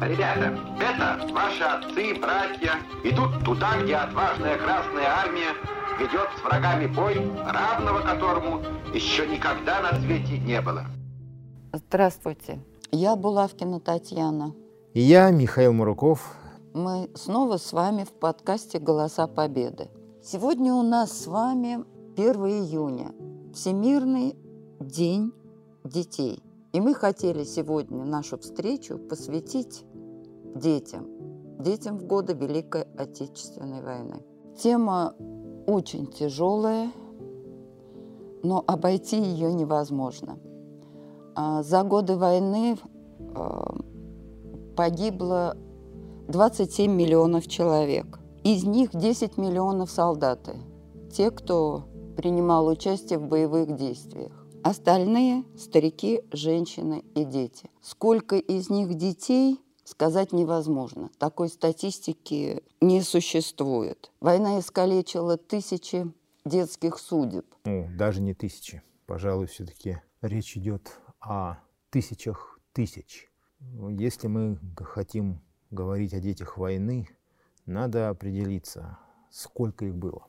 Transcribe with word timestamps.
Ребята, 0.00 0.58
это 0.78 1.32
ваши 1.32 1.62
отцы, 1.62 2.20
братья, 2.20 2.74
идут 3.02 3.42
туда, 3.44 3.80
где 3.82 3.96
отважная 3.96 4.58
Красная 4.58 5.06
Армия 5.08 5.54
ведет 5.98 6.28
с 6.38 6.44
врагами 6.44 6.86
бой, 6.86 7.14
равного 7.46 8.00
которому 8.00 8.60
еще 8.92 9.26
никогда 9.26 9.80
на 9.80 9.98
свете 10.00 10.38
не 10.38 10.60
было. 10.60 10.84
Здравствуйте. 11.72 12.60
Я 12.92 13.16
Булавкина 13.16 13.80
Татьяна. 13.80 14.54
И 14.92 15.00
я, 15.00 15.30
Михаил 15.30 15.72
Муруков. 15.72 16.36
Мы 16.74 17.08
снова 17.14 17.56
с 17.56 17.72
вами 17.72 18.04
в 18.04 18.12
подкасте 18.12 18.78
«Голоса 18.78 19.26
Победы». 19.26 19.88
Сегодня 20.22 20.74
у 20.74 20.82
нас 20.82 21.22
с 21.22 21.26
вами 21.26 21.84
1 22.16 22.34
июня, 22.46 23.12
Всемирный 23.54 24.36
день 24.78 25.32
детей. 25.84 26.42
И 26.76 26.80
мы 26.80 26.92
хотели 26.92 27.42
сегодня 27.44 28.04
нашу 28.04 28.36
встречу 28.36 28.98
посвятить 28.98 29.86
детям, 30.54 31.06
детям 31.58 31.96
в 31.96 32.04
годы 32.04 32.34
Великой 32.34 32.82
Отечественной 32.98 33.80
войны. 33.80 34.22
Тема 34.58 35.14
очень 35.66 36.06
тяжелая, 36.06 36.92
но 38.42 38.62
обойти 38.66 39.18
ее 39.18 39.54
невозможно. 39.54 40.38
А 41.34 41.62
за 41.62 41.82
годы 41.82 42.18
войны 42.18 42.76
а, 43.34 43.74
погибло 44.76 45.56
27 46.28 46.92
миллионов 46.92 47.48
человек. 47.48 48.18
Из 48.44 48.64
них 48.64 48.90
10 48.94 49.38
миллионов 49.38 49.90
солдаты, 49.90 50.58
те, 51.10 51.30
кто 51.30 51.84
принимал 52.18 52.66
участие 52.66 53.18
в 53.18 53.28
боевых 53.28 53.74
действиях. 53.76 54.45
Остальные– 54.66 55.44
старики, 55.56 56.22
женщины 56.32 57.04
и 57.14 57.24
дети. 57.24 57.70
Сколько 57.80 58.34
из 58.34 58.68
них 58.68 58.94
детей, 58.94 59.60
сказать 59.84 60.32
невозможно. 60.32 61.08
Такой 61.18 61.50
статистики 61.50 62.64
не 62.80 63.00
существует. 63.02 64.10
Война 64.18 64.58
искалечила 64.58 65.36
тысячи 65.36 66.12
детских 66.44 66.98
судеб. 66.98 67.46
Ну, 67.64 67.88
даже 67.96 68.20
не 68.20 68.34
тысячи. 68.34 68.82
Пожалуй, 69.06 69.46
все-таки 69.46 70.02
речь 70.20 70.56
идет 70.56 70.98
о 71.20 71.58
тысячах 71.90 72.58
тысяч. 72.72 73.30
Если 73.60 74.26
мы 74.26 74.58
хотим 74.78 75.44
говорить 75.70 76.12
о 76.12 76.18
детях 76.18 76.58
войны, 76.58 77.08
надо 77.66 78.08
определиться, 78.08 78.98
сколько 79.30 79.84
их 79.84 79.94
было. 79.94 80.26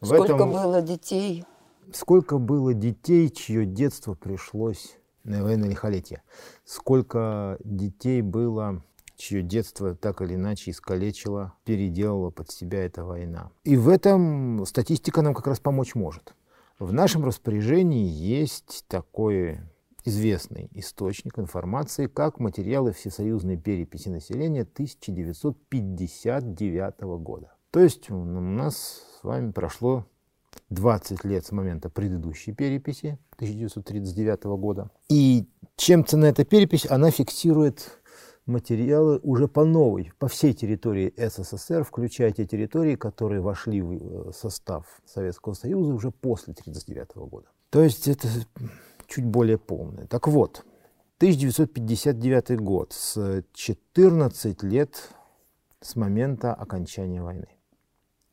Сколько 0.00 0.34
этом... 0.34 0.52
было 0.52 0.80
детей? 0.80 1.44
Сколько 1.92 2.38
было 2.38 2.74
детей, 2.74 3.30
чье 3.30 3.66
детство 3.66 4.14
пришлось 4.14 4.98
на 5.24 5.42
военное 5.42 5.68
лихолетие? 5.68 6.22
Сколько 6.64 7.58
детей 7.64 8.22
было, 8.22 8.82
чье 9.16 9.42
детство 9.42 9.94
так 9.94 10.22
или 10.22 10.34
иначе 10.34 10.70
искалечило, 10.70 11.52
переделала 11.64 12.30
под 12.30 12.50
себя 12.50 12.84
эта 12.84 13.04
война? 13.04 13.50
И 13.64 13.76
в 13.76 13.88
этом 13.88 14.64
статистика 14.66 15.22
нам 15.22 15.34
как 15.34 15.46
раз 15.46 15.60
помочь 15.60 15.94
может. 15.94 16.34
В 16.78 16.92
нашем 16.92 17.24
распоряжении 17.24 18.08
есть 18.08 18.84
такой 18.88 19.60
известный 20.04 20.68
источник 20.72 21.38
информации, 21.38 22.08
как 22.08 22.40
материалы 22.40 22.92
Всесоюзной 22.92 23.56
переписи 23.56 24.08
населения 24.08 24.62
1959 24.62 27.00
года. 27.22 27.54
То 27.70 27.78
есть 27.80 28.10
у 28.10 28.24
нас 28.24 29.02
с 29.20 29.24
вами 29.24 29.52
прошло 29.52 30.06
20 30.70 31.24
лет 31.24 31.46
с 31.46 31.52
момента 31.52 31.88
предыдущей 31.88 32.52
переписи 32.52 33.18
1939 33.36 34.44
года. 34.44 34.90
И 35.08 35.46
чем 35.76 36.04
цена 36.04 36.28
эта 36.28 36.44
перепись? 36.44 36.86
Она 36.88 37.10
фиксирует 37.10 38.00
материалы 38.46 39.20
уже 39.22 39.48
по 39.48 39.64
новой, 39.64 40.12
по 40.18 40.28
всей 40.28 40.52
территории 40.52 41.12
СССР, 41.16 41.84
включая 41.84 42.32
те 42.32 42.44
территории, 42.44 42.96
которые 42.96 43.40
вошли 43.40 43.80
в 43.80 44.28
э, 44.28 44.32
состав 44.32 45.00
Советского 45.06 45.54
Союза 45.54 45.94
уже 45.94 46.10
после 46.10 46.52
1939 46.52 47.30
года. 47.30 47.46
То 47.70 47.82
есть 47.82 48.06
это 48.06 48.28
чуть 49.06 49.24
более 49.24 49.58
полное. 49.58 50.06
Так 50.06 50.28
вот, 50.28 50.64
1959 51.18 52.60
год, 52.60 52.92
с 52.92 53.42
14 53.54 54.62
лет 54.62 55.08
с 55.80 55.96
момента 55.96 56.52
окончания 56.52 57.22
войны. 57.22 57.48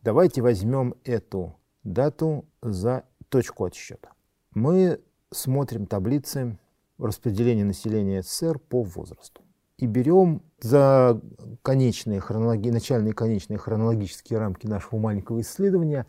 Давайте 0.01 0.41
возьмем 0.41 0.95
эту 1.03 1.55
дату 1.83 2.45
за 2.61 3.03
точку 3.29 3.65
отсчета. 3.65 4.09
Мы 4.53 4.99
смотрим 5.31 5.85
таблицы 5.85 6.57
распределения 6.97 7.63
населения 7.63 8.21
СССР 8.21 8.59
по 8.59 8.83
возрасту 8.83 9.41
и 9.77 9.87
берем 9.87 10.41
за 10.61 11.19
конечные 11.63 12.19
хронологи... 12.19 12.69
начальные 12.69 13.13
конечные 13.13 13.57
хронологические 13.57 14.37
рамки 14.39 14.67
нашего 14.67 14.99
маленького 14.99 15.41
исследования 15.41 16.05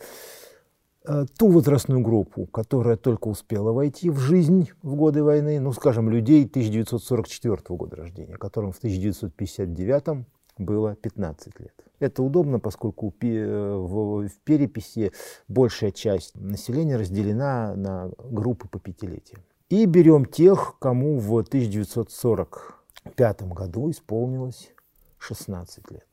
э, 1.06 1.24
ту 1.38 1.48
возрастную 1.48 2.02
группу, 2.02 2.46
которая 2.46 2.96
только 2.96 3.28
успела 3.28 3.72
войти 3.72 4.10
в 4.10 4.18
жизнь 4.18 4.70
в 4.82 4.94
годы 4.94 5.24
войны, 5.24 5.58
ну, 5.58 5.72
скажем, 5.72 6.10
людей 6.10 6.44
1944 6.44 7.58
года 7.70 7.96
рождения, 7.96 8.36
которым 8.36 8.72
в 8.72 8.78
1959 8.78 10.26
было 10.58 10.96
15 10.96 11.60
лет. 11.60 11.72
Это 11.98 12.22
удобно, 12.22 12.58
поскольку 12.58 13.14
в 13.20 14.28
переписи 14.44 15.12
большая 15.48 15.92
часть 15.92 16.34
населения 16.34 16.96
разделена 16.96 17.74
на 17.76 18.10
группы 18.30 18.68
по 18.68 18.78
пятилетиям. 18.78 19.42
И 19.68 19.86
берем 19.86 20.26
тех, 20.26 20.76
кому 20.78 21.18
в 21.18 21.38
1945 21.38 23.42
году 23.48 23.90
исполнилось 23.90 24.70
16 25.18 25.90
лет, 25.92 26.06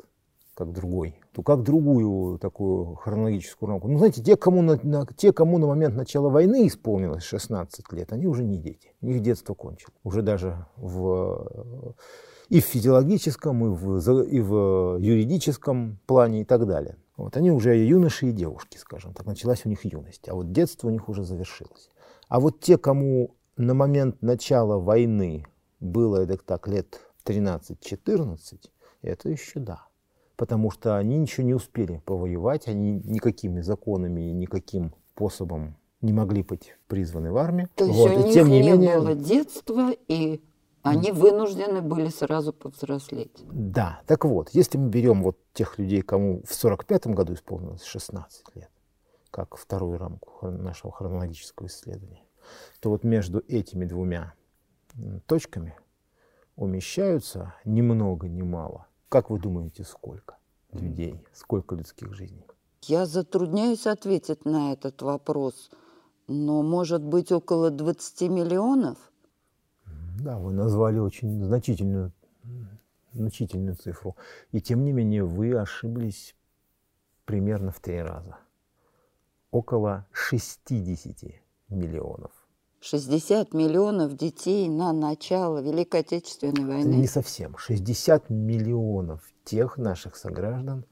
как 0.59 0.73
другой. 0.73 1.15
То 1.31 1.41
как 1.41 1.63
другую 1.63 2.37
такую 2.37 2.95
хронологическую 2.95 3.69
рамку. 3.69 3.87
Ну, 3.87 3.97
знаете, 3.97 4.21
те 4.21 4.35
кому, 4.35 4.61
на, 4.61 4.77
на, 4.83 5.05
те, 5.05 5.31
кому 5.31 5.57
на 5.57 5.67
момент 5.67 5.95
начала 5.95 6.27
войны 6.27 6.67
исполнилось 6.67 7.23
16 7.23 7.93
лет, 7.93 8.11
они 8.11 8.27
уже 8.27 8.43
не 8.43 8.57
дети. 8.57 8.91
У 8.99 9.05
них 9.05 9.21
детство 9.21 9.53
кончилось. 9.53 9.95
Уже 10.03 10.21
даже 10.21 10.65
в 10.75 11.95
и 12.49 12.59
в 12.59 12.65
физиологическом, 12.65 13.65
и 13.65 13.69
в, 13.69 14.21
и 14.23 14.41
в 14.41 14.97
юридическом 14.97 15.99
плане 16.05 16.41
и 16.41 16.43
так 16.43 16.67
далее. 16.67 16.97
Вот 17.15 17.37
они 17.37 17.51
уже 17.51 17.77
юноши 17.77 18.27
и 18.27 18.31
девушки, 18.33 18.77
скажем 18.77 19.13
так, 19.13 19.25
началась 19.25 19.65
у 19.65 19.69
них 19.69 19.85
юность, 19.85 20.27
а 20.27 20.35
вот 20.35 20.51
детство 20.51 20.87
у 20.87 20.91
них 20.91 21.07
уже 21.07 21.23
завершилось. 21.23 21.89
А 22.27 22.41
вот 22.41 22.59
те, 22.59 22.77
кому 22.77 23.35
на 23.55 23.73
момент 23.73 24.21
начала 24.21 24.77
войны 24.77 25.45
было 25.79 26.25
так 26.37 26.67
лет 26.67 26.99
13-14, 27.23 28.37
это 29.03 29.29
еще 29.29 29.59
да. 29.59 29.88
Потому 30.39 30.71
что 30.71 30.95
они 30.95 31.17
ничего 31.17 31.45
не 31.45 31.53
успели 31.53 32.01
повоевать, 32.05 32.69
они 32.69 33.01
никакими 33.03 33.59
законами, 33.59 34.21
никаким 34.21 34.93
способом 35.11 35.75
не 35.99 36.13
могли 36.13 36.43
быть 36.43 36.77
призваны 36.87 37.29
в 37.33 37.35
армию. 37.35 37.67
То 37.75 37.83
есть 37.83 37.97
вот. 37.97 38.09
у 38.09 38.13
и, 38.13 38.23
них 38.23 38.33
тем 38.33 38.47
не, 38.47 38.61
не 38.61 38.71
менее... 38.71 38.99
было 38.99 39.15
детства 39.15 39.91
и 40.07 40.41
они 40.81 41.11
вынуждены 41.11 41.81
были 41.81 42.07
сразу 42.07 42.53
повзрослеть. 42.53 43.43
Да, 43.51 43.99
так 44.07 44.23
вот, 44.23 44.51
если 44.53 44.77
мы 44.77 44.87
берем 44.87 45.23
вот 45.23 45.37
тех 45.51 45.77
людей, 45.77 46.01
кому 46.03 46.41
в 46.47 46.53
45 46.53 47.07
году 47.07 47.33
исполнилось 47.33 47.83
16 47.83 48.55
лет, 48.55 48.71
как 49.31 49.57
вторую 49.57 49.97
рамку 49.97 50.49
нашего 50.49 50.93
хронологического 50.93 51.67
исследования, 51.67 52.23
то 52.79 52.91
вот 52.91 53.03
между 53.03 53.43
этими 53.49 53.83
двумя 53.83 54.35
точками 55.25 55.75
умещаются 56.55 57.55
ни 57.65 57.81
много 57.81 58.29
ни 58.29 58.41
мало. 58.41 58.85
Как 59.09 59.31
вы 59.31 59.39
думаете, 59.39 59.83
сколько 59.83 60.37
людей, 60.71 61.19
сколько 61.33 61.75
людских 61.75 62.13
жизней? 62.13 62.45
Я 62.83 63.07
затрудняюсь 63.07 63.87
ответить 63.87 64.45
на 64.45 64.71
этот 64.71 65.01
вопрос, 65.01 65.71
но 66.27 66.61
может 66.61 67.03
быть 67.03 67.31
около 67.31 67.71
20 67.71 68.29
миллионов? 68.29 68.97
Да, 70.21 70.37
вы 70.37 70.53
назвали 70.53 70.99
очень 70.99 71.43
значительную, 71.43 72.11
значительную 73.11 73.75
цифру. 73.75 74.15
И 74.51 74.61
тем 74.61 74.83
не 74.83 74.91
менее 74.91 75.25
вы 75.25 75.55
ошиблись 75.55 76.35
примерно 77.25 77.71
в 77.71 77.79
три 77.79 78.01
раза. 78.01 78.37
Около 79.49 80.05
60 80.11 81.33
миллионов. 81.69 82.38
60 82.81 83.53
миллионов 83.53 84.15
детей 84.15 84.69
на 84.69 84.93
начало 84.93 85.59
Великой 85.59 86.01
Отечественной 86.01 86.65
войны? 86.65 86.95
Не 86.95 87.07
совсем. 87.07 87.57
60 87.57 88.29
миллионов 88.29 89.21
тех 89.43 89.77
наших 89.77 90.15
сограждан, 90.15 90.85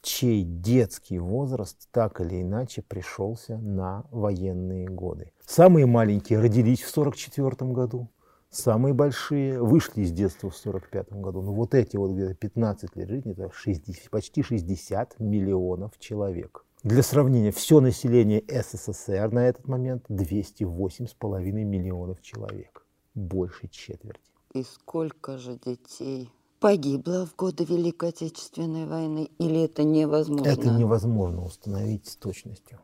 чей 0.00 0.42
детский 0.42 1.18
возраст 1.18 1.88
так 1.90 2.20
или 2.20 2.42
иначе 2.42 2.82
пришелся 2.82 3.58
на 3.58 4.04
военные 4.10 4.88
годы. 4.88 5.32
Самые 5.46 5.86
маленькие 5.86 6.40
родились 6.40 6.82
в 6.82 6.90
1944 6.90 7.72
году, 7.72 8.08
Самые 8.54 8.94
большие 8.94 9.60
вышли 9.60 10.02
из 10.02 10.12
детства 10.12 10.48
в 10.48 10.56
1945 10.56 11.20
году. 11.20 11.42
Но 11.42 11.52
вот 11.52 11.74
эти 11.74 11.96
вот 11.96 12.12
где-то 12.12 12.34
15 12.34 12.94
лет 12.94 13.08
жизни, 13.08 13.32
это 13.32 13.50
60, 13.52 14.10
почти 14.10 14.44
60 14.44 15.18
миллионов 15.18 15.98
человек. 15.98 16.64
Для 16.84 17.02
сравнения, 17.02 17.50
все 17.50 17.80
население 17.80 18.44
СССР 18.46 19.32
на 19.32 19.48
этот 19.48 19.66
момент 19.66 20.04
208,5 20.10 21.40
миллионов 21.40 22.20
человек. 22.20 22.84
Больше 23.14 23.68
четверти. 23.68 24.20
И 24.52 24.62
сколько 24.62 25.38
же 25.38 25.58
детей 25.64 26.30
погибло 26.60 27.24
в 27.24 27.34
годы 27.36 27.64
Великой 27.64 28.10
Отечественной 28.10 28.84
войны, 28.84 29.30
или 29.38 29.62
это 29.62 29.82
невозможно? 29.82 30.46
Это 30.46 30.68
невозможно 30.68 31.46
установить 31.46 32.06
с 32.06 32.16
точностью. 32.16 32.78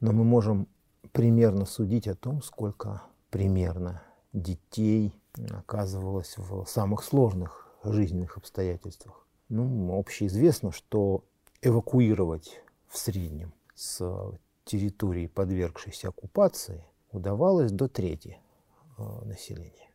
Но 0.00 0.12
мы 0.12 0.22
можем 0.22 0.68
примерно 1.12 1.64
судить 1.64 2.08
о 2.08 2.14
том, 2.14 2.42
сколько 2.42 3.04
примерно 3.30 4.02
детей 4.34 5.14
оказывалось 5.48 6.34
в 6.36 6.66
самых 6.66 7.02
сложных 7.02 7.74
жизненных 7.84 8.36
обстоятельствах. 8.36 9.26
Ну, 9.48 9.98
общеизвестно, 9.98 10.72
что 10.72 11.24
эвакуировать 11.62 12.60
в 12.90 12.98
среднем 12.98 13.54
с 13.74 14.02
территории, 14.64 15.26
подвергшейся 15.28 16.08
оккупации, 16.08 16.84
удавалось 17.12 17.70
до 17.72 17.88
трети 17.88 18.38
э, 18.98 19.02
населения. 19.24 19.90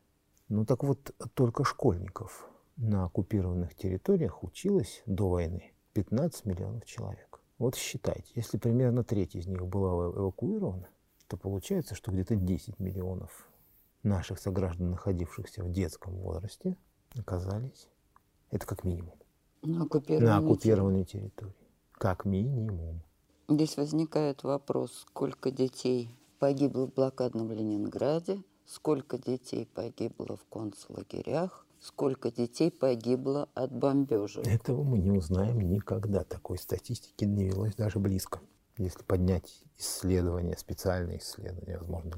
Ну 0.47 0.65
так 0.65 0.83
вот, 0.83 1.13
только 1.33 1.63
школьников 1.63 2.49
на 2.77 3.05
оккупированных 3.05 3.75
территориях 3.75 4.43
училось 4.43 5.03
до 5.05 5.29
войны 5.29 5.73
15 5.93 6.45
миллионов 6.45 6.85
человек. 6.85 7.41
Вот 7.57 7.75
считайте, 7.75 8.31
если 8.35 8.57
примерно 8.57 9.03
треть 9.03 9.35
из 9.35 9.45
них 9.47 9.65
была 9.65 10.07
эвакуирована, 10.07 10.87
то 11.27 11.37
получается, 11.37 11.95
что 11.95 12.11
где-то 12.11 12.35
10 12.35 12.79
миллионов 12.79 13.49
наших 14.03 14.39
сограждан, 14.39 14.91
находившихся 14.91 15.63
в 15.63 15.71
детском 15.71 16.13
возрасте, 16.15 16.77
оказались, 17.17 17.89
это 18.51 18.65
как 18.65 18.83
минимум, 18.83 19.15
на 19.63 19.83
оккупированной, 19.83 20.29
на 20.29 20.37
оккупированной 20.37 21.05
территории. 21.05 21.64
Как 21.97 22.25
минимум. 22.25 23.01
Здесь 23.47 23.77
возникает 23.77 24.43
вопрос, 24.43 25.05
сколько 25.07 25.51
детей 25.51 26.09
погибло 26.39 26.87
в 26.87 26.93
блокадном 26.93 27.51
Ленинграде, 27.51 28.43
сколько 28.65 29.17
детей 29.17 29.65
погибло 29.65 30.35
в 30.35 30.45
концлагерях, 30.45 31.65
сколько 31.79 32.31
детей 32.31 32.71
погибло 32.71 33.47
от 33.53 33.71
бомбежек. 33.71 34.45
Этого 34.47 34.83
мы 34.83 34.97
не 34.97 35.11
узнаем 35.11 35.59
никогда. 35.59 36.23
Такой 36.23 36.57
статистики 36.57 37.23
не 37.23 37.45
велось 37.45 37.75
даже 37.75 37.99
близко. 37.99 38.39
Если 38.77 39.03
поднять 39.03 39.63
исследования, 39.77 40.57
специальные 40.57 41.19
исследования, 41.19 41.77
возможно, 41.77 42.11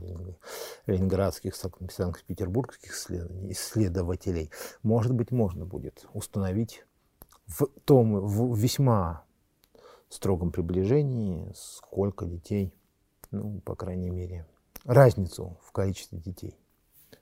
ленинградских, 0.87 1.55
санкт-петербургских 1.55 2.93
исследований, 2.93 3.51
исследователей, 3.51 4.49
может 4.81 5.13
быть, 5.13 5.31
можно 5.31 5.65
будет 5.65 6.07
установить 6.13 6.83
в 7.45 7.67
том 7.85 8.25
в 8.25 8.57
весьма 8.57 9.26
строгом 10.09 10.51
приближении, 10.51 11.51
сколько 11.55 12.25
детей, 12.25 12.73
ну, 13.31 13.59
по 13.61 13.75
крайней 13.75 14.09
мере, 14.09 14.45
разницу 14.85 15.57
в 15.63 15.71
количестве 15.71 16.19
детей 16.19 16.57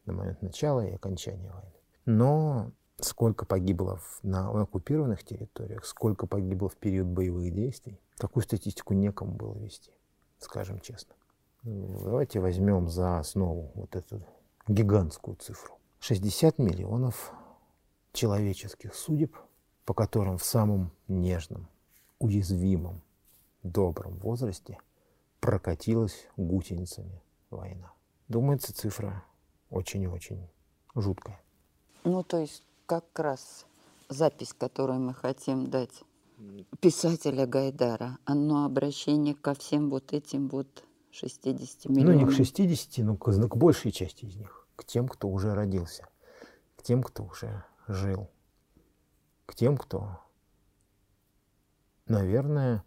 на 0.06 0.14
момент 0.14 0.42
начала 0.42 0.86
и 0.86 0.94
окончания 0.94 1.52
войны. 1.52 1.72
Но 2.06 2.72
сколько 3.00 3.46
погибло 3.46 4.00
на 4.24 4.50
оккупированных 4.50 5.24
территориях, 5.24 5.86
сколько 5.86 6.28
погибло 6.28 6.70
в 6.70 6.76
период 6.76 7.08
боевых 7.08 7.54
действий, 7.54 8.00
такую 8.18 8.44
статистику 8.44 8.94
некому 8.94 9.34
было 9.34 9.56
вести, 9.56 9.92
скажем 10.40 10.80
честно. 10.80 11.16
Давайте 11.64 12.40
возьмем 12.40 12.90
за 12.90 13.18
основу 13.18 13.72
вот 13.74 13.96
эту 13.96 14.22
гигантскую 14.68 15.36
цифру. 15.38 15.80
60 16.00 16.60
миллионов 16.60 17.34
человеческих 18.14 18.94
судеб, 18.94 19.36
по 19.86 19.94
которым 19.94 20.38
в 20.38 20.46
самом 20.46 20.92
нежном, 21.08 21.68
уязвимом, 22.20 23.02
добром 23.64 24.18
возрасте 24.18 24.78
прокатилась 25.40 26.28
гусеницами 26.38 27.22
война. 27.50 27.94
Думается, 28.28 28.74
цифра 28.74 29.24
очень-очень 29.70 30.48
жуткая. 30.96 31.42
Ну, 32.04 32.24
то 32.24 32.38
есть 32.38 32.64
как 32.86 33.06
раз 33.20 33.66
запись, 34.10 34.54
которую 34.58 35.00
мы 35.00 35.14
хотим 35.14 35.70
дать 35.70 36.04
писателя 36.80 37.46
Гайдара, 37.46 38.18
оно 38.26 38.66
обращение 38.66 39.36
ко 39.36 39.54
всем 39.54 39.90
вот 39.90 40.14
этим 40.14 40.50
вот 40.50 40.84
60 41.12 41.86
миллионам. 41.86 42.20
Ну, 42.20 42.26
не 42.26 42.26
к 42.26 42.36
60, 42.36 43.06
но 43.06 43.18
к, 43.18 43.32
к 43.32 43.56
большей 43.56 43.92
части 43.92 44.26
из 44.26 44.36
них. 44.36 44.68
К 44.76 44.84
тем, 44.84 45.08
кто 45.08 45.30
уже 45.30 45.54
родился, 45.54 46.08
к 46.76 46.84
тем, 46.84 47.02
кто 47.02 47.24
уже 47.24 47.64
жил, 47.88 48.30
к 49.46 49.56
тем, 49.56 49.78
кто 49.78 50.20
наверное, 52.08 52.84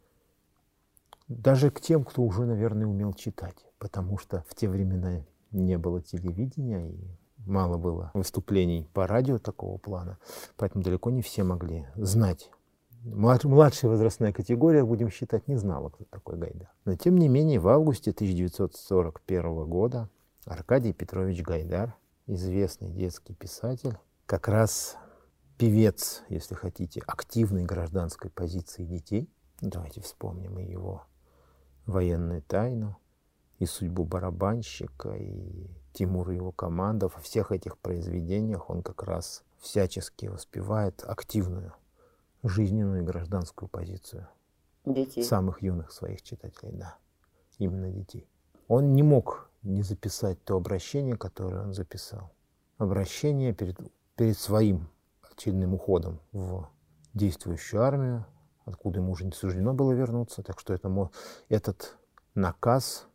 даже 1.28 1.70
к 1.70 1.80
тем, 1.80 2.04
кто 2.04 2.22
уже, 2.22 2.44
наверное, 2.44 2.86
умел 2.86 3.12
читать, 3.12 3.66
потому 3.78 4.18
что 4.18 4.44
в 4.48 4.54
те 4.54 4.68
времена 4.68 5.22
не 5.50 5.78
было 5.78 6.00
телевидения 6.00 6.90
и 6.90 6.98
мало 7.46 7.78
было 7.78 8.10
выступлений 8.14 8.88
по 8.92 9.06
радио 9.06 9.38
такого 9.38 9.78
плана, 9.78 10.18
поэтому 10.56 10.84
далеко 10.84 11.10
не 11.10 11.22
все 11.22 11.42
могли 11.44 11.86
знать. 11.96 12.50
Младшая 13.04 13.90
возрастная 13.90 14.32
категория, 14.32 14.84
будем 14.84 15.10
считать, 15.10 15.46
не 15.46 15.56
знала, 15.56 15.88
кто 15.88 16.04
такой 16.04 16.36
Гайдар. 16.36 16.68
Но 16.84 16.96
тем 16.96 17.16
не 17.16 17.28
менее, 17.28 17.60
в 17.60 17.68
августе 17.68 18.10
1941 18.10 19.66
года 19.66 20.08
Аркадий 20.44 20.92
Петрович 20.92 21.42
Гайдар, 21.42 21.94
известный 22.26 22.88
детский 22.88 23.34
писатель, 23.34 23.96
как 24.26 24.48
раз 24.48 24.96
певец, 25.58 26.22
если 26.28 26.54
хотите, 26.54 27.02
активной 27.06 27.64
гражданской 27.64 28.30
позиции 28.30 28.84
детей. 28.84 29.28
Давайте 29.60 30.00
вспомним 30.00 30.58
и 30.58 30.64
его 30.64 31.04
военную 31.84 32.42
тайну, 32.42 32.96
и 33.58 33.66
судьбу 33.66 34.04
барабанщика, 34.04 35.10
и 35.10 35.68
Тимур 35.92 36.30
и 36.30 36.36
его 36.36 36.52
команда. 36.52 37.08
Во 37.08 37.20
всех 37.20 37.50
этих 37.50 37.76
произведениях 37.78 38.70
он 38.70 38.82
как 38.82 39.02
раз 39.02 39.42
всячески 39.58 40.26
воспевает 40.26 41.02
активную 41.04 41.74
жизненную 42.44 43.02
и 43.02 43.04
гражданскую 43.04 43.68
позицию 43.68 44.28
детей. 44.84 45.24
самых 45.24 45.60
юных 45.60 45.90
своих 45.90 46.22
читателей, 46.22 46.72
да, 46.72 46.96
именно 47.58 47.90
детей. 47.90 48.28
Он 48.68 48.94
не 48.94 49.02
мог 49.02 49.50
не 49.62 49.82
записать 49.82 50.42
то 50.44 50.56
обращение, 50.56 51.16
которое 51.16 51.62
он 51.62 51.74
записал. 51.74 52.30
Обращение 52.76 53.52
перед, 53.52 53.76
перед 54.14 54.38
своим 54.38 54.88
очередным 55.38 55.74
уходом 55.74 56.20
в 56.32 56.68
действующую 57.14 57.82
армию, 57.82 58.26
откуда 58.64 58.98
ему 58.98 59.12
уже 59.12 59.24
не 59.24 59.32
суждено 59.32 59.72
было 59.72 59.92
вернуться. 59.92 60.42
Так 60.42 60.58
что 60.58 60.74
это, 60.74 61.10
этот 61.48 61.96
наказ 62.34 63.06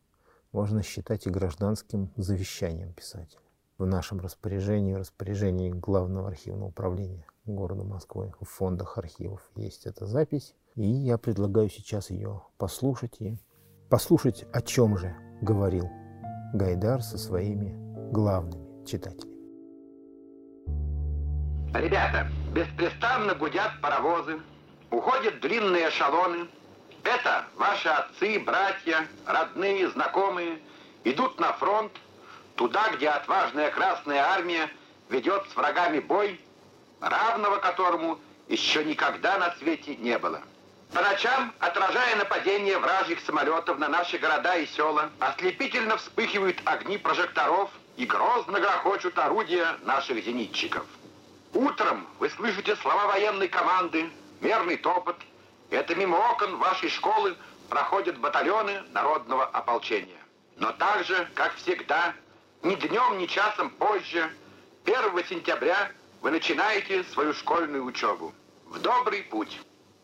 можно 0.51 0.81
считать 0.81 1.27
и 1.27 1.29
гражданским 1.29 2.11
завещанием 2.15 2.93
писателя. 2.93 3.41
В 3.77 3.85
нашем 3.85 4.19
распоряжении, 4.19 4.93
в 4.93 4.99
распоряжении 4.99 5.69
Главного 5.69 6.29
архивного 6.29 6.69
управления 6.69 7.25
города 7.45 7.83
Москвы, 7.83 8.33
в 8.39 8.45
фондах 8.45 8.97
архивов 8.97 9.41
есть 9.55 9.85
эта 9.85 10.05
запись. 10.05 10.55
И 10.75 10.87
я 10.87 11.17
предлагаю 11.17 11.69
сейчас 11.69 12.09
ее 12.09 12.43
послушать 12.57 13.19
и 13.19 13.37
послушать, 13.89 14.45
о 14.53 14.61
чем 14.61 14.97
же 14.97 15.15
говорил 15.41 15.89
Гайдар 16.53 17.01
со 17.03 17.17
своими 17.17 18.11
главными 18.11 18.85
читателями. 18.85 19.32
Ребята, 21.73 22.27
беспрестанно 22.51 23.33
гудят 23.33 23.71
паровозы, 23.81 24.39
уходят 24.91 25.39
длинные 25.39 25.89
эшелоны. 25.89 26.47
Это 27.03 27.45
ваши 27.55 27.89
отцы, 27.89 28.39
братья, 28.39 29.07
родные, 29.25 29.89
знакомые 29.89 30.59
идут 31.03 31.39
на 31.39 31.51
фронт, 31.53 31.91
туда, 32.55 32.89
где 32.95 33.09
отважная 33.09 33.71
Красная 33.71 34.23
Армия 34.23 34.69
ведет 35.09 35.49
с 35.51 35.55
врагами 35.55 35.99
бой, 35.99 36.39
равного 37.01 37.57
которому 37.57 38.19
еще 38.47 38.85
никогда 38.85 39.39
на 39.39 39.55
свете 39.55 39.95
не 39.95 40.19
было. 40.19 40.41
По 40.93 41.01
ночам, 41.01 41.51
отражая 41.57 42.15
нападение 42.17 42.77
вражьих 42.77 43.19
самолетов 43.21 43.79
на 43.79 43.87
наши 43.87 44.19
города 44.19 44.55
и 44.57 44.67
села, 44.67 45.09
ослепительно 45.19 45.97
вспыхивают 45.97 46.61
огни 46.65 46.99
прожекторов 46.99 47.71
и 47.97 48.05
грозно 48.05 48.59
грохочут 48.59 49.17
орудия 49.17 49.75
наших 49.81 50.23
зенитчиков. 50.23 50.85
Утром 51.53 52.07
вы 52.19 52.31
слышите 52.31 52.75
слова 52.77 53.05
военной 53.07 53.47
команды, 53.47 54.09
мерный 54.41 54.75
топот. 54.77 55.17
Это 55.69 55.93
мимо 55.93 56.15
окон 56.31 56.57
вашей 56.57 56.89
школы 56.89 57.35
проходят 57.69 58.17
батальоны 58.17 58.81
народного 58.91 59.45
ополчения. 59.45 60.19
Но 60.57 60.71
так 60.73 61.05
же, 61.05 61.29
как 61.35 61.53
всегда, 61.55 62.15
ни 62.63 62.73
днем, 62.75 63.19
ни 63.19 63.27
часом 63.27 63.69
позже, 63.69 64.31
1 64.85 65.25
сентября 65.25 65.91
вы 66.21 66.31
начинаете 66.31 67.03
свою 67.05 67.33
школьную 67.33 67.85
учебу. 67.85 68.33
В 68.65 68.79
добрый 68.79 69.21
путь. 69.21 69.59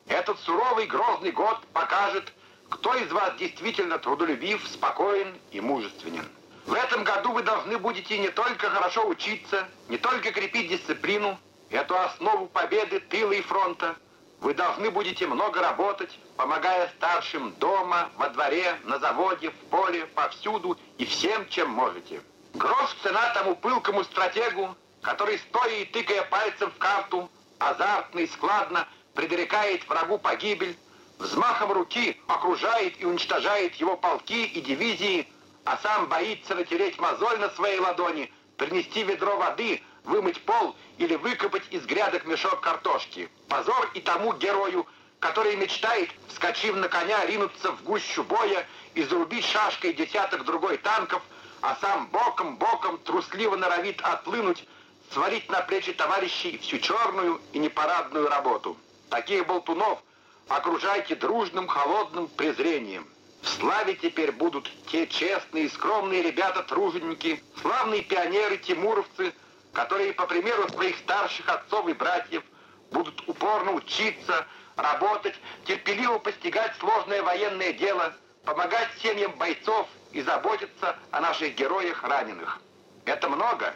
Этот 0.07 0.39
суровый 0.41 0.85
грозный 0.85 1.31
год 1.31 1.59
покажет, 1.73 2.31
кто 2.69 2.93
из 2.93 3.11
вас 3.11 3.35
действительно 3.37 3.97
трудолюбив, 3.97 4.67
спокоен 4.67 5.35
и 5.51 5.61
мужественен. 5.61 6.29
В 6.69 6.73
этом 6.75 7.03
году 7.03 7.31
вы 7.31 7.41
должны 7.41 7.79
будете 7.79 8.19
не 8.19 8.29
только 8.29 8.69
хорошо 8.69 9.07
учиться, 9.07 9.67
не 9.87 9.97
только 9.97 10.31
крепить 10.31 10.69
дисциплину, 10.69 11.35
эту 11.71 11.97
основу 11.97 12.45
победы 12.45 12.99
тыла 12.99 13.31
и 13.31 13.41
фронта. 13.41 13.95
Вы 14.39 14.53
должны 14.53 14.91
будете 14.91 15.25
много 15.25 15.63
работать, 15.63 16.19
помогая 16.37 16.87
старшим 16.89 17.55
дома, 17.55 18.11
во 18.17 18.29
дворе, 18.29 18.77
на 18.83 18.99
заводе, 18.99 19.49
в 19.49 19.55
поле, 19.71 20.05
повсюду 20.13 20.77
и 20.99 21.05
всем, 21.05 21.49
чем 21.49 21.71
можете. 21.71 22.21
Грош 22.53 22.95
цена 23.01 23.33
тому 23.33 23.55
пылкому 23.55 24.03
стратегу, 24.03 24.75
который, 25.01 25.39
стоя 25.39 25.73
и 25.73 25.85
тыкая 25.85 26.21
пальцем 26.25 26.69
в 26.69 26.77
карту, 26.77 27.31
азартно 27.57 28.19
и 28.19 28.27
складно 28.27 28.87
предрекает 29.15 29.89
врагу 29.89 30.19
погибель, 30.19 30.77
взмахом 31.17 31.71
руки 31.71 32.21
окружает 32.27 33.01
и 33.01 33.05
уничтожает 33.07 33.73
его 33.73 33.97
полки 33.97 34.45
и 34.45 34.61
дивизии, 34.61 35.27
а 35.65 35.77
сам 35.77 36.07
боится 36.07 36.55
натереть 36.55 36.99
мозоль 36.99 37.39
на 37.39 37.49
своей 37.51 37.79
ладони, 37.79 38.31
принести 38.57 39.03
ведро 39.03 39.37
воды, 39.37 39.81
вымыть 40.03 40.41
пол 40.43 40.75
или 40.97 41.15
выкопать 41.15 41.63
из 41.71 41.85
грядок 41.85 42.25
мешок 42.25 42.61
картошки. 42.61 43.29
Позор 43.47 43.89
и 43.93 44.01
тому 44.01 44.33
герою, 44.33 44.87
который 45.19 45.55
мечтает, 45.55 46.09
вскочив 46.27 46.75
на 46.75 46.87
коня, 46.89 47.25
ринуться 47.25 47.71
в 47.71 47.83
гущу 47.83 48.23
боя 48.23 48.65
и 48.95 49.03
зарубить 49.03 49.45
шашкой 49.45 49.93
десяток 49.93 50.45
другой 50.45 50.77
танков, 50.77 51.21
а 51.61 51.75
сам 51.81 52.07
боком-боком 52.07 52.97
трусливо 52.99 53.55
норовит 53.55 54.01
отлынуть, 54.01 54.65
сварить 55.11 55.49
на 55.49 55.61
плечи 55.61 55.93
товарищей 55.93 56.57
всю 56.59 56.79
черную 56.79 57.41
и 57.53 57.59
непарадную 57.59 58.29
работу. 58.29 58.77
Таких 59.09 59.45
болтунов 59.45 59.99
окружайте 60.47 61.15
дружным 61.15 61.67
холодным 61.67 62.27
презрением. 62.27 63.07
В 63.41 63.47
славе 63.47 63.95
теперь 63.95 64.31
будут 64.31 64.69
те 64.87 65.07
честные 65.07 65.65
и 65.65 65.69
скромные 65.69 66.21
ребята-труженики, 66.21 67.41
славные 67.61 68.03
пионеры-тимуровцы, 68.03 69.33
которые, 69.73 70.13
по 70.13 70.27
примеру 70.27 70.67
своих 70.69 70.97
старших 70.97 71.47
отцов 71.47 71.87
и 71.87 71.93
братьев, 71.93 72.43
будут 72.91 73.27
упорно 73.27 73.71
учиться, 73.71 74.45
работать, 74.75 75.35
терпеливо 75.65 76.19
постигать 76.19 76.75
сложное 76.79 77.21
военное 77.23 77.73
дело, 77.73 78.13
помогать 78.43 78.89
семьям 79.01 79.31
бойцов 79.37 79.87
и 80.11 80.21
заботиться 80.21 80.97
о 81.11 81.21
наших 81.21 81.55
героях 81.55 82.03
раненых. 82.03 82.59
Это 83.05 83.29
много? 83.29 83.73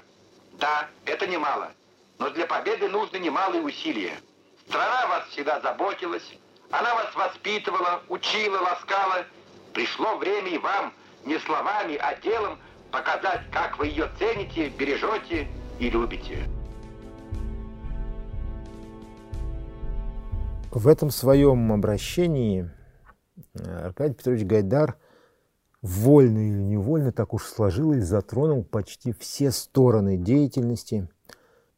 Да, 0.53 0.89
это 1.05 1.27
немало. 1.27 1.72
Но 2.20 2.29
для 2.29 2.48
победы 2.48 2.89
нужны 2.89 3.17
немалые 3.17 3.62
усилия. 3.62 4.20
Страна 4.67 5.08
вас 5.08 5.27
всегда 5.29 5.60
заботилась, 5.62 6.24
она 6.72 6.96
вас 6.96 7.13
воспитывала, 7.13 8.01
учила, 8.10 8.58
ласкала. 8.58 9.25
Пришло 9.74 10.18
время 10.18 10.50
и 10.50 10.58
вам 10.58 10.94
не 11.25 11.39
словами, 11.39 11.96
а 11.96 12.20
делом 12.22 12.60
показать, 12.92 13.42
как 13.51 13.80
вы 13.80 13.88
ее 13.88 14.08
цените, 14.20 14.70
бережете 14.70 15.48
и 15.80 15.89
любите. 15.89 16.48
В 20.72 20.88
этом 20.88 21.10
своем 21.10 21.72
обращении 21.72 22.70
э, 23.56 23.86
Аркадий 23.86 24.15
Петрович 24.15 24.44
Гайдар 24.44 24.98
вольно 25.82 26.48
или 26.48 26.62
невольно, 26.62 27.12
так 27.12 27.34
уж 27.34 27.44
сложилось, 27.44 28.03
затронул 28.03 28.63
почти 28.63 29.13
все 29.13 29.51
стороны 29.51 30.18
деятельности, 30.18 31.08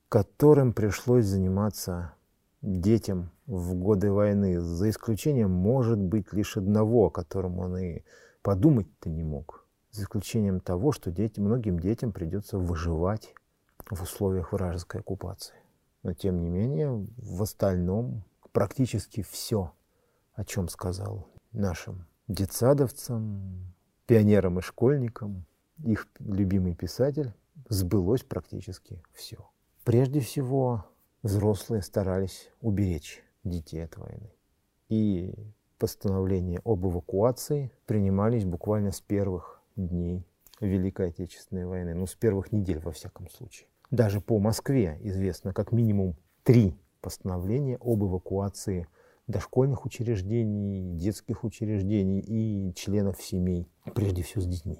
которым 0.09 0.73
пришлось 0.73 1.25
заниматься 1.25 2.13
детям 2.65 3.31
в 3.45 3.75
годы 3.75 4.11
войны, 4.11 4.59
за 4.59 4.89
исключением, 4.89 5.51
может 5.51 5.99
быть, 5.99 6.33
лишь 6.33 6.57
одного, 6.57 7.07
о 7.07 7.11
котором 7.11 7.59
он 7.59 7.77
и 7.77 8.01
подумать-то 8.41 9.09
не 9.09 9.23
мог, 9.23 9.65
за 9.91 10.03
исключением 10.03 10.59
того, 10.59 10.91
что 10.91 11.11
дети, 11.11 11.39
многим 11.39 11.79
детям 11.79 12.11
придется 12.11 12.57
выживать 12.57 13.35
в 13.89 14.01
условиях 14.01 14.51
вражеской 14.51 15.01
оккупации. 15.01 15.55
Но, 16.01 16.13
тем 16.13 16.39
не 16.41 16.49
менее, 16.49 17.07
в 17.17 17.43
остальном 17.43 18.23
практически 18.51 19.21
все, 19.21 19.71
о 20.33 20.43
чем 20.43 20.67
сказал 20.67 21.27
нашим 21.51 22.07
детсадовцам, 22.27 23.73
пионерам 24.07 24.59
и 24.59 24.61
школьникам, 24.61 25.45
их 25.83 26.07
любимый 26.19 26.73
писатель, 26.73 27.33
сбылось 27.69 28.23
практически 28.23 29.03
все. 29.13 29.37
Прежде 29.83 30.19
всего, 30.19 30.85
взрослые 31.25 31.81
старались 31.81 32.51
уберечь 32.61 33.23
детей 33.43 33.83
от 33.83 33.97
войны. 33.97 34.31
И 34.89 35.33
постановления 35.79 36.61
об 36.63 36.85
эвакуации 36.85 37.71
принимались 37.87 38.45
буквально 38.45 38.91
с 38.91 39.01
первых 39.01 39.59
дней 39.75 40.23
Великой 40.61 41.09
Отечественной 41.09 41.65
войны, 41.65 41.95
ну, 41.95 42.05
с 42.05 42.13
первых 42.13 42.51
недель, 42.51 42.79
во 42.79 42.91
всяком 42.91 43.27
случае. 43.29 43.67
Даже 43.89 44.21
по 44.21 44.37
Москве 44.37 44.99
известно 45.01 45.51
как 45.51 45.71
минимум 45.71 46.15
три 46.43 46.77
постановления 47.01 47.77
об 47.81 48.03
эвакуации 48.03 48.87
дошкольных 49.25 49.83
учреждений, 49.85 50.93
детских 50.93 51.43
учреждений 51.43 52.19
и 52.19 52.71
членов 52.75 53.19
семей, 53.19 53.67
прежде 53.95 54.21
всего 54.21 54.41
с 54.41 54.45
детьми. 54.45 54.79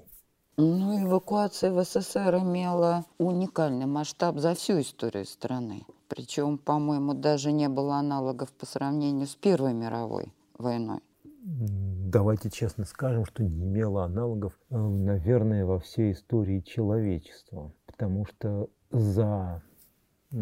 Ну, 0.56 1.04
эвакуация 1.04 1.72
в 1.72 1.84
СССР 1.84 2.36
имела 2.36 3.04
уникальный 3.18 3.86
масштаб 3.86 4.38
за 4.38 4.54
всю 4.54 4.80
историю 4.80 5.24
страны. 5.26 5.84
Причем, 6.08 6.58
по-моему, 6.58 7.14
даже 7.14 7.52
не 7.52 7.68
было 7.68 7.96
аналогов 7.96 8.52
по 8.52 8.66
сравнению 8.66 9.26
с 9.26 9.34
Первой 9.34 9.74
мировой 9.74 10.32
войной. 10.58 11.00
Давайте 11.42 12.50
честно 12.50 12.84
скажем, 12.84 13.24
что 13.24 13.44
не 13.44 13.64
имела 13.64 14.04
аналогов, 14.04 14.52
э, 14.70 14.76
наверное, 14.76 15.64
во 15.64 15.78
всей 15.78 16.12
истории 16.12 16.60
человечества. 16.60 17.72
Потому 17.86 18.26
что 18.26 18.68
за 18.90 19.62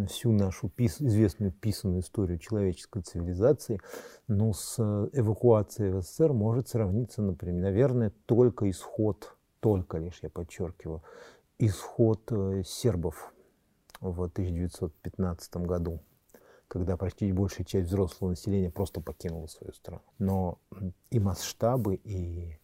всю 0.09 0.33
нашу 0.33 0.69
пис, 0.69 1.01
известную 1.01 1.53
писанную 1.53 2.01
историю 2.01 2.39
человеческой 2.39 3.03
цивилизации, 3.03 3.81
ну, 4.29 4.53
с 4.53 4.79
эвакуацией 5.13 5.93
в 5.93 6.03
СССР 6.03 6.33
может 6.33 6.69
сравниться, 6.69 7.23
например, 7.23 7.63
наверное, 7.63 8.13
только 8.27 8.71
исход, 8.71 9.37
только 9.61 9.99
лишь, 9.99 10.21
я 10.23 10.31
подчеркиваю, 10.31 11.03
исход 11.59 12.23
э, 12.31 12.63
сербов 12.65 13.34
в 14.11 14.23
1915 14.23 15.57
году, 15.57 16.01
когда 16.69 16.97
почти 16.97 17.33
большая 17.33 17.65
часть 17.65 17.89
взрослого 17.89 18.31
населения 18.31 18.71
просто 18.71 19.01
покинула 19.01 19.47
свою 19.47 19.73
страну. 19.73 20.03
Но 20.19 20.59
и 21.11 21.19
масштабы, 21.19 21.97
и 21.97 22.59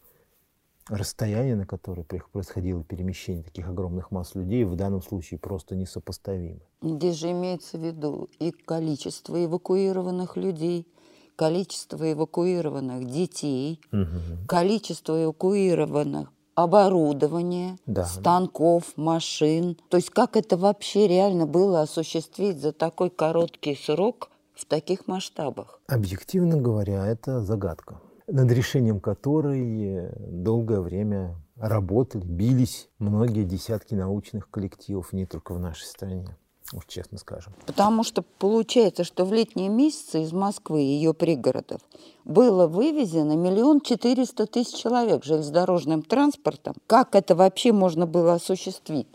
расстояние, 0.87 1.55
на 1.55 1.65
которое 1.65 2.03
происходило 2.03 2.83
перемещение 2.83 3.43
таких 3.43 3.67
огромных 3.67 4.11
масс 4.11 4.35
людей, 4.35 4.63
в 4.63 4.75
данном 4.75 5.01
случае 5.01 5.39
просто 5.39 5.75
несопоставимы. 5.75 6.61
Здесь 6.81 7.15
же 7.15 7.31
имеется 7.31 7.77
в 7.77 7.81
виду 7.81 8.29
и 8.39 8.51
количество 8.51 9.43
эвакуированных 9.43 10.37
людей, 10.37 10.87
количество 11.35 12.11
эвакуированных 12.11 13.05
детей, 13.09 13.81
угу. 13.91 14.45
количество 14.47 15.23
эвакуированных 15.23 16.31
оборудования, 16.61 17.77
да. 17.85 18.05
станков, 18.05 18.93
машин. 18.95 19.77
То 19.89 19.97
есть 19.97 20.09
как 20.09 20.37
это 20.37 20.57
вообще 20.57 21.07
реально 21.07 21.45
было 21.45 21.81
осуществить 21.81 22.59
за 22.59 22.71
такой 22.71 23.09
короткий 23.09 23.75
срок 23.75 24.29
в 24.53 24.65
таких 24.65 25.07
масштабах? 25.07 25.79
Объективно 25.87 26.57
говоря, 26.57 27.05
это 27.05 27.41
загадка, 27.41 27.99
над 28.27 28.51
решением 28.51 28.99
которой 28.99 30.09
долгое 30.17 30.81
время 30.81 31.35
работали, 31.55 32.23
бились 32.23 32.89
многие 32.99 33.43
десятки 33.43 33.93
научных 33.93 34.49
коллективов, 34.49 35.13
не 35.13 35.25
только 35.25 35.53
в 35.53 35.59
нашей 35.59 35.85
стране 35.85 36.37
уж 36.73 36.85
честно 36.87 37.17
скажем. 37.17 37.53
Потому 37.65 38.03
что 38.03 38.23
получается, 38.39 39.03
что 39.03 39.25
в 39.25 39.33
летние 39.33 39.69
месяцы 39.69 40.23
из 40.23 40.31
Москвы 40.31 40.81
и 40.81 40.85
ее 40.85 41.13
пригородов 41.13 41.81
было 42.25 42.67
вывезено 42.67 43.33
миллион 43.33 43.81
четыреста 43.81 44.45
тысяч 44.45 44.75
человек 44.75 45.23
железнодорожным 45.23 46.03
транспортом. 46.03 46.75
Как 46.87 47.15
это 47.15 47.35
вообще 47.35 47.71
можно 47.71 48.05
было 48.05 48.33
осуществить? 48.33 49.07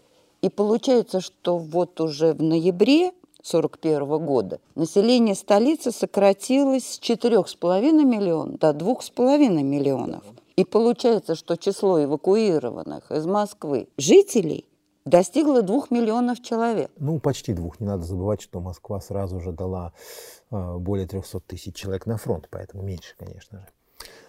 И 0.43 0.49
получается, 0.49 1.21
что 1.21 1.59
вот 1.59 2.01
уже 2.01 2.35
в 2.35 2.43
ноябре 2.43 3.13
1941 3.49 4.27
года 4.27 4.61
население 4.75 5.35
столицы 5.35 5.93
сократилось 5.93 6.95
с 6.95 7.01
4,5 7.01 8.05
миллионов 8.05 8.59
до 8.59 8.71
2,5 8.71 9.63
миллионов. 9.63 10.25
И 10.57 10.65
получается, 10.65 11.35
что 11.35 11.57
число 11.57 12.03
эвакуированных 12.03 13.11
из 13.13 13.27
Москвы 13.27 13.89
жителей– 13.97 14.65
достигла 15.07 15.63
двух 15.63 15.91
миллионов 15.91 16.43
человек. 16.43 16.91
Ну, 16.99 17.19
почти 17.19 17.55
двух. 17.55 17.81
Не 17.81 17.87
надо 17.87 18.03
забывать, 18.03 18.43
что 18.43 18.61
Москва 18.61 19.01
сразу 19.01 19.41
же 19.41 19.53
дала 19.53 19.95
э, 20.51 20.77
более 20.77 21.07
300 21.07 21.41
тысяч 21.41 21.75
человек 21.75 22.05
на 22.05 22.19
фронт, 22.19 22.49
поэтому 22.51 22.83
меньше, 22.83 23.15
конечно 23.17 23.61
же. 23.61 23.67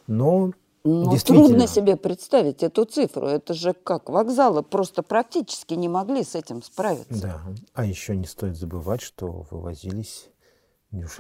Но 0.06 0.52
но 0.84 1.12
действительно... 1.12 1.48
трудно 1.48 1.68
себе 1.68 1.98
представить 1.98 2.64
эту 2.64 2.86
цифру. 2.86 3.28
Это 3.28 3.54
же 3.54 3.74
как 3.74 4.10
вокзалы 4.10 4.64
просто 4.64 5.04
практически 5.04 5.74
не 5.74 5.90
могли 5.90 6.24
с 6.24 6.34
этим 6.34 6.62
справиться. 6.62 7.22
Да. 7.22 7.42
А 7.74 7.84
еще 7.84 8.16
не 8.16 8.26
стоит 8.26 8.56
забывать, 8.56 9.02
что 9.02 9.46
вывозились... 9.52 10.30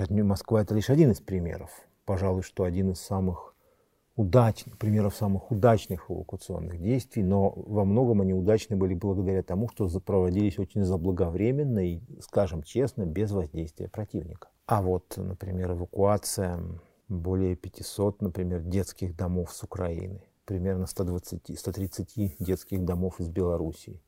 Москва 0.10 0.62
это 0.62 0.74
лишь 0.74 0.90
один 0.90 1.12
из 1.12 1.20
примеров. 1.20 1.70
Пожалуй, 2.06 2.42
что 2.42 2.64
один 2.64 2.92
из 2.92 3.02
самых 3.02 3.54
удачных, 4.18 4.78
примеров 4.80 5.16
самых 5.16 5.52
удачных 5.52 6.10
эвакуационных 6.10 6.82
действий, 6.82 7.24
но 7.24 7.54
во 7.56 7.86
многом 7.86 8.22
они 8.22 8.34
удачны 8.34 8.76
были 8.76 8.96
благодаря 8.96 9.44
тому, 9.44 9.70
что 9.70 9.88
проводились 10.00 10.58
очень 10.58 10.84
заблаговременно 10.84 11.88
и, 11.88 12.02
скажем 12.20 12.64
честно, 12.64 13.06
без 13.06 13.32
воздействия 13.32 13.88
противника. 13.88 14.50
А 14.66 14.82
вот, 14.82 15.14
например, 15.18 15.74
эвакуация 15.74 16.60
более 17.08 17.56
500, 17.56 18.24
например, 18.24 18.64
детских 18.64 19.16
домов 19.16 19.54
с 19.54 19.64
Украины, 19.64 20.24
примерно 20.46 20.88
120, 20.88 21.58
130 21.58 22.38
детских 22.40 22.84
домов 22.84 23.20
из 23.20 23.30
Белоруссии. 23.30 24.02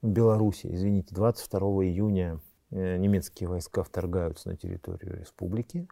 В 0.00 0.08
Беларуси, 0.08 0.68
извините, 0.70 1.12
22 1.12 1.60
июня 1.86 2.40
э, 2.70 2.96
немецкие 2.98 3.48
войска 3.48 3.82
вторгаются 3.82 4.48
на 4.48 4.56
территорию 4.56 5.18
республики, 5.18 5.88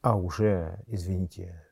а 0.00 0.16
уже, 0.16 0.82
извините, 0.86 1.63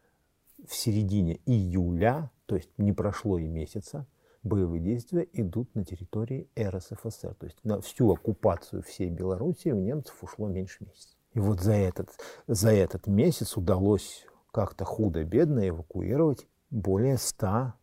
в 0.67 0.75
середине 0.75 1.41
июля, 1.47 2.31
то 2.47 2.57
есть 2.57 2.71
не 2.79 2.93
прошло 2.93 3.39
и 3.39 3.47
месяца, 3.47 4.07
боевые 4.43 4.81
действия 4.83 5.27
идут 5.33 5.75
на 5.75 5.85
территории 5.85 6.49
РСФСР. 6.59 7.35
То 7.35 7.47
есть 7.47 7.59
на 7.65 7.81
всю 7.81 8.13
оккупацию 8.13 8.83
всей 8.83 9.11
Белоруссии 9.11 9.71
у 9.71 9.81
немцев 9.81 10.17
ушло 10.23 10.49
меньше 10.49 10.85
месяца. 10.85 11.17
И 11.35 11.41
вот 11.41 11.61
за 11.61 11.75
этот, 11.75 12.11
за 12.47 12.73
этот 12.73 13.07
месяц 13.07 13.57
удалось 13.57 14.27
как-то 14.53 14.85
худо-бедно 14.85 15.69
эвакуировать 15.69 16.47
более 16.71 17.17
ста 17.17 17.77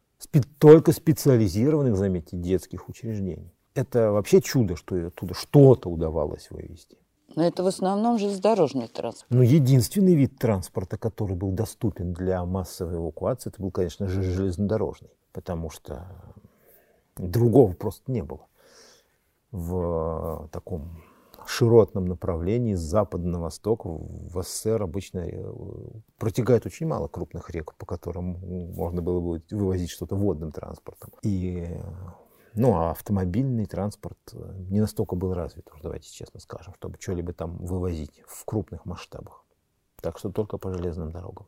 только 0.59 0.91
специализированных, 0.91 1.95
заметьте, 1.95 2.38
детских 2.38 2.89
учреждений. 2.89 3.53
Это 3.74 4.12
вообще 4.12 4.41
чудо, 4.41 4.75
что 4.75 4.95
оттуда 4.95 5.33
что-то 5.33 5.89
удавалось 5.89 6.51
вывести. 6.51 6.98
Но 7.36 7.45
это 7.45 7.63
в 7.63 7.67
основном 7.67 8.17
железнодорожный 8.17 8.88
транспорт. 8.88 9.29
Но 9.29 9.43
единственный 9.43 10.15
вид 10.15 10.38
транспорта, 10.38 10.98
который 10.98 11.36
был 11.36 11.51
доступен 11.51 12.13
для 12.13 12.43
массовой 12.45 12.95
эвакуации, 12.95 13.50
это 13.50 13.62
был, 13.62 13.71
конечно 13.71 14.07
же, 14.07 14.24
железнодорожный. 14.24 15.12
Потому 15.31 15.69
что 15.69 16.05
другого 17.15 17.74
просто 17.74 18.12
не 18.12 18.24
было. 18.24 18.48
В 19.51 20.50
таком 20.51 21.01
широтном 21.50 22.05
направлении 22.05 22.75
с 22.75 22.79
запада 22.79 23.27
на 23.27 23.39
восток 23.39 23.86
в 23.86 24.41
СССР 24.41 24.83
обычно 24.83 25.19
э, 25.19 25.53
протекает 26.17 26.65
очень 26.65 26.86
мало 26.86 27.07
крупных 27.07 27.50
рек, 27.50 27.74
по 27.75 27.86
которым 27.86 28.38
можно 28.75 29.01
было 29.01 29.19
бы 29.19 29.41
вывозить 29.50 29.89
что-то 29.89 30.15
водным 30.15 30.51
транспортом. 30.51 31.12
И 31.24 31.67
ну, 32.53 32.75
а 32.75 32.91
автомобильный 32.91 33.65
транспорт 33.65 34.18
э, 34.34 34.56
не 34.70 34.79
настолько 34.79 35.15
был 35.15 35.34
развит, 35.34 35.70
давайте 35.82 36.10
честно 36.10 36.39
скажем, 36.39 36.74
чтобы 36.75 36.98
что-либо 37.00 37.34
там 37.34 37.58
вывозить 37.58 38.22
в 38.27 38.46
крупных 38.46 38.86
масштабах. 38.86 39.46
Так 40.01 40.18
что 40.18 40.32
только 40.32 40.58
по 40.58 40.72
железным 40.72 41.12
дорогам. 41.12 41.48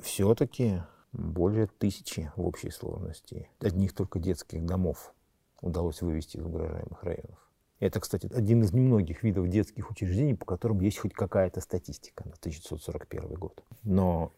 Все-таки 0.00 0.82
более 1.12 1.66
тысячи 1.66 2.32
в 2.36 2.46
общей 2.46 2.70
сложности 2.70 3.48
одних 3.60 3.94
только 3.94 4.18
детских 4.18 4.64
домов 4.64 5.12
удалось 5.60 6.02
вывести 6.02 6.36
из 6.36 6.44
угрожаемых 6.44 7.02
районов. 7.02 7.38
Это, 7.80 7.98
кстати, 8.00 8.30
один 8.32 8.62
из 8.62 8.72
немногих 8.72 9.22
видов 9.24 9.48
детских 9.48 9.90
учреждений, 9.90 10.34
по 10.34 10.46
которым 10.46 10.80
есть 10.80 10.98
хоть 10.98 11.14
какая-то 11.14 11.60
статистика 11.60 12.24
на 12.24 12.34
1941 12.34 13.34
год. 13.34 13.62
Но 13.82 14.32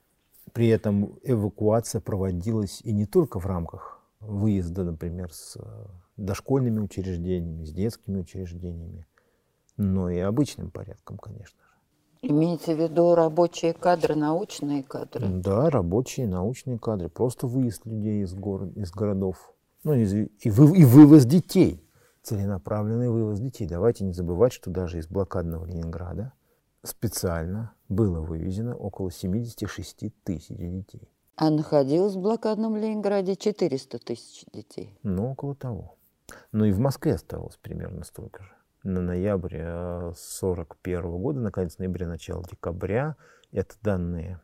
при 0.53 0.69
этом 0.69 1.19
эвакуация 1.23 2.01
проводилась 2.01 2.81
и 2.83 2.93
не 2.93 3.07
только 3.07 3.39
в 3.39 3.47
рамках 3.47 4.01
выезда, 4.27 4.85
например, 4.85 5.33
с 5.33 5.57
э, 5.57 5.61
дошкольными 6.17 6.81
учреждениями, 6.81 7.65
с 7.65 7.73
детскими 7.73 8.21
учреждениями, 8.21 9.07
но 9.77 10.11
и 10.11 10.19
обычным 10.19 10.71
порядком, 10.71 11.19
конечно 11.19 11.59
же. 11.59 11.75
Имеете 12.27 12.75
в 12.75 12.81
виду 12.81 13.15
рабочие 13.15 13.75
кадры, 13.75 14.15
научные 14.15 14.83
кадры? 14.83 15.29
Да, 15.29 15.69
рабочие, 15.69 16.27
научные 16.27 16.79
кадры. 16.79 17.11
Просто 17.11 17.47
выезд 17.47 17.85
людей 17.85 18.23
из, 18.23 18.33
город, 18.33 18.75
из 18.77 18.91
городов. 18.93 19.53
Ну, 19.83 19.93
и, 19.93 20.31
и, 20.41 20.51
вы, 20.51 20.79
и 20.79 20.85
вывоз 20.85 21.27
детей. 21.27 21.87
Целенаправленный 22.23 23.11
вывоз 23.11 23.41
детей. 23.41 23.69
Давайте 23.69 24.05
не 24.05 24.15
забывать, 24.15 24.55
что 24.55 24.71
даже 24.71 24.99
из 24.99 25.07
блокадного 25.07 25.67
Ленинграда 25.67 26.33
специально 26.83 27.75
было 27.91 28.21
вывезено 28.21 28.75
около 28.75 29.11
76 29.11 30.25
тысяч 30.25 30.57
детей. 30.57 31.11
А 31.37 31.51
находилось 31.51 32.15
в 32.15 32.21
блокадном 32.21 32.77
Ленинграде 32.77 33.35
400 33.35 33.99
тысяч 33.99 34.45
детей. 34.53 34.97
Ну, 35.03 35.33
около 35.33 35.55
того. 35.55 35.97
Ну 36.53 36.65
и 36.65 36.73
в 36.73 36.79
Москве 36.79 37.15
осталось 37.15 37.57
примерно 37.57 38.05
столько 38.05 38.45
же. 38.45 38.51
На 38.85 39.01
ноябрь 39.01 39.57
1941 39.57 40.99
э, 40.99 41.03
года, 41.19 41.41
на 41.41 41.51
конец 41.51 41.79
ноября, 41.79 42.07
начало 42.07 42.45
декабря, 42.45 43.17
это 43.51 43.75
данные, 43.83 44.41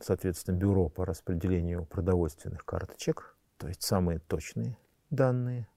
соответственно, 0.00 0.56
Бюро 0.56 0.88
по 0.88 1.04
распределению 1.04 1.84
продовольственных 1.84 2.64
карточек, 2.64 3.36
то 3.58 3.68
есть 3.68 3.82
самые 3.82 4.18
точные 4.18 4.78
данные, 5.10 5.68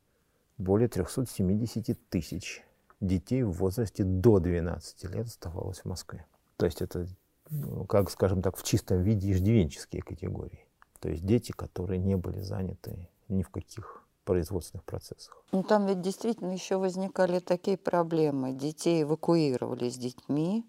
более 0.58 0.88
370 0.88 2.10
тысяч 2.10 2.64
детей 3.02 3.44
в 3.44 3.52
возрасте 3.52 4.04
до 4.04 4.40
12 4.40 5.04
лет 5.14 5.28
оставалось 5.28 5.80
в 5.80 5.86
Москве. 5.86 6.26
То 6.58 6.66
есть 6.66 6.82
это 6.82 7.06
ну, 7.50 7.86
как, 7.86 8.10
скажем 8.10 8.42
так, 8.42 8.58
в 8.58 8.64
чистом 8.64 9.02
виде 9.02 9.32
иждивенческие 9.32 10.02
категории. 10.02 10.65
То 11.06 11.12
есть 11.12 11.24
дети, 11.24 11.52
которые 11.52 12.00
не 12.00 12.16
были 12.16 12.40
заняты 12.40 13.08
ни 13.28 13.44
в 13.44 13.50
каких 13.50 14.04
производственных 14.24 14.84
процессах. 14.86 15.40
Ну, 15.52 15.62
там 15.62 15.86
ведь 15.86 16.02
действительно 16.02 16.52
еще 16.52 16.78
возникали 16.78 17.38
такие 17.38 17.78
проблемы. 17.78 18.54
Детей 18.54 19.04
эвакуировали 19.04 19.88
с 19.88 19.98
детьми, 19.98 20.66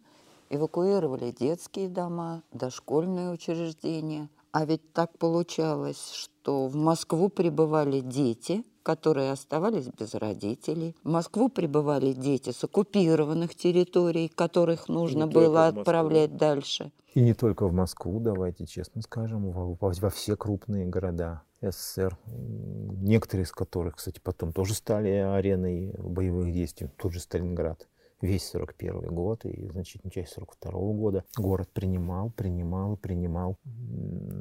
эвакуировали 0.51 1.31
детские 1.31 1.89
дома, 1.89 2.43
дошкольные 2.53 3.31
учреждения. 3.31 4.29
А 4.53 4.67
ведь 4.67 4.93
так 4.93 5.17
получалось, 5.17 6.13
что 6.13 6.67
в 6.67 6.77
Москву 6.77 7.31
прибывали 7.31 8.01
дети– 8.01 8.63
которые 8.87 9.33
оставались 9.33 9.89
без 9.89 10.15
родителей. 10.15 10.95
В 11.03 11.09
Москву 11.09 11.49
прибывали 11.49 12.13
дети 12.13 12.51
с 12.51 12.63
оккупированных 12.63 13.57
территорий, 13.57 14.29
которых 14.29 14.89
нужно 14.89 15.27
было 15.27 15.67
отправлять 15.67 16.37
дальше. 16.37 16.93
И 17.15 17.21
не 17.21 17.35
только 17.35 17.67
в 17.67 17.73
Москву, 17.73 18.21
давайте 18.21 18.65
честно 18.65 19.03
скажем, 19.03 19.51
во, 19.51 19.77
во 19.81 20.11
все 20.11 20.37
крупные 20.37 20.87
города 20.87 21.43
СССР, 21.61 22.17
некоторые 22.29 23.43
из 23.45 23.51
которых, 23.51 23.97
кстати, 23.97 24.21
потом 24.23 24.53
тоже 24.53 24.75
стали 24.75 25.09
ареной 25.09 25.93
боевых 25.99 26.53
действий, 26.53 26.89
тот 26.97 27.13
же 27.13 27.19
Сталинград 27.19 27.89
весь 28.21 28.49
41 28.51 29.13
год 29.13 29.45
и 29.45 29.69
значительную 29.69 30.13
часть 30.13 30.33
42 30.35 30.71
года 30.93 31.25
город 31.37 31.69
принимал, 31.73 32.31
принимал 32.31 32.95
и 32.95 32.99
принимал 32.99 33.59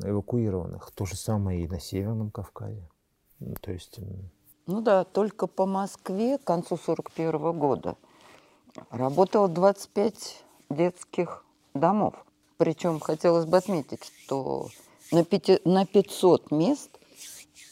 эвакуированных. 0.04 0.92
То 0.92 1.06
же 1.06 1.16
самое 1.16 1.64
и 1.64 1.68
на 1.68 1.80
Северном 1.80 2.30
Кавказе. 2.30 2.88
То 3.62 3.72
есть 3.72 4.00
ну 4.68 4.82
да, 4.82 5.04
только 5.04 5.46
по 5.46 5.66
Москве 5.66 6.40
к 6.40 6.44
концу 6.44 6.76
1941 6.76 7.60
года 7.60 7.96
работало 8.90 9.48
25 9.48 10.44
детских 10.70 11.46
домов. 11.74 12.16
Причем 12.58 13.00
хотелось 13.00 13.46
бы 13.46 13.58
отметить, 13.58 14.04
что 14.04 14.70
на 15.12 15.24
500 15.24 16.52
мест 16.52 16.90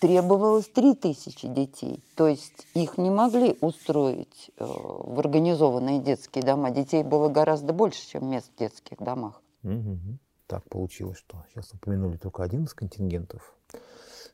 требовалось 0.01 0.67
3000 0.67 1.47
детей. 1.47 2.03
То 2.15 2.27
есть 2.27 2.67
их 2.75 2.97
не 2.97 3.09
могли 3.09 3.57
устроить 3.61 4.51
э, 4.57 4.65
в 4.65 5.17
организованные 5.19 5.99
детские 5.99 6.43
дома. 6.43 6.71
Детей 6.71 7.03
было 7.03 7.29
гораздо 7.29 7.71
больше, 7.73 8.05
чем 8.07 8.29
мест 8.29 8.51
в 8.53 8.59
детских 8.59 8.97
домах. 8.97 9.41
Угу. 9.63 10.19
Так 10.47 10.67
получилось, 10.69 11.17
что 11.17 11.43
сейчас 11.49 11.71
упомянули 11.71 12.17
только 12.17 12.43
один 12.43 12.65
из 12.65 12.73
контингентов 12.73 13.55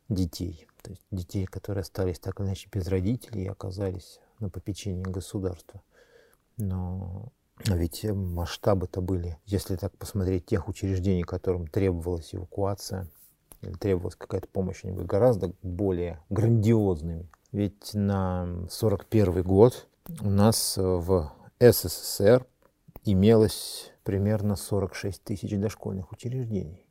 детей. 0.09 0.67
То 0.89 0.93
есть 0.93 1.05
детей, 1.11 1.45
которые 1.45 1.83
остались 1.83 2.17
так 2.17 2.39
или 2.39 2.47
иначе 2.47 2.67
без 2.71 2.87
родителей 2.87 3.43
и 3.43 3.47
оказались 3.47 4.19
на 4.39 4.49
попечении 4.49 5.03
государства. 5.03 5.83
Но 6.57 7.31
ведь 7.67 8.03
масштабы-то 8.05 8.99
были, 8.99 9.37
если 9.45 9.75
так 9.75 9.95
посмотреть, 9.99 10.47
тех 10.47 10.67
учреждений, 10.67 11.21
которым 11.21 11.67
требовалась 11.67 12.33
эвакуация 12.33 13.07
или 13.61 13.73
требовалась 13.73 14.15
какая-то 14.15 14.47
помощь, 14.47 14.83
они 14.83 14.93
были 14.93 15.05
гораздо 15.05 15.53
более 15.61 16.23
грандиозными. 16.31 17.29
Ведь 17.51 17.93
на 17.93 18.67
41 18.71 19.43
год 19.43 19.87
у 20.21 20.29
нас 20.31 20.75
в 20.75 21.31
СССР 21.59 22.47
имелось 23.03 23.91
примерно 24.03 24.55
46 24.55 25.23
тысяч 25.23 25.55
дошкольных 25.55 26.11
учреждений, 26.11 26.83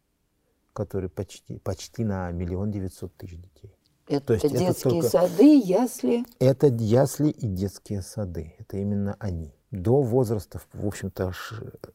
которые 0.72 1.10
почти, 1.10 1.58
почти 1.58 2.04
на 2.04 2.30
миллион 2.30 2.70
девятьсот 2.70 3.12
тысяч 3.16 3.40
детей. 3.40 3.74
Это 4.08 4.26
То 4.26 4.32
есть 4.34 4.48
детские 4.48 4.70
это 4.70 4.82
только... 4.82 5.08
сады, 5.08 5.58
ясли? 5.58 6.24
Это 6.38 6.66
ясли 6.68 7.30
и 7.30 7.46
детские 7.46 8.02
сады. 8.02 8.54
Это 8.58 8.78
именно 8.78 9.16
они. 9.18 9.54
До 9.70 10.00
возраста, 10.00 10.60
в 10.72 10.86
общем-то, 10.86 11.32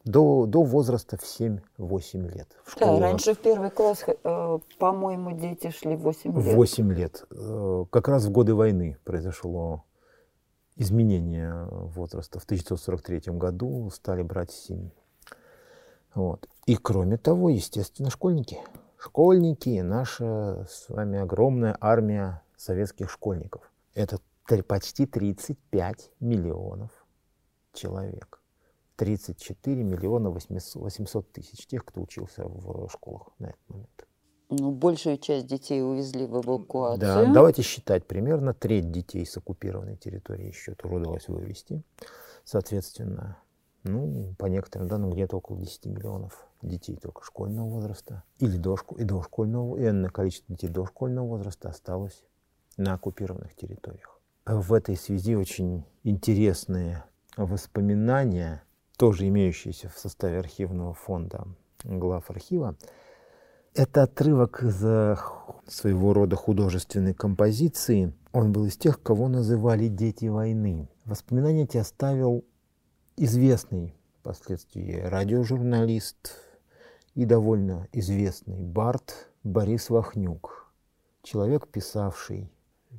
до, 0.06 0.46
до 0.46 0.62
возраста 0.62 1.18
в 1.18 1.24
7-8 1.24 1.60
лет. 2.32 2.48
В 2.66 2.78
да, 2.80 3.00
раньше 3.00 3.34
в 3.34 3.40
первый 3.40 3.72
класс, 3.72 4.06
э, 4.08 4.60
по-моему, 4.78 5.32
дети 5.36 5.72
шли 5.72 5.96
8 5.96 6.36
лет. 6.36 6.56
8 6.56 6.94
лет. 6.94 7.26
Э, 7.32 7.86
как 7.90 8.08
раз 8.08 8.26
в 8.26 8.32
годы 8.32 8.54
войны 8.54 8.98
произошло 9.04 9.84
изменение 10.76 11.66
возраста. 11.72 12.40
В 12.40 12.44
1943 12.44 13.34
году 13.34 13.90
стали 13.90 14.22
брать 14.22 14.52
7. 14.52 14.92
Вот. 16.14 16.48
И 16.68 16.76
кроме 16.76 17.18
того, 17.18 17.50
естественно, 17.50 18.12
школьники– 18.12 18.60
Школьники, 19.04 19.82
наша 19.82 20.66
с 20.70 20.88
вами 20.88 21.20
огромная 21.20 21.76
армия 21.82 22.42
советских 22.56 23.12
школьников. 23.12 23.70
Это 23.94 24.20
почти 24.66 25.06
35 25.06 26.12
миллионов 26.22 27.06
человек. 27.74 28.42
34 28.96 29.84
миллиона 29.84 30.30
800 30.30 31.34
тысяч 31.34 31.68
тех, 31.68 31.84
кто 31.84 32.00
учился 32.00 32.46
в 32.46 32.88
школах 32.90 33.28
на 33.40 33.48
этот 33.48 33.60
момент. 33.68 34.08
Ну, 34.50 34.72
большую 34.72 35.18
часть 35.18 35.48
детей 35.48 35.84
увезли 35.84 36.26
в 36.26 36.40
эвакуацию. 36.40 37.00
Да, 37.00 37.26
давайте 37.26 37.62
считать, 37.62 38.08
примерно 38.08 38.54
треть 38.54 38.90
детей 38.90 39.26
с 39.26 39.36
оккупированной 39.36 39.98
территории 39.98 40.48
еще 40.48 40.76
трудилось 40.76 41.28
вывести. 41.28 41.84
Соответственно, 42.46 43.38
ну, 43.84 44.34
по 44.38 44.46
некоторым 44.46 44.88
данным, 44.88 45.12
где-то 45.12 45.38
около 45.38 45.60
10 45.60 45.86
миллионов 45.86 46.48
детей 46.62 46.96
только 46.96 47.24
школьного 47.24 47.68
возраста 47.68 48.24
или 48.40 48.58
дошку, 48.58 48.96
и 48.96 49.04
дошкольного, 49.04 49.78
и 49.78 49.88
энное 49.88 50.10
количество 50.10 50.56
детей 50.56 50.70
дошкольного 50.70 51.28
возраста 51.28 51.70
осталось 51.70 52.24
на 52.78 52.94
оккупированных 52.94 53.56
территориях. 53.56 54.20
В 54.46 54.74
этой 54.74 54.96
связи 54.96 55.36
очень 55.36 55.86
интересные 56.04 57.04
воспоминания, 57.38 58.64
тоже 58.98 59.28
имеющиеся 59.28 59.90
в 59.90 59.98
составе 59.98 60.40
архивного 60.40 60.94
фонда 60.94 61.48
глав 61.84 62.30
архива. 62.30 62.76
Это 63.74 64.04
отрывок 64.04 64.64
из 64.64 64.80
своего 65.68 66.14
рода 66.14 66.36
художественной 66.36 67.14
композиции. 67.14 68.14
Он 68.32 68.52
был 68.52 68.66
из 68.66 68.78
тех, 68.78 69.02
кого 69.02 69.28
называли 69.28 69.88
«дети 69.88 70.26
войны». 70.26 70.90
Воспоминания 71.06 71.64
эти 71.64 71.78
оставил 71.78 72.46
известный 73.16 73.96
впоследствии 74.20 75.00
радиожурналист 75.00 76.34
и 77.14 77.26
довольно 77.26 77.88
известный 77.92 78.60
бард 78.60 79.30
Борис 79.44 79.90
Вахнюк, 79.90 80.72
человек, 81.22 81.68
писавший 81.68 82.52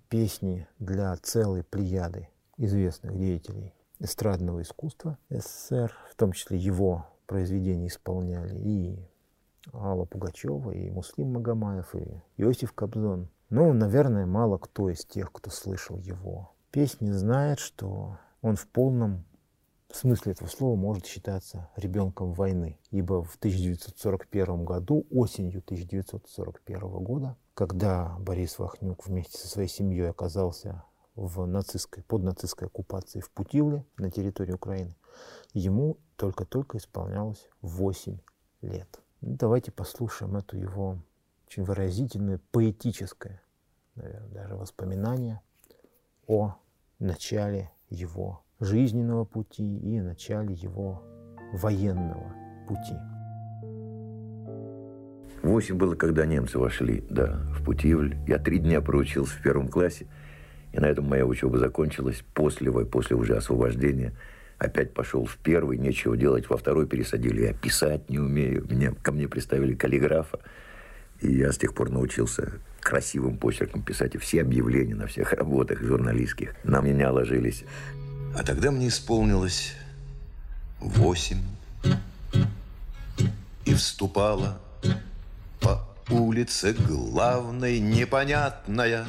песни 0.09 0.68
для 0.79 1.16
целой 1.16 1.64
плеяды 1.64 2.29
известных 2.57 3.18
деятелей 3.18 3.74
эстрадного 3.98 4.62
искусства 4.62 5.18
СССР, 5.31 5.92
в 6.11 6.16
том 6.16 6.33
числе 6.33 6.59
его 6.59 7.07
произведения 7.27 7.88
исполняли 7.88 8.57
и 8.57 9.09
Алла 9.72 10.05
Пугачева, 10.05 10.70
и 10.72 10.90
Муслим 10.90 11.33
Магомаев, 11.33 11.94
и 11.94 12.22
Иосиф 12.37 12.72
Кобзон. 12.72 13.31
Но, 13.50 13.72
наверное, 13.72 14.27
мало 14.27 14.59
кто 14.59 14.90
из 14.90 15.05
тех, 15.05 15.33
кто 15.33 15.50
слышал 15.50 15.98
его 15.98 16.53
песни, 16.70 17.11
знает, 17.11 17.59
что 17.59 18.18
он 18.42 18.57
в 18.57 18.66
полном 18.68 19.24
смысле 19.97 20.33
этого 20.33 20.49
слова 20.49 20.77
может 20.77 21.07
считаться 21.07 21.71
ребенком 21.77 22.33
войны, 22.33 22.79
ибо 22.91 23.23
в 23.23 23.37
1941 23.37 24.65
году, 24.65 25.07
осенью 25.11 25.61
1941 25.61 26.81
года, 27.03 27.37
когда 27.55 28.17
Борис 28.19 28.59
Вахнюк 28.59 29.07
вместе 29.07 29.39
со 29.39 29.49
своей 29.49 29.69
семьей 29.69 30.11
оказался 30.11 30.85
в 31.15 31.47
нацистской, 31.47 32.03
под 32.03 32.23
нацистской 32.23 32.67
оккупацией 32.69 33.23
в 33.23 33.31
Путивле 33.31 33.85
на 33.97 34.11
территории 34.11 34.53
Украины, 34.53 34.97
ему 35.53 35.99
только-только 36.17 36.79
исполнялось 36.79 37.49
8 37.63 38.19
лет. 38.63 39.01
Ну, 39.21 39.37
давайте 39.37 39.71
послушаем 39.71 40.37
эту 40.37 40.57
его 40.57 40.99
очень 41.47 41.63
выразительное, 41.63 42.41
поэтическое, 42.51 43.41
наверное, 43.95 44.29
даже 44.31 44.57
воспоминание 44.57 45.41
о 46.27 46.57
начале 46.99 47.71
его 47.91 48.43
жизненного 48.61 49.25
пути 49.25 49.79
и 49.79 50.01
начале 50.01 50.55
его 50.55 51.03
военного 51.53 52.33
пути. 52.69 52.95
Восемь 55.43 55.77
было, 55.77 55.95
когда 55.95 56.25
немцы 56.25 56.59
вошли, 56.59 57.05
да, 57.11 57.38
в 57.53 57.62
Путивль. 57.64 58.17
Я 58.27 58.38
три 58.38 58.59
дня 58.59 58.81
проучился 58.81 59.37
в 59.37 59.43
первом 59.43 59.69
классе, 59.69 60.07
и 60.73 60.81
на 60.81 60.87
этом 60.87 61.07
моя 61.07 61.27
учеба 61.27 61.59
закончилась. 61.59 62.25
После, 62.33 62.73
после 62.73 63.17
уже 63.17 63.37
освобождения 63.37 64.14
опять 64.59 64.95
пошел 64.95 65.27
в 65.27 65.37
первый, 65.37 65.77
нечего 65.77 66.17
делать, 66.17 66.49
во 66.49 66.57
второй 66.57 66.87
пересадили. 66.87 67.43
Я 67.43 67.53
писать 67.53 68.09
не 68.09 68.19
умею. 68.19 68.67
Меня, 68.71 68.93
ко 69.03 69.12
мне 69.12 69.29
приставили 69.29 69.75
каллиграфа, 69.75 70.40
и 71.21 71.31
я 71.31 71.53
с 71.53 71.59
тех 71.59 71.75
пор 71.75 71.90
научился 71.90 72.55
красивым 72.81 73.37
почерком 73.37 73.83
писать 73.83 74.14
и 74.14 74.19
все 74.19 74.40
объявления 74.40 74.95
на 74.95 75.07
всех 75.07 75.33
работах 75.35 75.83
журналистских 75.83 76.55
на 76.64 76.81
меня 76.81 77.12
ложились. 77.12 77.64
А 78.37 78.42
тогда 78.42 78.73
мне 78.73 78.88
исполнилось 78.88 79.75
восемь. 80.81 81.42
И 83.64 83.75
вступала 83.75 84.61
по 85.61 85.87
улице 86.11 86.73
главной 86.73 87.79
непонятная 87.79 89.07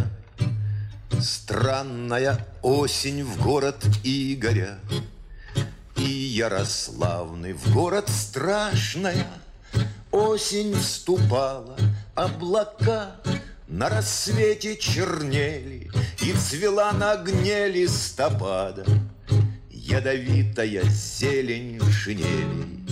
Странная 1.19 2.45
осень 2.61 3.23
в 3.23 3.41
город 3.41 3.83
Игоря 4.03 4.79
И 5.97 6.03
Ярославный 6.03 7.53
в 7.53 7.73
город 7.73 8.09
страшная 8.09 9.27
Осень 10.11 10.73
вступала, 10.75 11.75
облака 12.13 13.15
на 13.67 13.89
рассвете 13.89 14.77
чернели 14.77 15.91
И 16.21 16.31
цвела 16.33 16.93
на 16.93 17.13
огне 17.13 17.67
листопада 17.67 18.85
Ядовитая 19.95 20.83
зелень 20.89 21.79
шинели 21.89 22.83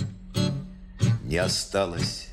Не 1.24 1.36
осталось. 1.36 2.28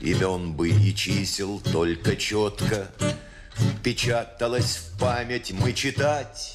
Имен 0.00 0.54
бы 0.54 0.68
и 0.68 0.92
чисел 0.92 1.60
Только 1.60 2.16
четко 2.16 2.88
впечаталось 3.54 4.78
в 4.78 4.98
память. 4.98 5.52
Мы 5.52 5.74
читать 5.74 6.54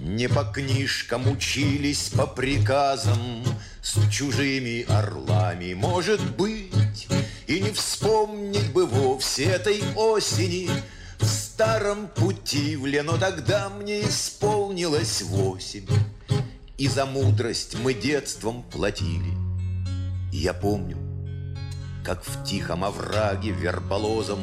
Не 0.00 0.28
по 0.28 0.42
книжкам 0.42 1.30
учились, 1.30 2.08
по 2.08 2.26
приказам 2.26 3.44
С 3.80 4.10
чужими 4.10 4.84
орлами, 4.88 5.74
может 5.74 6.20
быть 6.34 7.06
И 7.46 7.60
не 7.60 7.70
вспомнить 7.70 8.72
бы 8.72 8.84
вовсе 8.84 9.44
этой 9.44 9.80
осени 9.94 10.68
В 11.20 11.24
старом 11.24 12.08
Путивле, 12.08 13.04
но 13.04 13.16
тогда 13.16 13.68
мне 13.68 14.00
исполнилось 14.00 15.22
восемь 15.22 15.86
и 16.78 16.86
за 16.86 17.06
мудрость 17.06 17.76
мы 17.82 17.92
детством 17.92 18.62
платили. 18.62 19.34
я 20.32 20.54
помню, 20.54 20.96
как 22.04 22.24
в 22.24 22.44
тихом 22.44 22.84
овраге 22.84 23.50
верболозом 23.50 24.40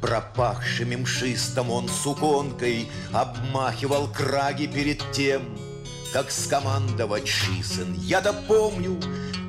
Пропахшим 0.00 0.90
мшистом 1.02 1.70
он 1.70 1.88
суконкой 1.88 2.88
Обмахивал 3.12 4.06
краги 4.08 4.66
перед 4.66 5.10
тем, 5.10 5.58
Как 6.12 6.30
скомандовать 6.30 7.26
шисен. 7.26 7.94
Я-то 7.94 8.34
помню, 8.34 9.00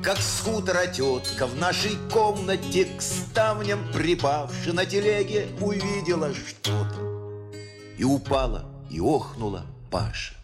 как 0.02 0.16
с 0.18 0.40
хутора 0.40 0.86
тетка 0.86 1.46
В 1.46 1.54
нашей 1.56 1.96
комнате 2.10 2.86
к 2.86 3.02
ставням 3.02 3.80
припавши 3.92 4.72
На 4.72 4.86
телеге 4.86 5.48
увидела 5.60 6.32
что-то 6.34 7.52
И 7.98 8.04
упала, 8.04 8.64
и 8.90 8.98
охнула 8.98 9.66
Паша 9.90 10.37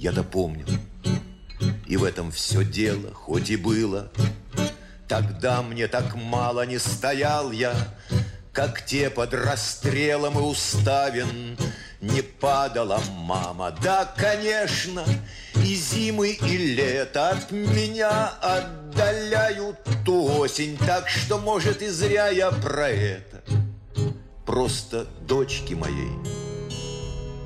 я-то 0.00 0.24
помню. 0.24 0.64
И 1.86 1.96
в 1.98 2.04
этом 2.04 2.32
все 2.32 2.64
дело, 2.64 3.12
хоть 3.12 3.50
и 3.50 3.56
было. 3.56 4.10
Тогда 5.06 5.62
мне 5.62 5.88
так 5.88 6.14
мало 6.14 6.64
не 6.64 6.78
стоял 6.78 7.52
я, 7.52 7.74
Как 8.52 8.84
те 8.86 9.10
под 9.10 9.34
расстрелом 9.34 10.38
и 10.38 10.42
уставен. 10.42 11.58
Не 12.00 12.22
падала 12.22 13.02
мама, 13.10 13.76
да, 13.82 14.06
конечно, 14.16 15.04
И 15.56 15.74
зимы, 15.74 16.30
и 16.30 16.56
лето 16.56 17.30
от 17.30 17.50
меня 17.50 18.28
отдаляют 18.40 19.76
ту 20.06 20.38
осень, 20.38 20.78
Так 20.78 21.10
что, 21.10 21.36
может, 21.36 21.82
и 21.82 21.88
зря 21.88 22.28
я 22.28 22.50
про 22.50 22.88
это. 22.88 23.42
Просто 24.46 25.06
дочки 25.26 25.74
моей 25.74 26.12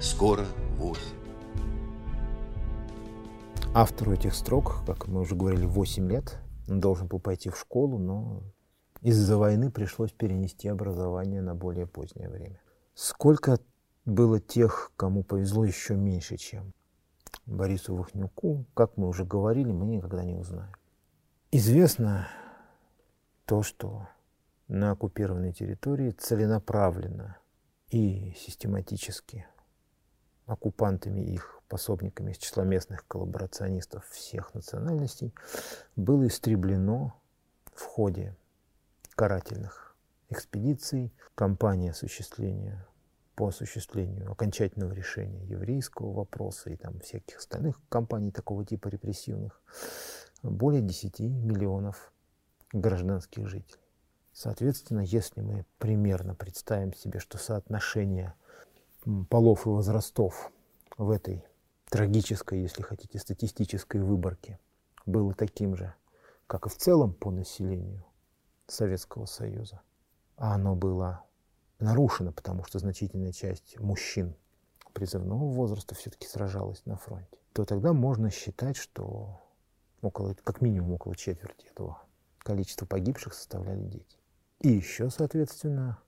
скоро 0.00 0.46
восемь. 0.76 1.13
Автору 3.76 4.12
этих 4.12 4.36
строк, 4.36 4.84
как 4.86 5.08
мы 5.08 5.22
уже 5.22 5.34
говорили, 5.34 5.66
8 5.66 6.08
лет. 6.08 6.38
Он 6.68 6.78
должен 6.78 7.08
был 7.08 7.18
пойти 7.18 7.50
в 7.50 7.58
школу, 7.58 7.98
но 7.98 8.40
из-за 9.00 9.36
войны 9.36 9.68
пришлось 9.72 10.12
перенести 10.12 10.68
образование 10.68 11.42
на 11.42 11.56
более 11.56 11.88
позднее 11.88 12.28
время. 12.28 12.60
Сколько 12.94 13.58
было 14.04 14.38
тех, 14.38 14.92
кому 14.94 15.24
повезло 15.24 15.64
еще 15.64 15.96
меньше, 15.96 16.36
чем 16.36 16.72
Борису 17.46 17.96
Вахнюку, 17.96 18.64
как 18.74 18.96
мы 18.96 19.08
уже 19.08 19.24
говорили, 19.24 19.72
мы 19.72 19.86
никогда 19.86 20.22
не 20.22 20.36
узнаем. 20.36 20.72
Известно 21.50 22.28
то, 23.44 23.64
что 23.64 24.06
на 24.68 24.92
оккупированной 24.92 25.52
территории 25.52 26.12
целенаправленно 26.12 27.38
и 27.88 28.34
систематически 28.36 29.48
оккупантами 30.46 31.20
их 31.20 31.60
пособниками 31.68 32.32
из 32.32 32.38
числа 32.38 32.64
местных 32.64 33.06
коллаборационистов 33.06 34.06
всех 34.08 34.54
национальностей, 34.54 35.34
было 35.96 36.26
истреблено 36.26 37.18
в 37.74 37.82
ходе 37.82 38.36
карательных 39.16 39.96
экспедиций, 40.28 41.12
кампании 41.34 41.90
осуществления 41.90 42.86
по 43.34 43.48
осуществлению 43.48 44.30
окончательного 44.30 44.92
решения 44.92 45.44
еврейского 45.44 46.12
вопроса 46.12 46.70
и 46.70 46.76
там 46.76 47.00
всяких 47.00 47.38
остальных 47.38 47.80
кампаний 47.88 48.30
такого 48.30 48.64
типа 48.64 48.88
репрессивных, 48.88 49.60
более 50.42 50.82
10 50.82 51.20
миллионов 51.20 52.12
гражданских 52.72 53.48
жителей. 53.48 53.80
Соответственно, 54.32 55.00
если 55.00 55.40
мы 55.40 55.64
примерно 55.78 56.34
представим 56.34 56.92
себе, 56.92 57.20
что 57.20 57.38
соотношение 57.38 58.34
полов 59.28 59.66
и 59.66 59.68
возрастов 59.68 60.50
в 60.96 61.10
этой 61.10 61.44
трагической, 61.90 62.62
если 62.62 62.82
хотите, 62.82 63.18
статистической 63.18 64.00
выборки 64.00 64.58
было 65.06 65.34
таким 65.34 65.76
же, 65.76 65.94
как 66.46 66.66
и 66.66 66.68
в 66.68 66.76
целом 66.76 67.12
по 67.12 67.30
населению 67.30 68.04
Советского 68.66 69.26
Союза. 69.26 69.80
А 70.36 70.54
оно 70.54 70.74
было 70.74 71.24
нарушено, 71.78 72.32
потому 72.32 72.64
что 72.64 72.78
значительная 72.78 73.32
часть 73.32 73.78
мужчин 73.78 74.34
призывного 74.92 75.52
возраста 75.52 75.94
все-таки 75.94 76.26
сражалась 76.26 76.84
на 76.86 76.96
фронте, 76.96 77.38
то 77.52 77.64
тогда 77.64 77.92
можно 77.92 78.30
считать, 78.30 78.76
что 78.76 79.40
около, 80.00 80.34
как 80.44 80.60
минимум 80.60 80.92
около 80.92 81.16
четверти 81.16 81.66
этого 81.66 82.02
количества 82.38 82.86
погибших 82.86 83.34
составляли 83.34 83.84
дети. 83.84 84.18
И 84.60 84.68
еще, 84.68 85.10
соответственно, 85.10 85.98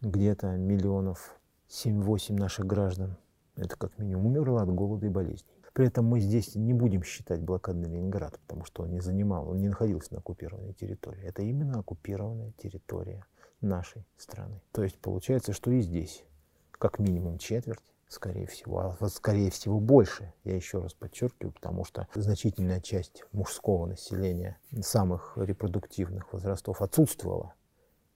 где-то 0.00 0.56
миллионов 0.56 1.40
7-8 1.72 2.34
наших 2.34 2.66
граждан, 2.66 3.16
это 3.56 3.76
как 3.76 3.98
минимум, 3.98 4.26
умерло 4.26 4.60
от 4.60 4.70
голода 4.72 5.06
и 5.06 5.08
болезней. 5.08 5.48
При 5.72 5.86
этом 5.86 6.04
мы 6.04 6.20
здесь 6.20 6.54
не 6.54 6.74
будем 6.74 7.02
считать 7.02 7.40
блокадный 7.40 7.88
Ленинград, 7.88 8.38
потому 8.40 8.66
что 8.66 8.82
он 8.82 8.90
не 8.90 9.00
занимал, 9.00 9.48
он 9.48 9.58
не 9.58 9.68
находился 9.68 10.12
на 10.12 10.18
оккупированной 10.18 10.74
территории. 10.74 11.24
Это 11.24 11.42
именно 11.42 11.80
оккупированная 11.80 12.52
территория 12.58 13.24
нашей 13.62 14.04
страны. 14.18 14.60
То 14.72 14.82
есть 14.82 14.98
получается, 14.98 15.54
что 15.54 15.70
и 15.70 15.80
здесь 15.80 16.24
как 16.72 16.98
минимум 16.98 17.38
четверть, 17.38 17.80
скорее 18.06 18.46
всего, 18.46 18.80
а 18.80 18.96
вот 19.00 19.10
скорее 19.10 19.50
всего 19.50 19.80
больше, 19.80 20.34
я 20.44 20.54
еще 20.54 20.78
раз 20.82 20.92
подчеркиваю, 20.92 21.52
потому 21.52 21.86
что 21.86 22.06
значительная 22.14 22.82
часть 22.82 23.24
мужского 23.32 23.86
населения 23.86 24.58
самых 24.82 25.38
репродуктивных 25.38 26.34
возрастов 26.34 26.82
отсутствовала. 26.82 27.54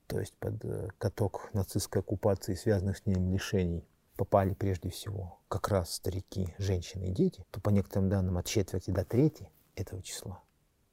То 0.06 0.20
есть 0.20 0.34
под 0.36 0.64
э, 0.64 0.88
каток 0.98 1.50
нацистской 1.52 2.00
оккупации, 2.00 2.54
связанных 2.54 2.98
с 2.98 3.06
ним 3.06 3.32
лишений, 3.32 3.86
попали 4.16 4.54
прежде 4.54 4.88
всего 4.90 5.38
как 5.48 5.68
раз 5.68 5.94
старики, 5.94 6.54
женщины 6.58 7.08
и 7.10 7.12
дети, 7.12 7.44
то 7.50 7.60
по 7.60 7.70
некоторым 7.70 8.08
данным 8.08 8.38
от 8.38 8.46
четверти 8.46 8.90
до 8.90 9.04
трети 9.04 9.50
этого 9.74 10.02
числа 10.02 10.42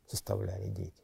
составляли 0.07 0.67
дети. 0.67 1.03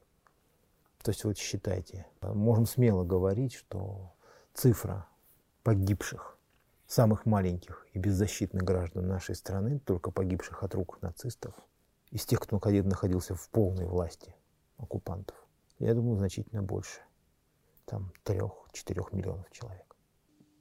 То 1.02 1.12
есть 1.12 1.24
вот 1.24 1.38
считайте, 1.38 2.08
можем 2.22 2.66
смело 2.66 3.06
говорить, 3.06 3.54
что 3.54 4.14
цифра 4.54 5.08
погибших, 5.64 6.38
самых 6.88 7.26
маленьких 7.26 7.88
и 7.94 8.00
беззащитных 8.00 8.64
граждан 8.64 9.08
нашей 9.08 9.36
страны, 9.36 9.80
только 9.80 10.12
погибших 10.12 10.64
от 10.64 10.76
рук 10.76 11.02
нацистов, 11.02 11.54
из 12.12 12.26
тех, 12.26 12.40
кто 12.40 12.60
находился 12.60 13.36
в 13.36 13.50
полной 13.50 13.86
власти 13.86 14.36
оккупантов, 14.78 15.38
я 15.78 15.94
думаю, 15.94 16.18
значительно 16.18 16.64
больше. 16.64 17.02
Там 17.90 18.14
трех-четырех 18.24 19.12
миллионов 19.14 19.50
человек. 19.52 19.96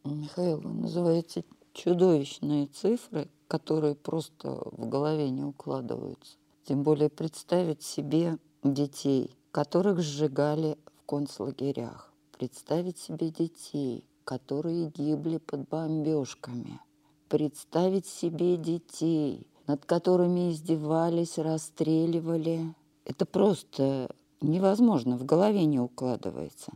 Михаил, 0.04 0.60
вы 0.60 0.72
называете 0.72 1.44
чудовищные 1.74 2.68
цифры, 2.68 3.28
которые 3.48 3.94
просто 3.94 4.62
в 4.72 4.88
голове 4.88 5.28
не 5.28 5.44
укладываются. 5.44 6.38
Тем 6.64 6.82
более 6.82 7.10
представить 7.10 7.82
себе 7.82 8.38
детей, 8.64 9.36
которых 9.52 10.00
сжигали 10.00 10.78
в 10.86 11.04
концлагерях. 11.04 12.14
Представить 12.38 12.96
себе 12.96 13.28
детей, 13.28 14.08
которые 14.24 14.88
гибли 14.88 15.36
под 15.36 15.68
бомбежками. 15.68 16.80
Представить 17.28 18.06
себе 18.06 18.56
детей, 18.56 19.46
над 19.66 19.84
которыми 19.84 20.50
издевались, 20.50 21.36
расстреливали. 21.36 22.74
Это 23.04 23.26
просто 23.26 24.08
невозможно, 24.40 25.18
в 25.18 25.26
голове 25.26 25.66
не 25.66 25.78
укладывается. 25.78 26.72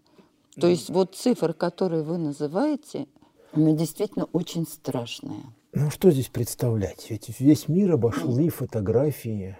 То 0.60 0.66
есть 0.68 0.90
вот 0.90 1.14
цифры, 1.14 1.52
которые 1.52 2.02
вы 2.02 2.18
называете, 2.18 3.06
она 3.52 3.72
действительно 3.72 4.26
очень 4.32 4.66
страшная. 4.66 5.42
Ну 5.72 5.90
что 5.90 6.10
здесь 6.10 6.28
представлять? 6.28 7.10
Ведь 7.10 7.28
весь 7.40 7.68
мир 7.68 7.92
обошли 7.92 8.50
фотографии 8.50 9.56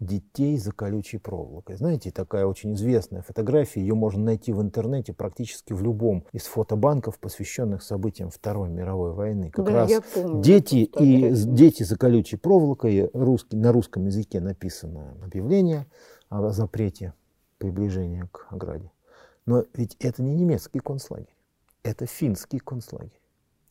детей 0.00 0.58
за 0.58 0.72
колючей 0.72 1.18
проволокой. 1.18 1.76
Знаете, 1.76 2.10
такая 2.10 2.46
очень 2.46 2.74
известная 2.74 3.22
фотография, 3.22 3.80
ее 3.80 3.94
можно 3.94 4.22
найти 4.22 4.52
в 4.52 4.60
интернете 4.60 5.12
практически 5.12 5.72
в 5.72 5.82
любом 5.82 6.24
из 6.32 6.42
фотобанков, 6.44 7.18
посвященных 7.18 7.82
событиям 7.82 8.30
Второй 8.30 8.68
мировой 8.68 9.12
войны. 9.12 9.50
Как 9.50 9.64
Да, 9.64 9.72
раз 9.72 9.90
я 9.90 10.00
помню 10.02 10.42
дети 10.42 10.76
и 10.98 11.30
дети 11.30 11.82
за 11.82 11.96
колючей 11.96 12.36
проволокой, 12.36 13.10
русский, 13.12 13.56
на 13.56 13.72
русском 13.72 14.06
языке 14.06 14.40
написано 14.40 15.16
объявление 15.22 15.86
о 16.28 16.50
запрете 16.50 17.14
приближения 17.58 18.28
к 18.32 18.48
ограде. 18.50 18.90
Но 19.46 19.64
ведь 19.74 19.96
это 20.00 20.22
не 20.22 20.34
немецкий 20.34 20.80
концлагерь, 20.80 21.36
это 21.82 22.06
финский 22.06 22.58
концлагерь. 22.58 23.20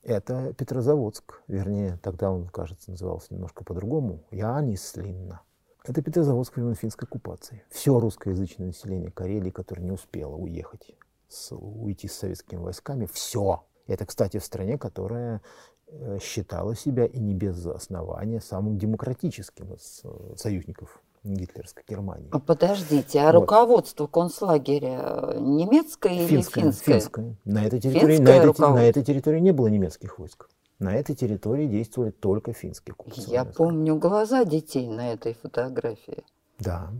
Это 0.04 0.54
Петрозаводск, 0.54 1.42
вернее, 1.48 2.00
тогда 2.02 2.32
он, 2.32 2.48
кажется, 2.48 2.92
назывался 2.92 3.34
немножко 3.34 3.64
по-другому, 3.64 4.24
Янислинна. 4.32 5.42
Это 5.84 6.02
Петрозаводск 6.02 6.56
времен 6.56 6.76
финской 6.76 7.08
оккупации. 7.08 7.64
Все 7.70 8.00
русскоязычное 8.00 8.68
население 8.68 9.12
Карелии, 9.12 9.50
которое 9.50 9.82
не 9.82 9.92
успело 9.92 10.36
уехать, 10.36 10.96
с- 11.28 11.56
уйти 11.56 12.08
с 12.08 12.14
советскими 12.14 12.60
войсками, 12.60 13.08
все. 13.12 13.66
Это, 13.88 14.06
кстати, 14.06 14.38
в 14.38 14.46
стране, 14.46 14.78
которая 14.78 15.42
э, 15.88 16.20
считала 16.22 16.76
себя 16.76 17.06
и 17.06 17.20
не 17.20 17.34
без 17.34 17.66
основания 17.66 18.42
самым 18.42 18.78
демократическим 18.78 19.74
из 19.74 20.02
э, 20.04 20.36
союзников 20.38 21.02
гитлеровской 21.34 21.84
Германии. 21.88 22.30
А 22.32 22.40
Подождите, 22.40 23.20
а 23.20 23.26
Вот. 23.32 23.42
руководство 23.42 24.08
концлагеря 24.08 25.00
э, 25.02 25.40
немецкое 25.40 26.14
или 26.14 26.28
Финское, 26.28 26.64
финское? 26.64 27.00
финское. 27.00 27.36
На 27.46 27.66
этой 27.66 27.80
территории, 27.80 28.18
Финское 28.18 28.26
на, 28.26 28.38
этой, 28.38 28.46
руководство? 28.48 28.76
на 28.80 28.84
этой 28.86 29.04
территории 29.04 29.40
не 29.40 29.52
было 29.52 29.68
немецких 29.68 30.20
войск. 30.20 30.50
На 30.80 30.94
этой 30.96 31.16
территории 31.16 31.68
действовали 31.68 32.12
только 32.12 32.54
финские 32.54 32.94
оккупационные 32.94 33.34
Я 33.34 33.46
помню 33.46 33.96
глаза 33.96 34.44
детей 34.44 34.88
на 34.88 35.14
этой 35.14 35.34
фотографии. 35.34 36.24
Да. 36.60 36.92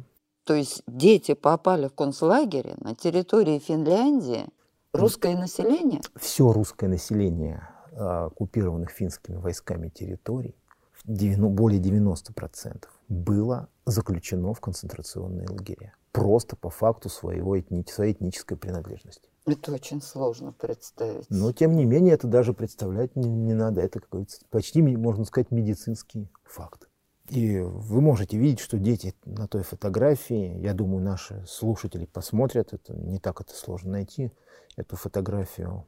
То 0.46 0.54
есть 0.54 0.84
дети 0.88 1.34
попали 1.34 1.88
в 1.88 1.94
концлагерь 1.94 2.74
на 2.78 2.96
территории 2.96 3.60
Финляндии, 3.60 4.46
русское 4.94 5.36
население? 5.36 6.02
Все 6.16 6.52
русское 6.52 6.88
население 6.88 7.68
а, 7.92 8.26
оккупированных 8.28 8.92
финскими 8.92 9.36
войсками 9.38 9.90
территорий, 9.90 10.56
в 10.94 11.10
девяно- 11.10 11.50
более 11.50 11.80
90% 11.82 12.86
было 13.08 13.70
заключено 13.86 14.54
в 14.54 14.62
концентрационные 14.62 15.48
лагеря. 15.48 15.96
Просто 16.12 16.56
по 16.56 16.70
факту 16.70 17.10
своего 17.10 17.58
этни- 17.58 17.90
своей 17.90 18.14
этнической 18.14 18.58
принадлежности. 18.58 19.30
Это 19.46 19.74
очень 19.74 20.02
сложно 20.02 20.54
представить. 20.54 21.26
Но, 21.30 21.52
тем 21.52 21.76
не 21.76 21.86
менее, 21.86 22.16
это 22.16 22.28
даже 22.28 22.54
представлять 22.54 23.16
не, 23.16 23.30
не 23.30 23.54
надо. 23.54 23.82
Это, 23.82 24.00
как 24.00 24.10
говорится, 24.10 24.42
почти, 24.50 24.82
можно 24.82 25.26
сказать, 25.26 25.52
медицинский 25.52 26.30
факт. 26.44 26.88
И 27.30 27.60
вы 27.60 28.02
можете 28.02 28.38
видеть, 28.38 28.60
что 28.60 28.78
дети 28.78 29.16
на 29.26 29.48
той 29.48 29.64
фотографии, 29.64 30.60
я 30.60 30.74
думаю, 30.74 31.04
наши 31.04 31.44
слушатели 31.48 32.06
посмотрят, 32.06 32.74
это 32.74 32.94
не 32.94 33.20
так 33.20 33.42
это 33.42 33.54
сложно 33.54 33.92
найти, 33.92 34.32
эту 34.76 34.96
фотографию. 34.96 35.86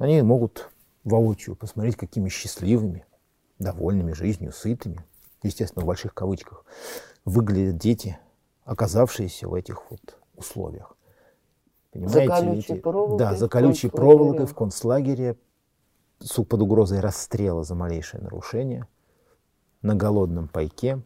Они 0.00 0.20
могут 0.22 0.70
воочию 1.04 1.56
посмотреть, 1.56 1.96
какими 1.96 2.28
счастливыми, 2.28 3.06
довольными 3.58 4.12
жизнью, 4.12 4.52
сытыми, 4.52 5.04
естественно, 5.42 5.84
в 5.84 5.86
больших 5.86 6.14
кавычках, 6.14 6.64
выглядят 7.24 7.78
дети, 7.78 8.18
оказавшиеся 8.64 9.48
в 9.48 9.54
этих 9.54 9.90
вот 9.90 10.18
условиях. 10.36 10.96
Понимаете, 11.92 12.28
колючей 12.28 12.72
ведь- 12.74 12.82
проволокой 12.82 13.18
Да, 13.18 13.34
за 13.34 13.48
колючей 13.48 13.88
проволокой 13.88 14.46
в 14.46 14.54
концлагере 14.54 15.36
под 16.18 16.60
угрозой 16.60 17.00
расстрела 17.00 17.64
за 17.64 17.74
малейшее 17.74 18.22
нарушение, 18.22 18.86
на 19.82 19.94
голодном 19.94 20.48
пайке. 20.48 21.02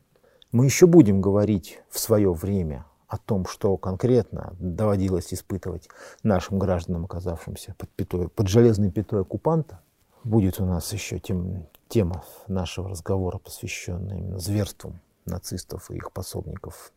Мы 0.51 0.65
еще 0.65 0.87
будем 0.87 1.21
говорить 1.21 1.81
в 1.89 1.99
свое 1.99 2.33
время 2.33 2.87
о 3.07 3.19
том, 3.19 3.47
что 3.47 3.77
конкретно 3.77 4.55
доводилось 4.59 5.35
испытывать 5.35 5.89
нашим 6.23 6.59
гражданам, 6.59 7.05
оказавшимся 7.05 7.75
под, 7.77 7.91
пятой, 7.91 8.29
под 8.29 8.49
железной 8.49 8.91
пятой 8.91 9.21
оккупанта. 9.21 9.81
Будет 10.25 10.61
у 10.61 10.65
нас 10.65 10.91
еще 10.93 11.19
тем, 11.19 11.67
тема 11.93 12.25
нашего 12.49 12.89
разговора, 12.89 13.37
посвященная 13.37 14.17
именно 14.17 14.39
зверствам 14.39 15.03
нацистов 15.27 15.91
и 15.91 15.97
их 15.97 16.11
пособников 16.11 16.91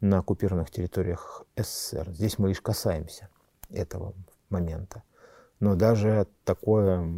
на 0.00 0.18
оккупированных 0.18 0.68
территориях 0.68 1.44
СССР. 1.56 2.10
Здесь 2.10 2.40
мы 2.40 2.48
лишь 2.48 2.60
касаемся 2.60 3.28
этого 3.70 4.14
момента. 4.48 5.04
Но 5.60 5.76
даже 5.76 6.26
такое 6.44 7.08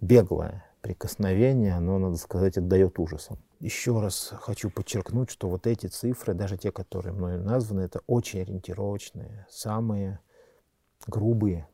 беглое 0.00 0.66
прикосновение, 0.80 1.74
оно, 1.74 2.00
надо 2.00 2.16
сказать, 2.16 2.58
отдает 2.58 2.98
ужасом. 2.98 3.38
Еще 3.60 4.00
раз 4.00 4.34
хочу 4.40 4.70
подчеркнуть, 4.70 5.30
что 5.30 5.48
вот 5.48 5.68
эти 5.68 5.86
цифры, 5.86 6.34
даже 6.34 6.56
те, 6.56 6.72
которые 6.72 7.12
мною 7.12 7.40
названы, 7.44 7.82
это 7.82 8.00
очень 8.08 8.40
ориентировочные, 8.40 9.46
самые 9.48 10.18
грубые 11.06 11.68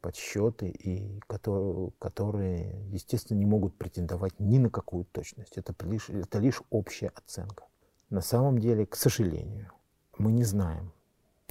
подсчеты, 0.00 0.68
и 0.68 1.20
которые, 1.26 1.90
которые, 1.98 2.86
естественно, 2.90 3.38
не 3.38 3.46
могут 3.46 3.76
претендовать 3.76 4.38
ни 4.38 4.58
на 4.58 4.70
какую 4.70 5.04
точность. 5.04 5.56
Это 5.56 5.74
лишь, 5.86 6.08
это 6.08 6.38
лишь 6.38 6.62
общая 6.70 7.08
оценка. 7.08 7.64
На 8.08 8.20
самом 8.20 8.58
деле, 8.58 8.86
к 8.86 8.96
сожалению, 8.96 9.72
мы 10.18 10.32
не 10.32 10.44
знаем 10.44 10.92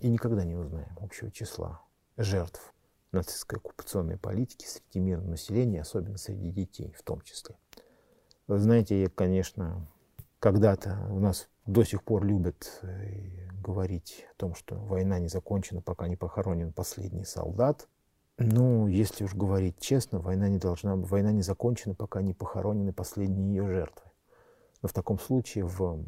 и 0.02 0.10
никогда 0.10 0.44
не 0.44 0.56
узнаем 0.56 0.98
общего 1.00 1.32
числа 1.32 1.82
жертв 2.18 2.74
нацистской 3.12 3.58
оккупационной 3.58 4.18
политики 4.18 4.66
среди 4.66 5.00
мирного 5.00 5.32
населения, 5.32 5.82
особенно 5.82 6.18
среди 6.18 6.52
детей 6.52 6.94
в 6.98 7.04
том 7.04 7.22
числе. 7.22 7.56
Вы 8.48 8.60
знаете, 8.60 9.10
конечно, 9.10 9.88
когда-то 10.40 11.08
у 11.10 11.20
нас 11.20 11.48
до 11.66 11.84
сих 11.84 12.04
пор 12.04 12.26
любят 12.26 12.80
э, 12.82 13.48
говорить 13.62 14.26
о 14.32 14.36
том, 14.36 14.56
что 14.56 14.76
война 14.76 15.20
не 15.20 15.28
закончена, 15.28 15.82
пока 15.82 16.08
не 16.08 16.16
похоронен 16.16 16.74
последний 16.74 17.26
солдат. 17.26 17.88
Ну, 18.39 18.88
если 18.88 19.25
уж 19.25 19.36
говорить 19.36 19.80
честно, 19.80 20.19
война 20.19 20.47
не 20.47 20.58
должна, 20.58 20.95
война 20.95 21.32
не 21.34 21.41
закончена, 21.41 21.93
пока 21.93 22.21
не 22.21 22.34
похоронены 22.34 22.93
последние 22.93 23.49
ее 23.49 23.67
жертвы. 23.67 24.10
Но 24.82 24.88
в 24.88 24.93
таком 24.93 25.19
случае, 25.19 25.65
в, 25.65 26.06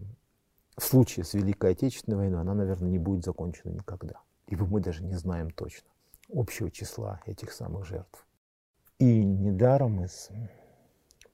в 0.78 0.84
случае 0.84 1.26
с 1.26 1.34
Великой 1.34 1.72
Отечественной 1.72 2.18
войной, 2.18 2.40
она, 2.40 2.54
наверное, 2.54 2.90
не 2.90 3.00
будет 3.00 3.26
закончена 3.26 3.72
никогда. 3.72 4.22
Ибо 4.48 4.66
мы 4.66 4.80
даже 4.80 5.04
не 5.04 5.16
знаем 5.16 5.52
точно 5.52 5.92
общего 6.34 6.72
числа 6.72 7.20
этих 7.26 7.52
самых 7.52 7.86
жертв. 7.86 8.26
И 9.00 9.24
недаром 9.24 10.04
из, 10.04 10.30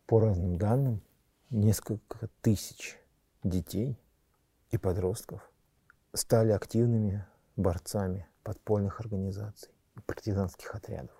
по 0.05 0.19
разным 0.19 0.57
данным, 0.57 1.01
несколько 1.49 2.29
тысяч 2.41 2.97
детей 3.43 3.99
и 4.71 4.77
подростков 4.77 5.49
стали 6.13 6.51
активными 6.51 7.25
борцами 7.55 8.27
подпольных 8.43 8.99
организаций, 8.99 9.71
партизанских 10.05 10.73
отрядов. 10.75 11.15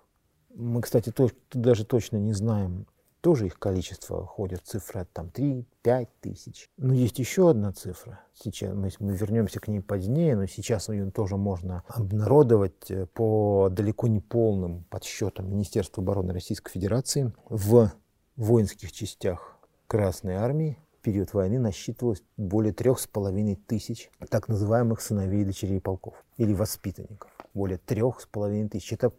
Мы, 0.54 0.82
кстати, 0.82 1.10
то, 1.10 1.30
даже 1.52 1.84
точно 1.84 2.16
не 2.16 2.32
знаем, 2.32 2.86
тоже 3.20 3.46
их 3.46 3.58
количество 3.58 4.24
ходят, 4.24 4.62
цифра 4.64 5.06
там 5.12 5.30
3-5 5.34 6.08
тысяч. 6.20 6.68
Но 6.76 6.94
есть 6.94 7.18
еще 7.18 7.50
одна 7.50 7.72
цифра. 7.72 8.20
Сейчас 8.34 8.74
мы, 8.74 8.90
мы 9.00 9.16
вернемся 9.16 9.60
к 9.60 9.68
ней 9.68 9.80
позднее, 9.80 10.36
но 10.36 10.46
сейчас 10.46 10.88
ее 10.88 11.10
тоже 11.10 11.36
можно 11.36 11.82
обнародовать 11.88 12.90
э, 12.90 13.06
по 13.06 13.68
далеко 13.70 14.06
не 14.06 14.20
полным 14.20 14.84
подсчетам 14.84 15.50
Министерства 15.50 16.02
обороны 16.02 16.32
Российской 16.32 16.70
Федерации. 16.70 17.32
В 17.48 17.92
воинских 18.36 18.92
частях 18.92 19.58
Красной 19.88 20.34
Армии 20.34 20.78
в 20.98 21.02
период 21.02 21.32
войны 21.32 21.58
насчитывалось 21.58 22.22
более 22.36 22.72
трех 22.72 23.00
с 23.00 23.06
половиной 23.06 23.56
тысяч 23.56 24.10
так 24.30 24.48
называемых 24.48 25.00
сыновей 25.00 25.42
и 25.42 25.44
дочерей 25.44 25.80
полков 25.80 26.14
или 26.36 26.52
воспитанников. 26.52 27.30
Более 27.54 27.78
трех 27.78 28.20
с 28.20 28.26
половиной 28.26 28.68
тысяч. 28.68 28.92
Это 28.92 29.12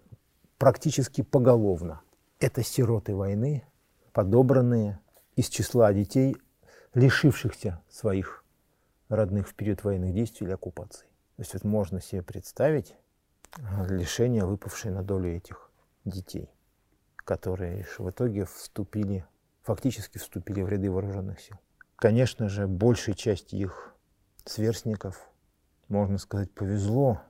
практически 0.58 1.22
поголовно. 1.22 2.02
Это 2.39 2.63
сироты 2.63 3.15
войны, 3.15 3.63
подобранные 4.13 5.00
из 5.36 5.50
числа 5.50 5.94
детей, 5.94 6.38
лишившихся 6.94 7.82
своих 7.89 8.44
родных 9.10 9.50
в 9.50 9.56
период 9.56 9.84
военных 9.84 10.13
действий 10.13 10.46
или 10.46 10.54
оккупации. 10.54 11.06
То 11.36 11.42
есть 11.42 11.54
вот 11.54 11.63
можно 11.63 12.02
себе 12.02 12.22
представить 12.22 12.96
а, 13.58 13.86
лишение, 13.86 14.46
выпавшее 14.46 14.94
на 14.94 15.04
долю 15.04 15.36
этих 15.36 15.72
детей, 16.06 16.50
которые 17.15 17.86
в 17.98 18.10
итоге 18.10 18.46
вступили, 18.46 19.26
фактически 19.63 20.18
вступили 20.18 20.62
в 20.62 20.70
ряды 20.70 20.92
вооруженных 20.92 21.39
сил. 21.39 21.58
Конечно 21.96 22.48
же, 22.48 22.68
большей 22.68 23.13
части 23.13 23.56
их 23.56 23.94
сверстников, 24.46 25.30
можно 25.88 26.18
сказать, 26.18 26.52
повезло. 26.52 27.22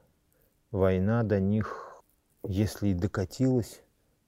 Война 0.72 1.24
до 1.24 1.40
них, 1.40 2.02
если 2.44 2.90
и 2.90 2.94
докатилась, 2.94 3.82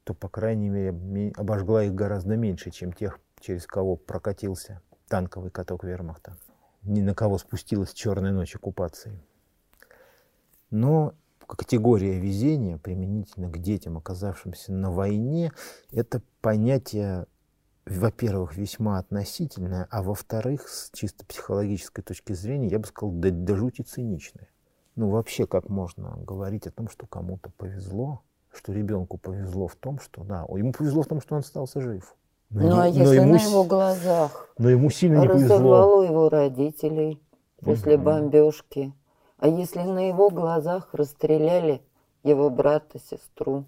то, 0.03 0.13
по 0.13 0.27
крайней 0.27 0.69
мере, 0.69 1.33
обожгла 1.35 1.83
их 1.83 1.93
гораздо 1.93 2.35
меньше, 2.35 2.71
чем 2.71 2.93
тех, 2.93 3.19
через 3.39 3.67
кого 3.67 3.95
прокатился 3.95 4.81
танковый 5.07 5.51
каток 5.51 5.83
вермахта. 5.83 6.35
Ни 6.81 7.01
на 7.01 7.13
кого 7.13 7.37
спустилась 7.37 7.93
черная 7.93 8.31
ночь 8.31 8.55
оккупации. 8.55 9.21
Но 10.71 11.13
категория 11.37 12.17
везения 12.19 12.77
применительно 12.77 13.49
к 13.51 13.59
детям, 13.59 13.97
оказавшимся 13.97 14.71
на 14.73 14.89
войне, 14.89 15.51
это 15.91 16.21
понятие, 16.41 17.27
во-первых, 17.85 18.55
весьма 18.55 18.97
относительное, 18.97 19.87
а 19.91 20.01
во-вторых, 20.01 20.67
с 20.67 20.89
чисто 20.91 21.25
психологической 21.25 22.03
точки 22.03 22.33
зрения, 22.33 22.69
я 22.69 22.79
бы 22.79 22.87
сказал, 22.87 23.11
до, 23.11 23.29
до 23.31 23.55
жути 23.55 23.81
циничное. 23.81 24.47
Ну, 24.95 25.09
вообще, 25.09 25.47
как 25.47 25.69
можно 25.69 26.17
говорить 26.17 26.67
о 26.67 26.71
том, 26.71 26.89
что 26.89 27.07
кому-то 27.07 27.49
повезло, 27.57 28.21
что 28.51 28.73
ребенку 28.73 29.17
повезло 29.17 29.67
в 29.67 29.75
том, 29.75 29.99
что 29.99 30.23
да, 30.23 30.45
ему 30.49 30.73
повезло 30.73 31.03
в 31.03 31.07
том, 31.07 31.21
что 31.21 31.35
он 31.35 31.39
остался 31.39 31.79
жив. 31.81 32.15
Но 32.49 32.61
ну 32.61 32.67
ему, 32.67 32.79
а 32.81 32.87
если 32.87 33.15
ему, 33.15 33.33
на 33.33 33.37
его 33.37 33.63
глазах 33.63 34.53
но 34.57 34.69
ему 34.69 34.89
сильно 34.89 35.21
не 35.21 35.27
повезло. 35.27 36.03
его 36.03 36.27
родителей 36.27 37.23
после 37.61 37.95
угу. 37.95 38.03
бомбежки, 38.03 38.93
а 39.37 39.47
если 39.47 39.79
на 39.79 40.09
его 40.09 40.29
глазах 40.29 40.89
расстреляли 40.93 41.81
его 42.23 42.49
брата, 42.49 42.99
сестру? 42.99 43.65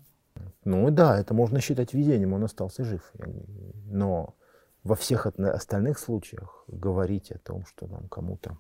Ну 0.65 0.89
да, 0.91 1.19
это 1.19 1.33
можно 1.33 1.61
считать 1.61 1.93
везением, 1.93 2.33
он 2.33 2.43
остался 2.43 2.83
жив. 2.83 3.11
Но 3.85 4.35
во 4.83 4.95
всех 4.95 5.27
остальных 5.27 5.97
случаях 5.97 6.65
говорить 6.67 7.31
о 7.31 7.39
том, 7.39 7.65
что 7.65 7.87
нам 7.87 8.07
кому-то 8.09 8.57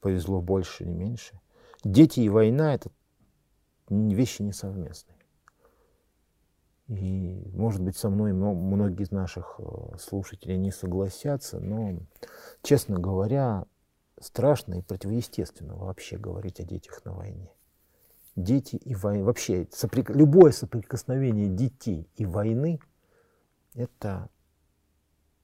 повезло 0.00 0.42
больше 0.42 0.84
или 0.84 0.92
меньше. 0.92 1.40
Дети 1.84 2.20
и 2.20 2.28
война– 2.30 2.74
это 2.76 2.90
вещи 3.90 4.40
несовместные. 4.40 5.18
И, 6.88 7.50
может 7.52 7.82
быть, 7.82 7.96
со 7.96 8.08
мной 8.08 8.32
многие 8.32 9.04
из 9.04 9.10
наших 9.10 9.58
э, 9.58 9.96
слушателей 9.98 10.56
не 10.56 10.70
согласятся, 10.70 11.60
но, 11.60 11.98
честно 12.62 12.98
говоря, 12.98 13.66
страшно 14.20 14.74
и 14.74 14.82
противоестественно 14.82 15.76
вообще 15.76 16.18
говорить 16.18 16.60
о 16.60 16.64
детях 16.64 17.04
на 17.04 17.12
войне. 17.12 17.50
Дети 18.36 18.76
и 18.76 18.94
война, 18.94 19.24
вообще 19.24 19.68
соприк... 19.70 20.10
любое 20.10 20.52
соприкосновение 20.52 21.48
детей 21.48 22.08
и 22.16 22.26
войны– 22.26 22.80
это 23.74 24.28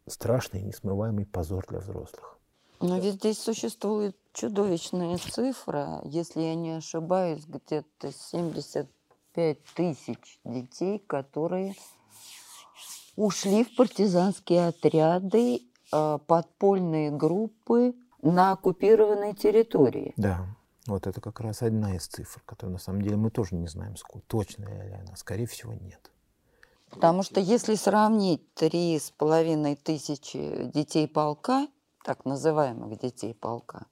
страшный 0.07 0.61
и 0.61 0.65
несмываемый 0.65 1.27
позор 1.27 1.67
для 1.69 1.81
взрослых. 1.81 2.40
Но 2.81 2.99
ведь 2.99 3.15
здесь 3.17 3.39
существует 3.39 4.17
чудовищная 4.33 5.19
цифра, 5.19 6.01
если 6.05 6.41
я 6.41 6.55
не 6.55 6.79
ошибаюсь, 6.79 7.45
где-то 7.47 8.13
70 8.13 8.89
пять 9.35 9.63
тысяч 9.75 10.41
детей, 10.45 10.99
которые 10.99 11.75
ушли 13.17 13.65
в 13.65 13.77
партизанские 13.77 14.69
отряды, 14.69 15.61
а, 15.93 16.19
подпольные 16.19 17.11
группы 17.11 17.95
на 18.23 18.53
оккупированной 18.53 19.35
территории. 19.35 20.15
Да, 20.17 20.47
вот 20.87 21.07
это 21.07 21.21
как 21.21 21.41
раз 21.41 21.63
одна 21.63 21.97
из 21.97 22.07
цифр, 22.07 22.41
которую 22.47 22.75
на 22.75 22.79
самом 22.79 23.03
деле 23.03 23.17
мы 23.17 23.31
тоже 23.31 23.57
не 23.57 23.67
знаем, 23.67 23.97
сколько, 23.97 24.27
точно 24.27 24.65
ли 24.65 24.93
она, 24.93 25.17
скорее 25.17 25.47
всего, 25.47 25.75
нет. 25.75 26.11
Потому 26.91 27.23
что 27.23 27.41
если 27.41 27.75
сравнить 27.75 28.53
три 28.55 28.99
с 28.99 29.11
половиной 29.11 29.77
тысячи 29.77 30.65
детей 30.75 31.07
полка, 31.07 31.69
так 32.05 32.25
называемых 32.25 32.99
детей 32.99 33.35
полка, 33.35 33.87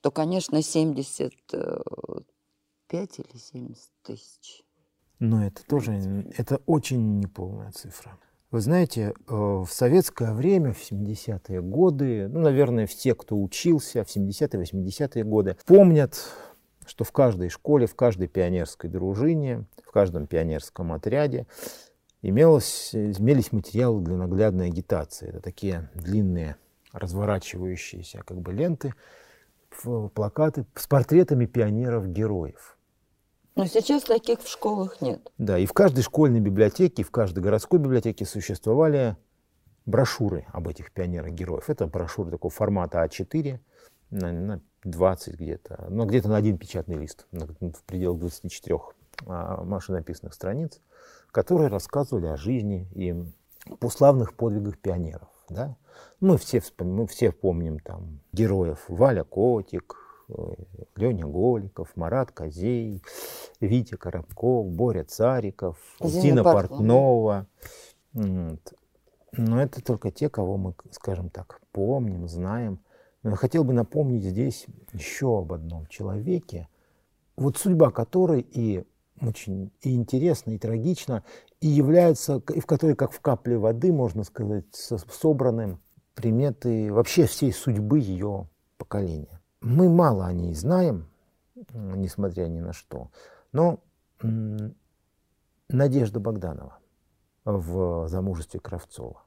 то, 0.00 0.10
конечно, 0.10 0.62
75 0.62 3.18
или 3.18 3.36
70 3.36 3.90
тысяч 4.02 4.64
но 5.18 5.44
это 5.44 5.64
тоже, 5.66 6.26
это 6.36 6.60
очень 6.66 7.18
неполная 7.18 7.72
цифра. 7.72 8.18
Вы 8.50 8.60
знаете, 8.60 9.12
э, 9.12 9.34
в 9.34 9.68
советское 9.68 10.32
время, 10.32 10.72
в 10.72 10.80
70-е 10.80 11.60
годы, 11.60 12.28
ну, 12.28 12.40
наверное, 12.40 12.86
все, 12.86 13.14
кто 13.14 13.40
учился 13.40 14.04
в 14.04 14.08
70-е, 14.08 14.62
80-е 14.62 15.24
годы, 15.24 15.56
помнят, 15.66 16.18
что 16.86 17.04
в 17.04 17.12
каждой 17.12 17.50
школе, 17.50 17.86
в 17.86 17.94
каждой 17.94 18.28
пионерской 18.28 18.88
дружине, 18.88 19.66
в 19.84 19.90
каждом 19.90 20.26
пионерском 20.26 20.92
отряде 20.92 21.46
имелось, 22.22 22.94
имелись 22.94 23.52
материалы 23.52 24.02
для 24.02 24.16
наглядной 24.16 24.68
агитации. 24.68 25.28
Это 25.28 25.40
такие 25.40 25.90
длинные 25.94 26.56
разворачивающиеся 26.92 28.22
как 28.24 28.40
бы 28.40 28.52
ленты, 28.52 28.94
плакаты 30.14 30.66
с 30.74 30.86
портретами 30.86 31.46
пионеров-героев. 31.46 32.76
Но 33.54 33.66
сейчас 33.66 34.04
таких 34.04 34.40
в 34.40 34.48
школах 34.48 35.00
нет. 35.00 35.32
Да, 35.36 35.58
и 35.58 35.66
в 35.66 35.72
каждой 35.72 36.02
школьной 36.02 36.40
библиотеке, 36.40 37.02
в 37.02 37.10
каждой 37.10 37.40
городской 37.40 37.78
библиотеке 37.78 38.24
существовали 38.24 39.16
брошюры 39.84 40.46
об 40.52 40.68
этих 40.68 40.92
пионерах-героев. 40.92 41.68
Это 41.68 41.86
брошюры 41.86 42.30
такого 42.30 42.52
формата 42.52 43.04
А4, 43.04 43.58
на, 44.10 44.32
на 44.32 44.60
20 44.84 45.34
где-то, 45.34 45.86
ну 45.90 46.06
где-то 46.06 46.28
на 46.28 46.36
один 46.36 46.56
печатный 46.56 46.96
лист, 46.96 47.26
в 47.32 47.82
пределах 47.84 48.18
24 48.20 48.78
а, 49.26 49.64
машинописных 49.64 50.34
страниц, 50.34 50.80
которые 51.30 51.68
рассказывали 51.68 52.26
о 52.26 52.36
жизни 52.36 52.88
и 52.94 53.14
славных 53.88 54.34
подвигах 54.34 54.78
пионеров. 54.78 55.28
Да? 55.48 55.76
Мы, 56.20 56.36
все, 56.38 56.62
мы 56.78 57.06
все 57.06 57.32
помним 57.32 57.78
там 57.80 58.20
героев 58.32 58.84
Валя 58.88 59.24
Котик, 59.24 59.96
Леня 60.96 61.26
Голиков, 61.26 61.96
Марат 61.96 62.32
Козей, 62.32 63.02
Витя 63.60 63.96
Коробков, 63.96 64.70
Боря 64.70 65.04
Цариков, 65.04 65.78
Зина 66.00 66.44
Портнова. 66.44 67.46
Вот. 68.12 68.74
Но 69.32 69.62
это 69.62 69.82
только 69.82 70.10
те, 70.10 70.28
кого 70.28 70.56
мы, 70.56 70.74
скажем 70.90 71.30
так, 71.30 71.60
помним, 71.72 72.28
знаем. 72.28 72.80
Но 73.22 73.30
я 73.30 73.36
хотел 73.36 73.64
бы 73.64 73.72
напомнить 73.72 74.24
здесь 74.24 74.66
еще 74.92 75.38
об 75.38 75.52
одном 75.52 75.86
человеке, 75.86 76.68
вот 77.36 77.56
судьба 77.56 77.90
которой 77.90 78.40
и 78.40 78.84
очень 79.20 79.72
и 79.82 79.94
интересна, 79.94 80.52
и 80.52 80.58
трагична, 80.58 81.24
и 81.60 81.68
является, 81.68 82.42
и 82.54 82.60
в 82.60 82.66
которой, 82.66 82.94
как 82.94 83.12
в 83.12 83.20
капле 83.20 83.58
воды, 83.58 83.92
можно 83.92 84.24
сказать, 84.24 84.74
собраны 84.74 85.78
приметы 86.14 86.92
вообще 86.92 87.26
всей 87.26 87.52
судьбы 87.52 87.98
ее 87.98 88.48
поколения. 88.76 89.40
Мы 89.60 89.88
мало 89.88 90.26
о 90.26 90.32
ней 90.32 90.54
знаем, 90.54 91.08
несмотря 91.72 92.46
ни 92.46 92.60
на 92.60 92.72
что, 92.72 93.10
но 93.52 93.80
Надежда 95.68 96.20
Богданова 96.20 96.78
в 97.44 98.08
замужестве 98.08 98.60
Кравцова. 98.60 99.22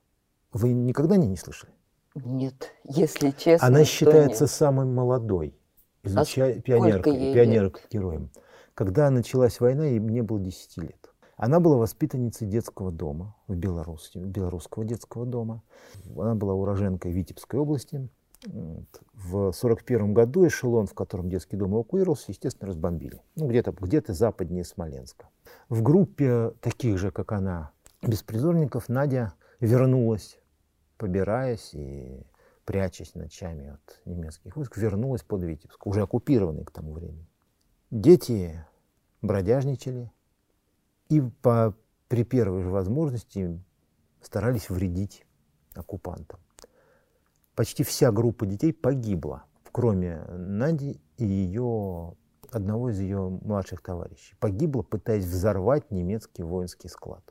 Вы 0.54 0.74
никогда 0.74 1.18
не, 1.18 1.28
не 1.28 1.38
слышали? 1.38 1.72
Нет, 2.16 2.72
если 2.84 3.32
честно. 3.32 3.68
Она 3.68 3.86
считается 3.86 4.44
нет. 4.44 4.52
самой 4.52 4.86
молодой 4.86 5.56
изучая, 6.04 6.58
а 6.58 6.62
пионеркой, 6.62 7.34
пионер-героем. 7.34 8.32
Когда 8.74 9.10
началась 9.10 9.60
война, 9.60 9.86
ей 9.86 10.00
мне 10.00 10.24
было 10.24 10.40
10 10.40 10.78
лет. 10.78 11.01
Она 11.42 11.60
была 11.60 11.78
воспитанницей 11.78 12.48
детского 12.48 12.92
дома 12.92 13.36
в 13.48 13.56
Беларуси, 13.56 14.20
белорусского 14.20 14.86
детского 14.86 15.26
дома. 15.26 15.64
Она 16.16 16.36
была 16.36 16.54
уроженкой 16.54 17.12
Витебской 17.12 17.60
области. 17.60 18.10
В 18.44 19.50
1941 19.50 20.14
году 20.14 20.46
эшелон, 20.46 20.86
в 20.86 20.94
котором 20.94 21.32
детский 21.32 21.58
дом 21.58 21.74
эвакуировался, 21.74 22.26
естественно, 22.28 22.68
разбомбили. 22.68 23.24
Ну, 23.36 23.48
где-то 23.48 23.72
где 23.72 24.04
западнее 24.14 24.64
Смоленска. 24.64 25.30
В 25.68 25.82
группе 25.82 26.52
таких 26.62 27.00
же, 27.00 27.10
как 27.10 27.32
она, 27.32 27.72
беспризорников, 28.04 28.88
Надя 28.88 29.34
вернулась, 29.60 30.38
побираясь 30.98 31.74
и 31.74 32.22
прячась 32.66 33.16
ночами 33.16 33.70
от 33.70 34.02
немецких 34.06 34.56
войск, 34.56 34.78
вернулась 34.78 35.24
под 35.24 35.42
Витебск, 35.42 35.88
уже 35.88 36.04
оккупированный 36.04 36.66
к 36.66 36.72
тому 36.72 36.94
времени. 36.94 37.26
Дети 37.90 38.64
бродяжничали, 39.24 40.12
и 41.12 41.22
по, 41.42 41.76
при 42.08 42.24
первой 42.24 42.64
же 42.64 42.70
возможности 42.70 43.62
старались 44.22 44.70
вредить 44.70 45.26
оккупантам. 45.76 46.40
Почти 47.54 47.84
вся 47.84 48.14
группа 48.14 48.46
детей 48.46 48.72
погибла, 48.72 49.44
кроме 49.74 50.22
Нади 50.30 51.02
и 51.18 51.26
ее, 51.26 52.16
одного 52.50 52.92
из 52.92 53.00
ее 53.02 53.30
младших 53.44 53.82
товарищей. 53.82 54.36
Погибла, 54.40 54.84
пытаясь 54.84 55.26
взорвать 55.26 55.92
немецкий 55.92 56.44
воинский 56.44 56.88
склад. 56.88 57.24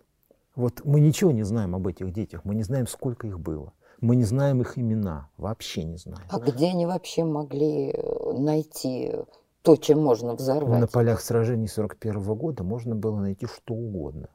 Вот 0.55 0.85
мы 0.85 1.01
ничего 1.01 1.33
не 1.33 1.43
знаем 1.43 1.75
об 1.75 1.87
этих 1.87 2.13
детях, 2.13 2.45
мы 2.45 2.55
не 2.55 2.63
знаем, 2.63 2.87
сколько 2.87 3.27
их 3.27 3.41
было. 3.41 3.73
Мы 4.03 4.17
не 4.17 4.25
знаем 4.25 4.61
их 4.61 4.79
имена, 4.79 5.31
вообще 5.39 5.85
не 5.85 5.97
знаем. 5.97 6.27
А 6.29 6.39
где 6.39 6.69
они 6.69 6.85
вообще 6.85 7.25
могли 7.25 7.93
э, 7.93 8.33
найти 8.39 9.15
то, 9.63 9.77
чем 9.77 10.01
можно 10.01 10.35
взорвать. 10.35 10.81
На 10.81 10.87
полях 10.87 11.21
сражений 11.21 11.69
41 11.69 12.23
года 12.35 12.65
можно 12.65 12.95
было 12.95 13.21
найти 13.21 13.47
что 13.47 13.75
угодно. 13.75 14.29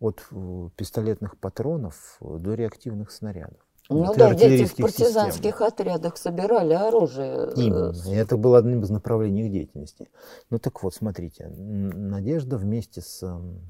От 0.00 0.26
э, 0.30 0.68
пистолетных 0.76 1.38
патронов 1.38 2.18
до 2.20 2.54
реактивных 2.54 3.10
снарядов. 3.10 3.60
Ну 3.90 4.14
да, 4.14 4.34
дети 4.34 4.64
в 4.64 4.76
партизанских 4.76 5.56
систем. 5.56 5.66
отрядах 5.66 6.16
собирали 6.16 6.72
оружие. 6.72 7.52
Именно. 7.54 7.92
И 8.06 8.14
это 8.14 8.38
было 8.38 8.58
одним 8.58 8.80
из 8.80 8.90
направлений 8.90 9.46
их 9.46 9.52
деятельности. 9.52 10.08
Ну 10.48 10.58
так 10.58 10.82
вот, 10.82 10.94
смотрите, 10.94 11.48
Надежда 11.48 12.56
вместе 12.56 13.02
с, 13.02 13.18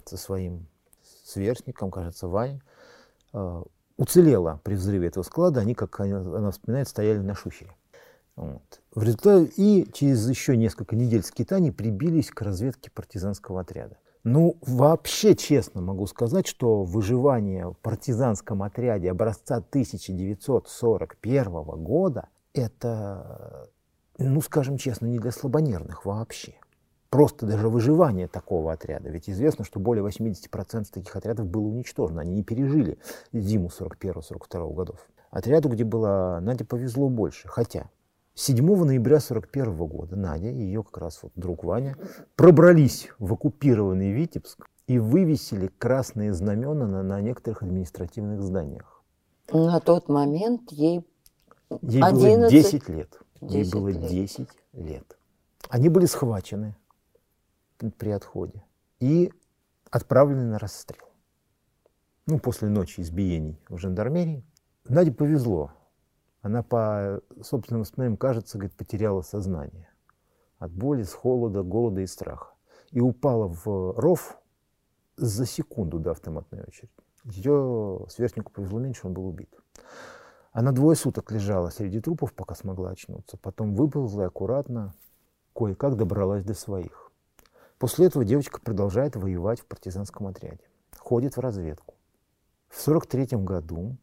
со 0.05 0.17
своим 0.17 0.69
сверстником, 1.25 1.91
кажется, 1.91 2.29
Ваней, 2.29 2.63
э, 3.33 3.63
уцелела 3.97 4.61
при 4.63 4.75
взрыве 4.75 5.09
этого 5.09 5.25
склада. 5.25 5.61
Они, 5.61 5.75
как 5.75 5.99
она 5.99 6.51
вспоминает, 6.53 6.89
стояли 6.89 7.19
на 7.19 7.35
шухере. 7.35 7.77
Вот. 8.37 8.81
В 8.95 9.03
результате 9.03 9.53
и 9.57 9.91
через 9.93 10.29
еще 10.29 10.57
несколько 10.57 10.97
недель 10.97 11.23
скитаний 11.23 11.73
прибились 11.73 12.31
к 12.31 12.43
разведке 12.43 12.91
партизанского 12.91 13.61
отряда. 13.61 13.97
Ну, 14.25 14.57
вообще 14.63 15.37
честно 15.37 15.83
могу 15.83 16.07
сказать, 16.07 16.47
что 16.47 16.83
выживание 16.83 17.69
в 17.69 17.75
партизанском 17.75 18.63
отряде 18.63 19.11
образца 19.11 19.57
1941 19.57 21.53
года 21.85 22.29
это, 22.55 23.69
ну, 24.17 24.41
скажем 24.41 24.79
честно, 24.79 25.07
не 25.07 25.19
для 25.19 25.31
слабонервных 25.31 26.07
вообще. 26.07 26.55
Просто 27.11 27.47
даже 27.47 27.69
выживание 27.69 28.27
такого 28.27 28.73
отряда. 28.73 29.11
Ведь 29.11 29.29
известно, 29.29 29.65
что 29.65 29.79
более 29.79 30.05
80% 30.05 30.87
таких 30.91 31.15
отрядов 31.15 31.47
было 31.47 31.67
уничтожено. 31.67 32.23
Они 32.23 32.33
не 32.33 32.43
пережили 32.43 32.99
зиму 33.33 33.69
41-42 33.69 34.75
годов. 34.75 35.07
Отряду, 35.31 35.69
где 35.69 35.85
было 35.85 36.39
Наде 36.41 36.65
повезло 36.65 37.09
больше. 37.09 37.47
Хотя 37.47 37.91
7 38.37 38.65
ноября 38.65 39.19
1941 39.19 39.87
года 39.87 40.17
Надя 40.17 40.51
и 40.51 40.59
ее 40.59 40.83
как 40.83 40.99
раз 40.99 41.23
вот 41.23 41.33
друг 41.37 41.63
Ваня 41.63 41.97
пробрались 42.35 43.09
в 43.21 43.33
оккупированный 43.33 44.11
Витебск 44.11 44.69
и 44.89 44.99
вывесили 44.99 45.69
красные 45.79 46.35
знамена 46.35 46.87
на, 46.87 47.03
на 47.05 47.21
некоторых 47.21 47.63
административных 47.63 48.43
зданиях. 48.43 49.03
На 49.53 49.79
тот 49.79 50.09
момент 50.09 50.73
ей, 50.73 51.07
ей 51.83 52.03
11... 52.03 52.39
было 52.41 52.51
10 52.51 52.89
лет. 52.89 53.21
10 53.41 53.55
ей 53.55 53.71
было 53.71 53.89
лет. 53.89 54.11
10 54.11 54.49
лет. 54.73 55.19
Они 55.69 55.89
были 55.89 56.07
схвачены 56.07 56.77
при 57.99 58.11
отходе 58.11 58.65
и 58.99 59.33
отправлены 59.91 60.45
на 60.45 60.59
расстрел. 60.59 61.07
Ну, 62.27 62.41
после 62.41 62.69
ночи 62.69 63.01
избиений 63.01 63.61
в 63.69 63.79
жандармерии. 63.79 64.45
Наде 64.89 65.13
повезло. 65.13 65.71
Она 66.45 66.63
по 66.63 67.23
собственным 67.41 67.81
воспоминаниям, 67.81 68.19
кажется, 68.19 68.59
говорит, 68.59 68.77
потеряла 68.77 69.23
сознание 69.23 69.89
от 70.59 70.73
боли, 70.73 71.03
с 71.03 71.15
холода, 71.15 71.63
голода 71.63 72.03
и 72.03 72.07
страха. 72.07 72.53
И 72.91 73.01
упала 73.01 73.49
в 73.49 73.99
ров 73.99 74.39
за 75.17 75.47
секунду 75.47 75.99
до 75.99 76.11
автоматной 76.11 76.65
очереди. 76.65 76.93
Ее 77.25 78.05
сверстнику 78.11 78.53
повезло 78.53 78.79
меньше, 78.79 79.07
он 79.07 79.15
был 79.15 79.27
убит. 79.27 79.49
Она 80.53 80.73
двое 80.73 80.97
суток 80.97 81.33
лежала 81.33 81.71
среди 81.71 81.99
трупов, 81.99 82.35
пока 82.35 82.55
смогла 82.55 82.91
очнуться. 82.91 83.39
Потом 83.39 83.75
выползла 83.75 84.25
и 84.25 84.27
аккуратно, 84.27 84.95
кое-как 85.55 85.97
добралась 85.97 86.45
до 86.45 86.53
своих. 86.53 87.11
После 87.79 88.05
этого 88.05 88.23
девочка 88.23 88.61
продолжает 88.61 89.17
воевать 89.17 89.61
в 89.61 89.65
партизанском 89.65 90.27
отряде. 90.27 90.69
Ходит 90.99 91.39
в 91.39 91.41
разведку. 91.41 91.95
В 92.69 92.83
43 92.83 93.39
году 93.39 93.97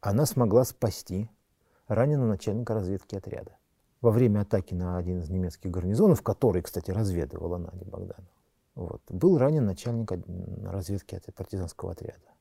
она 0.00 0.26
смогла 0.26 0.62
спасти 0.62 1.28
ранена 1.88 2.26
начальника 2.26 2.74
разведки 2.74 3.16
отряда. 3.16 3.56
Во 4.00 4.10
время 4.10 4.40
атаки 4.40 4.74
на 4.74 4.96
один 4.96 5.20
из 5.20 5.30
немецких 5.30 5.70
гарнизонов, 5.70 6.22
который, 6.22 6.62
кстати, 6.62 6.90
разведывала 6.90 7.58
Надя 7.58 7.84
Богданова, 7.84 8.28
вот, 8.74 9.02
был 9.08 9.38
ранен 9.38 9.64
начальник 9.64 10.12
разведки 10.64 11.20
партизанского 11.36 11.92
отряда. 11.92 12.32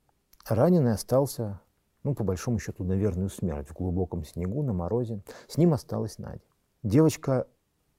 Раненый 0.47 0.93
остался, 0.93 1.61
ну, 2.03 2.15
по 2.15 2.23
большому 2.23 2.57
счету, 2.57 2.83
на 2.83 2.93
верную 2.93 3.29
смерть 3.29 3.69
в 3.69 3.73
глубоком 3.73 4.25
снегу, 4.25 4.63
на 4.63 4.73
морозе. 4.73 5.21
С 5.47 5.57
ним 5.57 5.73
осталась 5.73 6.17
Надя. 6.17 6.41
Девочка 6.83 7.47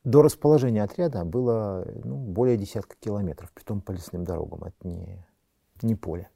до 0.03 0.23
расположения 0.23 0.83
отряда 0.83 1.25
было 1.25 1.87
ну, 2.05 2.17
более 2.17 2.57
десятка 2.57 2.97
километров, 2.99 3.53
при 3.53 3.63
том 3.63 3.81
по 3.81 3.93
лесным 3.93 4.25
дорогам, 4.25 4.65
это 4.65 4.89
не, 4.89 5.25
не 5.83 5.95
поле. 5.95 6.29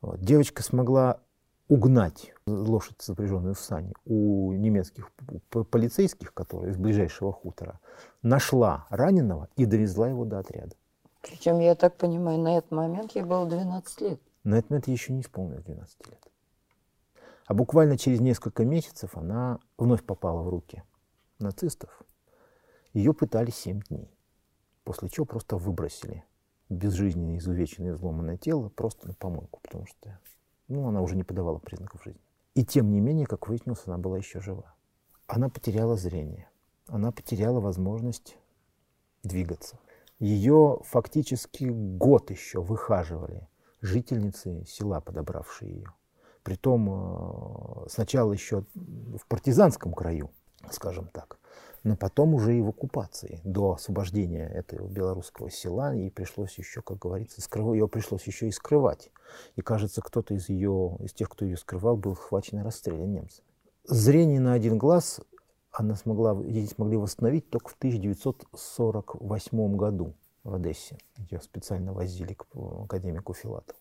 Вот. 0.00 0.20
Девочка 0.20 0.62
смогла 0.62 1.20
угнать 1.68 2.32
лошадь, 2.46 3.02
запряженную 3.02 3.54
в 3.54 3.60
сани, 3.60 3.92
у 4.04 4.52
немецких 4.52 5.10
полицейских, 5.50 6.32
которые 6.32 6.72
из 6.72 6.76
ближайшего 6.76 7.32
хутора, 7.32 7.80
нашла 8.22 8.86
раненого 8.90 9.48
и 9.56 9.66
довезла 9.66 10.08
его 10.08 10.24
до 10.24 10.38
отряда. 10.38 10.76
Причем, 11.22 11.58
я 11.58 11.74
так 11.74 11.96
понимаю, 11.96 12.38
на 12.38 12.58
этот 12.58 12.70
момент 12.70 13.12
ей 13.12 13.24
было 13.24 13.48
12 13.48 14.00
лет. 14.02 14.20
На 14.44 14.56
этот 14.58 14.70
момент 14.70 14.86
ей 14.86 14.94
еще 14.94 15.12
не 15.12 15.22
исполнилось 15.22 15.64
12 15.64 16.06
лет. 16.08 16.24
А 17.46 17.54
буквально 17.54 17.98
через 17.98 18.20
несколько 18.20 18.64
месяцев 18.64 19.16
она 19.16 19.58
вновь 19.76 20.04
попала 20.04 20.42
в 20.42 20.48
руки 20.48 20.82
нацистов. 21.38 22.02
Ее 22.92 23.12
пытали 23.12 23.50
7 23.50 23.80
дней, 23.88 24.10
после 24.84 25.08
чего 25.08 25.26
просто 25.26 25.56
выбросили 25.56 26.24
безжизненное, 26.68 27.38
изувеченное, 27.38 27.92
изломанное 27.92 28.36
тело 28.36 28.68
просто 28.68 29.08
на 29.08 29.14
помойку, 29.14 29.60
потому 29.62 29.86
что 29.86 30.18
ну, 30.68 30.88
она 30.88 31.00
уже 31.00 31.16
не 31.16 31.24
подавала 31.24 31.58
признаков 31.58 32.02
жизни. 32.04 32.20
И 32.54 32.64
тем 32.64 32.90
не 32.90 33.00
менее, 33.00 33.26
как 33.26 33.48
выяснилось, 33.48 33.82
она 33.86 33.98
была 33.98 34.18
еще 34.18 34.40
жива. 34.40 34.74
Она 35.26 35.48
потеряла 35.48 35.96
зрение. 35.96 36.48
Она 36.86 37.12
потеряла 37.12 37.60
возможность 37.60 38.38
двигаться. 39.22 39.78
Ее 40.18 40.78
фактически 40.84 41.64
год 41.64 42.30
еще 42.30 42.62
выхаживали 42.62 43.48
жительницы 43.82 44.64
села, 44.66 45.00
подобравшие 45.00 45.70
ее. 45.70 45.92
Притом 46.42 46.88
э, 46.88 47.88
сначала 47.88 48.32
еще 48.32 48.64
в 48.74 49.26
партизанском 49.28 49.92
краю, 49.92 50.30
скажем 50.70 51.08
так 51.08 51.38
но 51.86 51.96
потом 51.96 52.34
уже 52.34 52.58
и 52.58 52.60
в 52.60 52.68
оккупации, 52.70 53.40
до 53.44 53.74
освобождения 53.74 54.48
этого 54.48 54.88
белорусского 54.88 55.52
села, 55.52 55.94
ей 55.94 56.10
пришлось 56.10 56.58
еще, 56.58 56.82
как 56.82 56.98
говорится, 56.98 57.40
скрыв... 57.40 57.74
ее 57.74 57.86
пришлось 57.86 58.26
еще 58.26 58.48
и 58.48 58.50
скрывать. 58.50 59.12
И, 59.54 59.62
кажется, 59.62 60.02
кто-то 60.02 60.34
из, 60.34 60.48
ее, 60.48 60.96
из 60.98 61.12
тех, 61.12 61.30
кто 61.30 61.44
ее 61.44 61.56
скрывал, 61.56 61.96
был 61.96 62.16
схвачен 62.16 62.58
и 62.58 62.62
расстрелян 62.62 63.12
немцами. 63.12 63.46
Зрение 63.84 64.40
на 64.40 64.54
один 64.54 64.78
глаз 64.78 65.20
она 65.70 65.94
смогла, 65.94 66.36
ей 66.42 66.66
смогли 66.66 66.96
восстановить 66.96 67.50
только 67.50 67.68
в 67.68 67.74
1948 67.74 69.76
году 69.76 70.12
в 70.42 70.54
Одессе. 70.54 70.98
Ее 71.30 71.40
специально 71.40 71.92
возили 71.92 72.34
к 72.34 72.46
академику 72.82 73.32
Филатову. 73.32 73.78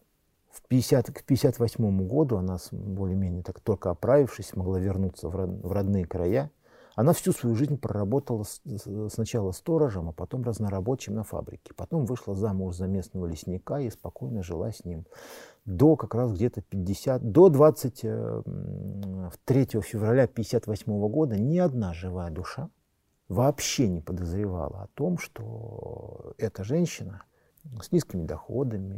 В 0.52 0.62
50, 0.68 1.08
к 1.08 1.24
58 1.24 2.08
году 2.08 2.38
она, 2.38 2.60
более-менее 2.72 3.42
так, 3.42 3.60
только 3.62 3.90
оправившись, 3.90 4.56
могла 4.56 4.78
вернуться 4.78 5.28
в 5.28 5.72
родные 5.72 6.06
края. 6.06 6.52
Она 6.96 7.12
всю 7.12 7.34
свою 7.34 7.56
жизнь 7.56 7.78
проработала 7.78 8.46
сначала 9.10 9.52
сторожем, 9.52 10.10
а 10.10 10.14
потом 10.14 10.44
разнорабочим 10.44 11.14
на 11.14 11.24
фабрике. 11.24 11.74
Потом 11.76 12.06
вышла 12.06 12.36
замуж 12.36 12.76
за 12.76 12.88
местного 12.88 13.26
лесника 13.26 13.80
и 13.80 13.90
спокойно 13.90 14.44
жила 14.44 14.72
с 14.72 14.86
ним. 14.86 15.06
До 15.66 15.98
как 15.98 16.16
раз 16.16 16.34
где-то 16.34 16.62
50, 16.62 17.32
до 17.32 17.50
23 17.50 19.62
э, 19.62 19.82
февраля 19.82 20.28
58 20.28 21.10
года 21.10 21.38
ни 21.38 21.58
одна 21.58 21.94
живая 21.94 22.32
душа 22.32 22.70
вообще 23.28 23.90
не 23.90 24.02
подозревала 24.02 24.84
о 24.84 24.88
том, 24.94 25.18
что 25.18 26.34
эта 26.38 26.64
женщина 26.64 27.24
с 27.82 27.92
низкими 27.92 28.24
доходами, 28.24 28.96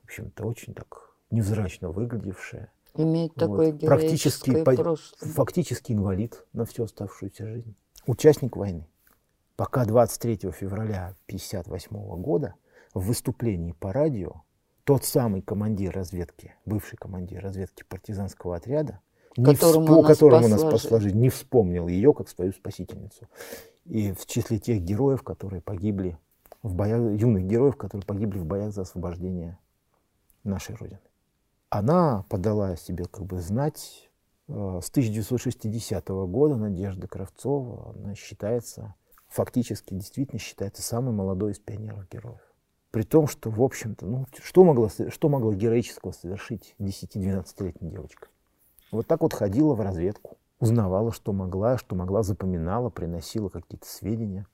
в 0.00 0.04
общем-то, 0.04 0.44
очень 0.44 0.74
так 0.74 1.10
невзрачно 1.30 1.90
выглядевшая, 1.90 2.72
Имеет 3.02 3.32
вот, 3.36 3.40
такое 3.40 3.72
практически, 3.72 4.62
прошлое. 4.62 5.32
фактически 5.32 5.92
инвалид 5.92 6.44
на 6.52 6.64
всю 6.64 6.84
оставшуюся 6.84 7.46
жизнь. 7.46 7.74
Участник 8.06 8.56
войны. 8.56 8.86
Пока 9.56 9.84
23 9.84 10.50
февраля 10.52 11.14
1958 11.26 12.20
года 12.20 12.54
в 12.94 13.06
выступлении 13.06 13.72
по 13.72 13.92
радио 13.92 14.42
тот 14.84 15.04
самый 15.04 15.42
командир 15.42 15.92
разведки, 15.92 16.54
бывший 16.64 16.96
командир 16.96 17.42
разведки 17.42 17.84
партизанского 17.88 18.56
отряда, 18.56 19.00
которому, 19.36 19.80
не 19.80 19.86
всп... 19.86 20.08
нас, 20.08 20.18
которому 20.18 20.48
нас 20.48 20.60
спасла 20.60 21.00
жизнь, 21.00 21.18
не 21.18 21.28
вспомнил 21.28 21.88
ее 21.88 22.12
как 22.14 22.28
свою 22.28 22.52
спасительницу. 22.52 23.28
И 23.84 24.12
в 24.12 24.26
числе 24.26 24.58
тех 24.58 24.80
героев, 24.80 25.22
которые 25.22 25.62
погибли 25.62 26.18
в 26.62 26.74
боях, 26.74 27.00
юных 27.20 27.44
героев, 27.44 27.76
которые 27.76 28.04
погибли 28.04 28.38
в 28.38 28.46
боях 28.46 28.72
за 28.72 28.82
освобождение 28.82 29.58
нашей 30.42 30.74
Родины. 30.74 31.00
Она 31.70 32.24
подала 32.28 32.74
себе 32.74 33.04
как 33.04 33.26
бы 33.26 33.40
знать 33.40 34.10
э, 34.48 34.80
с 34.82 34.90
1960 34.90 36.08
года 36.08 36.56
Надежда 36.56 37.06
Кравцова. 37.06 37.94
Она 37.94 38.16
считается, 38.16 38.96
фактически 39.28 39.94
действительно 39.94 40.40
считается 40.40 40.82
самой 40.82 41.14
молодой 41.14 41.52
из 41.52 41.60
пионеров-героев. 41.60 42.40
При 42.90 43.04
том, 43.04 43.28
что, 43.28 43.50
в 43.50 43.62
общем-то, 43.62 44.04
ну, 44.04 44.26
что 44.42 44.64
могла, 44.64 44.88
что 44.88 45.28
могла 45.28 45.54
героического 45.54 46.10
совершить 46.10 46.74
10-12-летняя 46.80 47.88
девочка? 47.88 48.26
Вот 48.90 49.06
так 49.06 49.20
вот 49.20 49.32
ходила 49.32 49.74
в 49.74 49.80
разведку, 49.80 50.38
узнавала, 50.58 51.12
что 51.12 51.32
могла, 51.32 51.78
что 51.78 51.94
могла, 51.94 52.24
запоминала, 52.24 52.90
приносила 52.90 53.48
какие-то 53.48 53.86
сведения. 53.86 54.48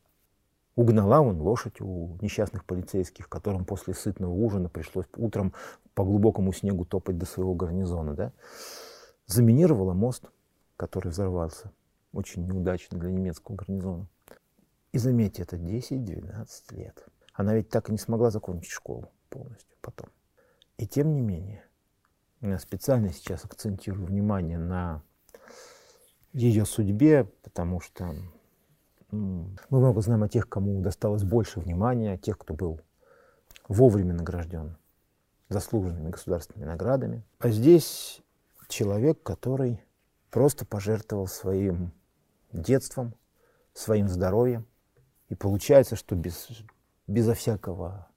Угнала 0.77 1.23
он 1.23 1.41
лошадь 1.41 1.81
у 1.81 2.19
несчастных 2.21 2.67
полицейских, 2.67 3.31
которым 3.31 3.65
после 3.65 3.95
сытного 3.95 4.33
ужина 4.33 4.69
пришлось 4.69 5.07
утром 5.17 5.55
по 5.95 6.05
глубокому 6.05 6.53
снегу 6.53 6.85
топать 6.85 7.17
до 7.17 7.25
своего 7.25 7.55
гарнизона. 7.55 8.15
Да? 8.15 8.33
Заминировала 9.25 9.95
мост, 9.95 10.31
который 10.77 11.09
взорвался 11.09 11.73
очень 12.13 12.45
неудачно 12.45 12.99
для 12.99 13.11
немецкого 13.11 13.57
гарнизона. 13.57 14.07
И 14.93 14.99
заметьте, 14.99 15.43
это 15.43 15.57
10-12 15.57 16.47
лет. 16.73 17.07
Она 17.33 17.55
ведь 17.55 17.71
так 17.71 17.89
и 17.89 17.93
не 17.93 17.99
смогла 17.99 18.31
закончить 18.31 18.71
школу 18.71 19.11
полностью 19.31 19.77
потом. 19.81 20.11
И 20.77 20.87
тем 20.87 21.15
не 21.15 21.23
менее, 21.23 21.65
я 22.43 22.59
специально 22.59 23.11
сейчас 23.13 23.47
акцентирую 23.47 24.07
внимание 24.07 24.59
на 24.59 25.03
ее 26.35 26.67
судьбе, 26.67 27.25
потому 27.43 27.81
что 27.81 28.15
мы 29.71 29.79
много 29.79 30.01
знаем 30.01 30.23
о 30.23 30.29
тех, 30.29 30.49
кому 30.49 30.81
досталось 30.81 31.25
больше 31.25 31.61
внимания, 31.61 32.13
о 32.13 32.19
тех, 32.19 32.39
кто 32.39 32.55
был 32.55 32.81
вовремя 33.69 34.15
награжден 34.15 34.77
заслуженными 35.49 36.11
государственными 36.11 36.69
наградами. 36.69 37.25
А 37.39 37.51
здесь 37.51 38.23
человек, 38.69 39.23
который 39.23 39.81
просто 40.31 40.67
пожертвовал 40.67 41.27
своим 41.27 41.93
детством, 42.53 43.15
своим 43.75 44.09
здоровьем. 44.09 44.67
И 45.29 45.35
получается, 45.35 45.97
что 45.97 46.15
без, 46.15 46.49
безо 47.07 47.35
всякого 47.35 48.09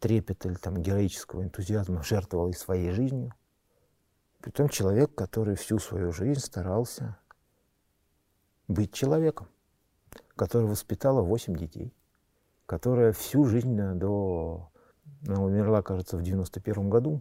трепета 0.00 0.48
или 0.48 0.56
там 0.56 0.76
героического 0.76 1.42
энтузиазма 1.42 2.02
жертвовал 2.02 2.50
и 2.50 2.54
своей 2.54 2.90
жизнью. 2.92 3.34
Притом 4.40 4.68
человек, 4.68 5.14
который 5.14 5.56
всю 5.56 5.78
свою 5.78 6.12
жизнь 6.12 6.40
старался 6.40 7.18
быть 8.68 8.92
человеком, 8.92 9.48
который 10.38 10.68
воспитала 10.68 11.20
восемь 11.20 11.56
детей, 11.56 11.92
которая 12.64 13.12
всю 13.12 13.44
жизнь 13.44 13.76
до... 13.76 14.70
Она 15.26 15.42
умерла, 15.42 15.82
кажется, 15.82 16.16
в 16.16 16.22
91 16.22 16.88
году. 16.88 17.20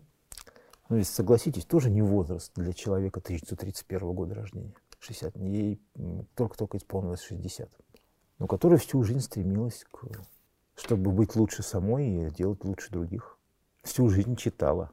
Ну, 0.88 0.98
ведь 0.98 1.08
согласитесь, 1.08 1.66
тоже 1.66 1.90
не 1.90 2.02
возраст 2.02 2.54
для 2.56 2.72
человека 2.72 3.20
1931 3.20 4.14
года 4.14 4.36
рождения. 4.36 4.76
60, 5.00 5.36
ей 5.38 5.82
только-только 6.36 6.78
исполнилось 6.78 7.22
60. 7.22 7.70
Но 8.40 8.48
которая 8.48 8.78
всю 8.78 9.04
жизнь 9.04 9.22
стремилась 9.22 9.84
к 9.92 10.08
чтобы 10.78 11.12
быть 11.12 11.36
лучше 11.36 11.64
самой 11.64 12.08
и 12.08 12.30
делать 12.30 12.64
лучше 12.64 12.92
других. 12.92 13.38
Всю 13.84 14.10
жизнь 14.10 14.36
читала, 14.36 14.92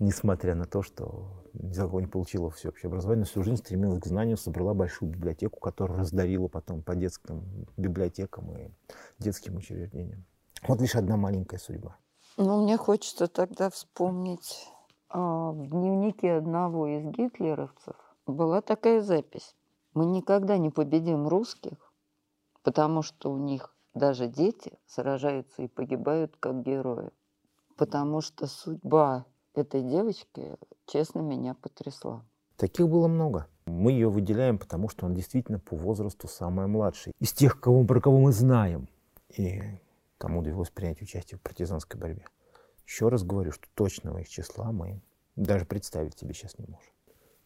несмотря 0.00 0.54
на 0.54 0.64
то, 0.64 0.82
что 0.82 1.44
ни 1.52 1.72
за 1.72 1.82
кого 1.82 2.00
не 2.00 2.06
получила 2.06 2.50
всеобщее 2.50 2.88
образование, 2.88 3.26
всю 3.26 3.44
жизнь 3.44 3.58
стремилась 3.58 4.00
к 4.00 4.06
знанию, 4.06 4.36
собрала 4.36 4.74
большую 4.74 5.12
библиотеку, 5.12 5.60
которую 5.60 6.00
раздарила 6.00 6.48
потом 6.48 6.82
по 6.82 6.96
детским 6.96 7.66
библиотекам 7.76 8.50
и 8.56 8.70
детским 9.18 9.56
учреждениям. 9.56 10.24
Вот 10.66 10.80
лишь 10.80 10.96
одна 10.96 11.16
маленькая 11.16 11.58
судьба. 11.58 11.96
Ну, 12.36 12.62
мне 12.62 12.76
хочется 12.76 13.28
тогда 13.28 13.70
вспомнить 13.70 14.66
а, 15.08 15.52
в 15.52 15.66
дневнике 15.68 16.32
одного 16.34 16.86
из 16.86 17.04
гитлеровцев 17.04 17.94
была 18.26 18.62
такая 18.62 19.02
запись. 19.02 19.54
Мы 19.92 20.06
никогда 20.06 20.56
не 20.56 20.70
победим 20.70 21.28
русских, 21.28 21.92
потому 22.62 23.02
что 23.02 23.30
у 23.30 23.36
них 23.36 23.74
даже 23.92 24.28
дети 24.28 24.78
сражаются 24.86 25.62
и 25.62 25.68
погибают 25.68 26.36
как 26.38 26.62
герои. 26.62 27.10
Потому 27.76 28.20
что 28.20 28.46
судьба 28.46 29.26
этой 29.60 29.82
девочки, 29.82 30.56
честно, 30.86 31.20
меня 31.20 31.54
потрясла. 31.54 32.24
Таких 32.56 32.88
было 32.88 33.08
много. 33.08 33.46
Мы 33.66 33.92
ее 33.92 34.08
выделяем, 34.08 34.58
потому 34.58 34.88
что 34.88 35.06
он 35.06 35.14
действительно 35.14 35.58
по 35.58 35.76
возрасту 35.76 36.28
самая 36.28 36.66
младшая. 36.66 37.14
Из 37.20 37.32
тех, 37.32 37.60
кого, 37.60 37.84
про 37.84 38.00
кого 38.00 38.18
мы 38.20 38.32
знаем 38.32 38.88
и 39.36 39.62
кому 40.18 40.42
довелось 40.42 40.70
принять 40.70 41.00
участие 41.00 41.38
в 41.38 41.42
партизанской 41.42 41.98
борьбе. 41.98 42.26
Еще 42.84 43.08
раз 43.08 43.22
говорю, 43.22 43.52
что 43.52 43.68
точного 43.74 44.18
их 44.18 44.28
числа 44.28 44.72
мы 44.72 45.00
даже 45.36 45.64
представить 45.64 46.18
себе 46.18 46.34
сейчас 46.34 46.58
не 46.58 46.66
можем. 46.66 46.92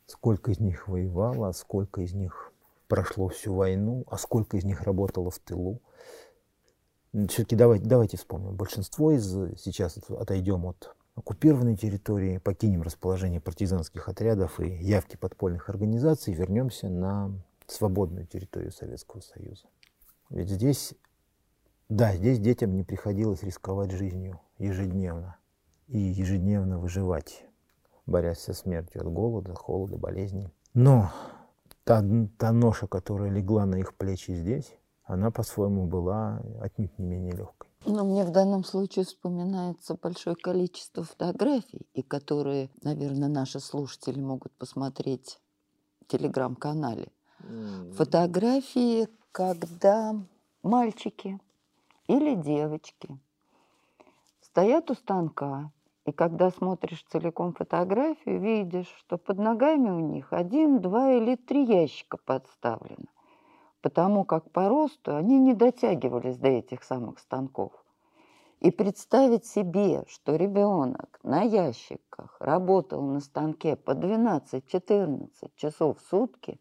Сколько 0.07 0.51
из 0.51 0.59
них 0.59 0.89
воевало, 0.89 1.49
а 1.49 1.53
сколько 1.53 2.01
из 2.01 2.15
них 2.15 2.53
прошло 2.89 3.29
всю 3.29 3.55
войну, 3.55 4.05
а 4.09 4.17
сколько 4.19 4.57
из 4.57 4.65
них 4.65 4.83
работало 4.83 5.31
в 5.31 5.39
тылу– 5.39 5.83
все-таки 7.29 7.55
давайте, 7.55 7.85
давайте 7.87 8.17
вспомним. 8.17 8.57
Большинство 8.57 9.13
из 9.13 9.25
сейчас 9.61 9.99
отойдем 10.09 10.67
от 10.67 10.97
оккупированной 11.15 11.77
территории, 11.77 12.39
покинем 12.39 12.83
расположение 12.83 13.41
партизанских 13.41 14.09
отрядов 14.09 14.61
и 14.61 14.69
явки 14.69 15.17
подпольных 15.17 15.69
организаций, 15.69 16.35
вернемся 16.35 16.89
на 16.89 17.33
свободную 17.67 18.27
территорию 18.27 18.73
Советского 18.73 19.21
Союза. 19.21 19.67
Ведь 20.31 20.51
здесь, 20.51 20.95
да, 21.89 22.15
здесь 22.15 22.39
детям 22.39 22.75
не 22.75 22.83
приходилось 22.83 23.43
рисковать 23.43 23.93
жизнью 23.93 24.41
ежедневно 24.59 25.37
и 25.87 25.99
ежедневно 25.99 26.79
выживать, 26.79 27.45
борясь 28.07 28.41
со 28.41 28.53
смертью 28.53 29.03
от 29.03 29.13
голода, 29.13 29.55
холода, 29.55 29.97
болезней. 29.97 30.53
Но 30.73 31.13
та, 31.85 32.05
та 32.39 32.53
ноша, 32.53 32.87
которая 32.87 33.31
легла 33.31 33.67
на 33.67 33.77
их 33.77 33.95
плечи 33.95 34.33
здесь, 34.33 34.77
она 35.05 35.31
по-своему 35.31 35.87
была 35.87 36.43
отнюдь 36.61 36.99
не 36.99 37.05
менее 37.05 37.33
легкой. 37.33 37.71
Но 37.87 38.05
мне 38.05 38.25
в 38.25 38.31
данном 38.31 38.65
случае 38.65 39.05
вспоминается 39.05 39.97
большое 40.01 40.37
количество 40.37 41.05
фотографий, 41.05 41.87
и 41.93 42.03
которые, 42.03 42.71
наверное, 42.83 43.29
наши 43.29 43.61
слушатели 43.61 44.19
могут 44.21 44.53
посмотреть 44.53 45.39
в 46.01 46.07
телеграм-канале. 46.07 47.13
Mm-hmm. 47.41 47.93
Фотографии, 47.93 49.09
когда 49.33 50.15
мальчики 50.63 51.39
или 52.07 52.35
девочки 52.35 53.19
стоят 54.41 54.91
у 54.91 54.95
станка, 54.95 55.71
и 56.07 56.13
когда 56.13 56.51
смотришь 56.51 57.05
целиком 57.11 57.53
фотографию, 57.53 58.41
видишь, 58.41 58.93
что 58.99 59.19
под 59.19 59.39
ногами 59.39 59.91
у 59.91 60.01
них 60.01 60.33
один, 60.33 60.81
два 60.81 61.13
или 61.13 61.37
три 61.37 61.65
ящика 61.67 62.17
подставлены 62.17 63.09
потому 63.85 64.25
как 64.25 64.51
по 64.51 64.71
росту 64.71 65.15
они 65.15 65.39
не 65.39 65.53
дотягивались 65.53 66.39
до 66.39 66.49
этих 66.49 66.83
самых 66.83 67.19
станков. 67.19 67.73
И 68.61 68.71
представить 68.71 69.45
себе, 69.45 70.05
что 70.09 70.37
ребенок 70.37 71.21
на 71.23 71.43
ящиках 71.43 72.35
работал 72.41 73.03
на 73.03 73.21
станке 73.21 73.77
по 73.77 73.91
12-14 73.91 75.29
часов 75.57 75.99
в 75.99 76.09
сутки, 76.09 76.59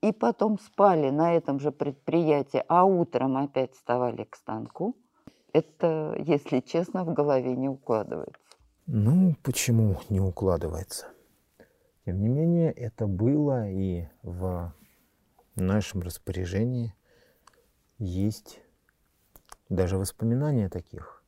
и 0.00 0.12
потом 0.12 0.60
спали 0.60 1.10
на 1.10 1.34
этом 1.34 1.58
же 1.58 1.72
предприятии, 1.72 2.62
а 2.68 2.84
утром 2.84 3.36
опять 3.36 3.74
вставали 3.74 4.22
к 4.22 4.36
станку, 4.36 4.94
это, 5.52 6.14
если 6.20 6.60
честно, 6.60 7.02
в 7.02 7.12
голове 7.12 7.56
не 7.56 7.68
укладывается. 7.68 8.38
Ну, 8.86 9.34
почему 9.42 9.96
не 10.08 10.20
укладывается? 10.20 11.06
Тем 12.04 12.20
не 12.20 12.28
менее, 12.28 12.70
это 12.70 13.08
было 13.08 13.68
и 13.68 14.06
в 14.22 14.72
нашем 15.62 16.00
распоряжении 16.00 16.94
есть 17.98 18.60
даже 19.68 19.98
воспоминания 19.98 20.68
таких 20.68 21.22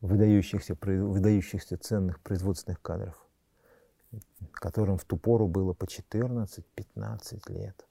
выдающихся, 0.00 0.76
выдающихся 0.80 1.76
ценных 1.78 2.20
производственных 2.20 2.80
кадров, 2.82 3.24
которым 4.52 4.98
в 4.98 5.04
ту 5.04 5.16
пору 5.16 5.48
было 5.48 5.72
по 5.72 5.84
14-15 5.84 7.52
лет. 7.52 7.86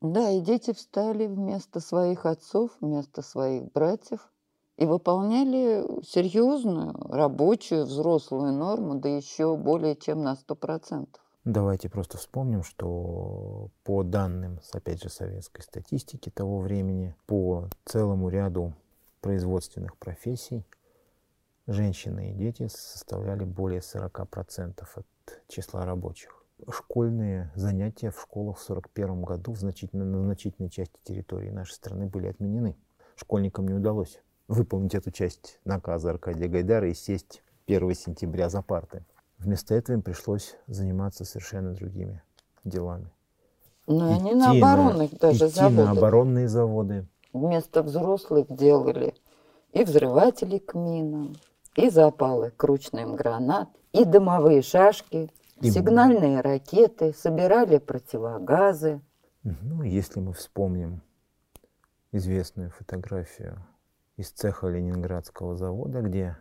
Да, 0.00 0.30
и 0.30 0.40
дети 0.40 0.72
встали 0.72 1.26
вместо 1.26 1.80
своих 1.80 2.26
отцов, 2.26 2.70
вместо 2.80 3.22
своих 3.22 3.72
братьев 3.72 4.30
и 4.76 4.84
выполняли 4.84 6.02
серьезную 6.04 6.92
рабочую 7.08 7.86
взрослую 7.86 8.52
норму, 8.52 8.96
да 8.96 9.08
еще 9.08 9.56
более 9.56 9.96
чем 9.96 10.22
на 10.22 10.34
100%. 10.34 11.08
Давайте 11.46 11.88
просто 11.88 12.18
вспомним, 12.18 12.64
что 12.64 13.70
по 13.84 14.02
данным, 14.02 14.58
опять 14.72 15.00
же, 15.00 15.08
советской 15.08 15.62
статистики 15.62 16.28
того 16.28 16.58
времени, 16.58 17.14
по 17.26 17.68
целому 17.84 18.28
ряду 18.28 18.74
производственных 19.20 19.96
профессий 19.96 20.66
женщины 21.68 22.32
и 22.32 22.34
дети 22.34 22.66
составляли 22.66 23.44
более 23.44 23.78
40% 23.78 24.84
от 24.96 25.06
числа 25.46 25.86
рабочих. 25.86 26.44
Школьные 26.68 27.52
занятия 27.54 28.10
в 28.10 28.20
школах 28.20 28.58
в 28.58 28.68
1941 28.68 29.22
году 29.22 29.52
в 29.52 29.60
значительно, 29.60 30.04
на 30.04 30.24
значительной 30.24 30.68
части 30.68 30.98
территории 31.04 31.50
нашей 31.50 31.74
страны 31.74 32.06
были 32.06 32.26
отменены. 32.26 32.76
Школьникам 33.14 33.68
не 33.68 33.74
удалось 33.74 34.20
выполнить 34.48 34.96
эту 34.96 35.12
часть 35.12 35.60
наказа 35.64 36.10
Аркадия 36.10 36.48
Гайдара 36.48 36.90
и 36.90 36.94
сесть 36.94 37.44
1 37.68 37.94
сентября 37.94 38.48
за 38.48 38.62
парты. 38.62 39.04
Вместо 39.38 39.74
этого 39.74 39.96
им 39.96 40.02
пришлось 40.02 40.56
заниматься 40.66 41.24
совершенно 41.24 41.74
другими 41.74 42.22
делами. 42.64 43.10
Но 43.86 44.12
идти 44.12 44.20
они 44.20 44.34
на 44.34 44.50
оборонных 44.50 45.12
на, 45.12 45.18
даже 45.18 45.46
идти 45.46 45.54
заводы. 45.54 45.84
на 45.84 45.90
оборонные 45.90 46.48
заводы. 46.48 47.06
Вместо 47.32 47.82
взрослых 47.82 48.46
делали 48.48 49.14
и 49.72 49.84
взрыватели 49.84 50.58
к 50.58 50.74
минам, 50.74 51.36
и 51.76 51.90
запалы 51.90 52.50
к 52.50 52.64
ручным 52.64 53.14
гранат, 53.14 53.68
и 53.92 54.04
дымовые 54.04 54.62
шашки, 54.62 55.30
и... 55.60 55.70
сигнальные 55.70 56.40
ракеты, 56.40 57.12
собирали 57.12 57.78
противогазы. 57.78 59.00
Ну, 59.42 59.82
если 59.82 60.18
мы 60.18 60.32
вспомним 60.32 61.02
известную 62.10 62.70
фотографию 62.70 63.64
из 64.16 64.30
цеха 64.30 64.68
Ленинградского 64.68 65.56
завода, 65.56 66.00
где 66.00 66.36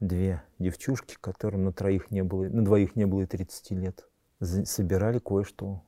две 0.00 0.42
девчушки, 0.58 1.16
которым 1.20 1.64
на, 1.64 1.72
троих 1.72 2.10
не 2.10 2.22
было, 2.22 2.44
на 2.44 2.64
двоих 2.64 2.96
не 2.96 3.06
было 3.06 3.22
и 3.22 3.26
30 3.26 3.70
лет, 3.72 4.08
собирали 4.40 5.18
кое-что 5.18 5.82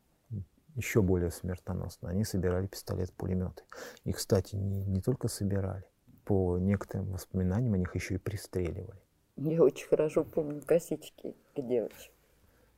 еще 0.77 1.03
более 1.03 1.31
смертоносно. 1.31 2.09
Они 2.09 2.25
собирали 2.25 2.67
пистолет-пулеметы. 2.67 3.63
И, 4.05 4.13
кстати, 4.13 4.57
не, 4.57 4.83
не 4.85 5.01
только 5.01 5.29
собирали, 5.29 5.85
по 6.25 6.59
некоторым 6.59 7.13
воспоминаниям, 7.13 7.75
они 7.75 7.83
их 7.83 7.95
еще 7.95 8.15
и 8.15 8.19
пристреливали. 8.19 9.01
Я 9.37 9.63
очень 9.63 9.89
хорошо 9.89 10.25
помню 10.25 10.63
косички 10.63 11.35
девочек. 11.57 12.13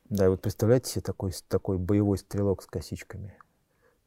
Да, 0.09 0.26
и 0.26 0.28
вот 0.28 0.43
представляете 0.43 0.91
себе 0.91 1.03
такой, 1.03 1.33
такой 1.49 1.78
боевой 1.78 2.18
стрелок 2.18 2.62
с 2.62 2.66
косичками. 2.66 3.35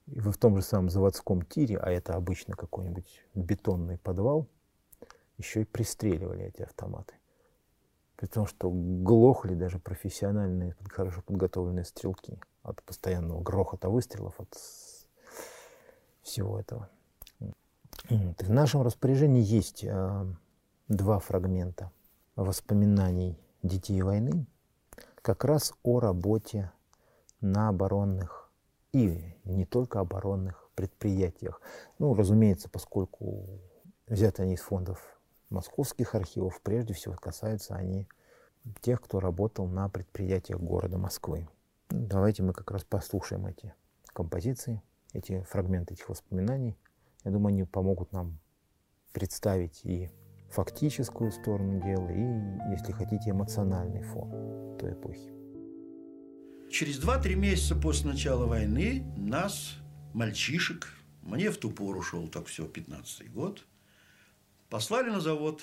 И 0.08 0.20
вы 0.20 0.32
в 0.32 0.38
том 0.38 0.56
же 0.56 0.62
самом 0.62 0.90
заводском 0.90 1.42
тире, 1.42 1.78
а 1.78 1.90
это 1.90 2.14
обычно 2.14 2.56
какой-нибудь 2.56 3.24
бетонный 3.34 3.98
подвал, 3.98 4.48
еще 5.38 5.62
и 5.62 5.66
пристреливали 5.66 6.46
эти 6.46 6.62
автоматы. 6.62 7.16
При 8.16 8.28
том, 8.28 8.48
что 8.48 8.70
глохли 8.72 9.56
даже 9.56 9.80
профессиональные, 9.80 10.76
хорошо 10.90 11.22
подготовленные 11.22 11.86
стрелки 11.86 12.40
от 12.64 12.82
постоянного 12.84 13.42
грохота 13.42 13.90
выстрелов, 13.90 14.40
от 14.40 14.58
всего 16.22 16.60
этого. 16.60 16.90
В 18.10 18.50
нашем 18.50 18.84
распоряжении 18.84 19.42
есть 19.42 19.84
э, 19.84 20.26
два 20.88 21.20
фрагмента 21.20 21.92
воспоминаний 22.36 23.40
детей 23.64 24.02
войны 24.02 24.46
как 25.22 25.44
раз 25.44 25.74
о 25.84 26.00
работе 26.00 26.72
на 27.42 27.70
оборонных 27.70 28.52
и 28.92 29.36
не 29.44 29.66
только 29.66 30.00
оборонных 30.00 30.70
предприятиях. 30.76 31.62
Ну, 32.00 32.14
разумеется, 32.14 32.70
поскольку 32.70 33.60
взяты 34.08 34.44
они 34.44 34.54
из 34.54 34.62
фондов 34.62 35.15
московских 35.50 36.16
архивов, 36.16 36.62
прежде 36.62 36.94
всего 36.94 37.16
касаются 37.16 37.76
они 37.76 38.08
тех, 38.82 39.02
кто 39.02 39.20
работал 39.20 39.68
на 39.68 39.90
предприятиях 39.90 40.60
города 40.60 40.98
Москвы. 40.98 41.48
Ну, 41.92 42.08
давайте 42.08 42.44
мы 42.44 42.54
как 42.54 42.72
раз 42.72 42.84
послушаем 42.84 43.46
эти 43.46 43.74
композиции, 44.08 44.82
эти 45.14 45.42
фрагменты 45.44 45.94
этих 45.94 46.10
воспоминаний 46.10 46.78
я 47.26 47.32
думаю, 47.32 47.48
они 47.48 47.64
помогут 47.64 48.12
нам 48.12 48.40
представить 49.12 49.84
и 49.84 50.12
фактическую 50.52 51.32
сторону 51.32 51.82
дела, 51.82 52.08
и, 52.10 52.72
если 52.72 52.92
хотите, 52.92 53.32
эмоциональный 53.32 54.04
фон 54.04 54.78
той 54.78 54.94
эпохи. 54.94 55.32
Через 56.70 57.04
2-3 57.04 57.34
месяца 57.34 57.76
после 57.76 58.12
начала 58.12 58.46
войны 58.46 59.04
нас, 59.18 59.74
мальчишек, 60.14 60.88
мне 61.24 61.50
в 61.50 61.58
ту 61.58 61.72
пору 61.72 62.04
шел 62.04 62.28
так 62.28 62.46
все, 62.46 62.68
15 62.68 63.34
год, 63.34 63.66
послали 64.70 65.10
на 65.10 65.20
завод. 65.20 65.62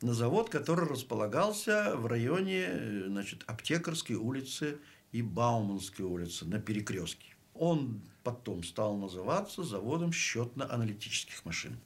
На 0.00 0.12
завод, 0.12 0.50
который 0.50 0.86
располагался 0.86 1.96
в 1.96 2.06
районе 2.06 3.04
значит, 3.06 3.42
Аптекарской 3.46 4.16
улицы 4.16 4.78
и 5.12 5.22
Бауманской 5.22 6.04
улицы 6.04 6.44
на 6.44 6.60
перекрестке. 6.60 7.34
Он 7.54 8.02
потом 8.22 8.64
стал 8.64 8.96
называться 8.96 9.62
заводом 9.62 10.12
счетно-аналитических 10.12 11.44
машин. 11.44 11.78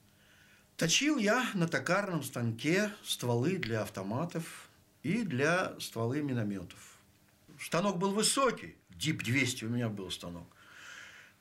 Точил 0.76 1.18
я 1.18 1.44
на 1.54 1.68
токарном 1.68 2.22
станке 2.22 2.90
стволы 3.04 3.58
для 3.58 3.82
автоматов 3.82 4.68
и 5.02 5.22
для 5.22 5.74
стволы 5.78 6.22
минометов. 6.22 6.96
Станок 7.60 7.98
был 7.98 8.12
высокий, 8.12 8.76
ДИП-200 8.90 9.66
у 9.66 9.68
меня 9.68 9.88
был 9.88 10.10
станок. 10.10 10.46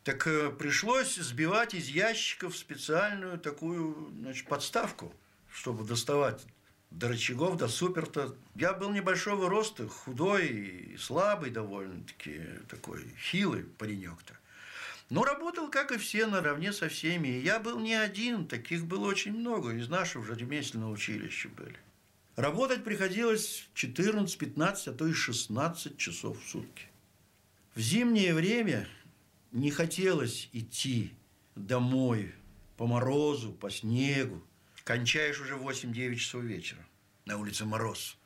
Так 0.07 0.25
э, 0.25 0.51
пришлось 0.51 1.15
сбивать 1.15 1.73
из 1.73 1.89
ящиков 1.89 2.55
специальную 2.55 3.37
такую 3.37 4.09
значит, 4.21 4.47
подставку, 4.47 5.13
чтобы 5.51 5.83
доставать 5.83 6.45
до 6.91 7.09
рычагов, 7.09 7.57
до 7.57 7.67
супер-то. 7.67 8.33
Я 8.55 8.71
был 8.71 8.91
небольшого 8.91 9.49
роста, 9.49 9.85
худой 9.89 10.47
и 10.47 10.97
слабый 10.97 11.49
довольно-таки, 11.49 12.39
такой 12.69 13.03
хилый 13.21 13.63
паренек-то. 13.63 14.37
Но 15.09 15.25
работал, 15.25 15.69
как 15.69 15.91
и 15.91 15.97
все, 15.97 16.25
наравне 16.25 16.71
со 16.71 16.87
всеми. 16.87 17.27
И 17.27 17.41
я 17.41 17.59
был 17.59 17.77
не 17.77 17.95
один, 17.95 18.47
таких 18.47 18.85
было 18.85 19.07
очень 19.07 19.33
много. 19.33 19.73
Из 19.73 19.89
нашего 19.89 20.23
же 20.23 20.35
ремесленного 20.35 20.91
училища 20.91 21.49
были. 21.49 21.75
Работать 22.37 22.85
приходилось 22.85 23.67
14, 23.73 24.37
15, 24.37 24.87
а 24.87 24.93
то 24.93 25.05
и 25.05 25.11
16 25.11 25.97
часов 25.97 26.41
в 26.41 26.49
сутки. 26.49 26.85
В 27.75 27.81
зимнее 27.81 28.33
время 28.33 28.87
не 29.51 29.71
хотелось 29.71 30.49
идти 30.53 31.13
домой 31.55 32.33
по 32.77 32.87
морозу, 32.87 33.51
по 33.51 33.69
снегу. 33.69 34.43
Кончаешь 34.83 35.39
уже 35.41 35.55
8-9 35.55 36.15
часов 36.15 36.43
вечера. 36.43 36.85
На 37.25 37.37
улице 37.37 37.65
мороз. 37.65 38.17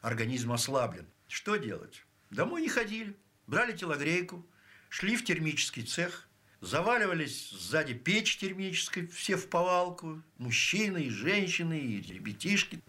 Организм 0.00 0.52
ослаблен. 0.52 1.06
Что 1.28 1.56
делать? 1.56 2.04
Домой 2.30 2.62
не 2.62 2.68
ходили. 2.68 3.16
Брали 3.46 3.76
телогрейку, 3.76 4.46
шли 4.88 5.16
в 5.16 5.24
термический 5.24 5.82
цех, 5.82 6.28
заваливались 6.60 7.50
сзади 7.50 7.94
печь 7.94 8.36
термической, 8.36 9.08
все 9.08 9.36
в 9.36 9.48
повалку, 9.48 10.22
мужчины 10.38 11.04
и 11.04 11.10
женщины, 11.10 11.78
и 11.80 12.00
ребятишки, 12.00 12.80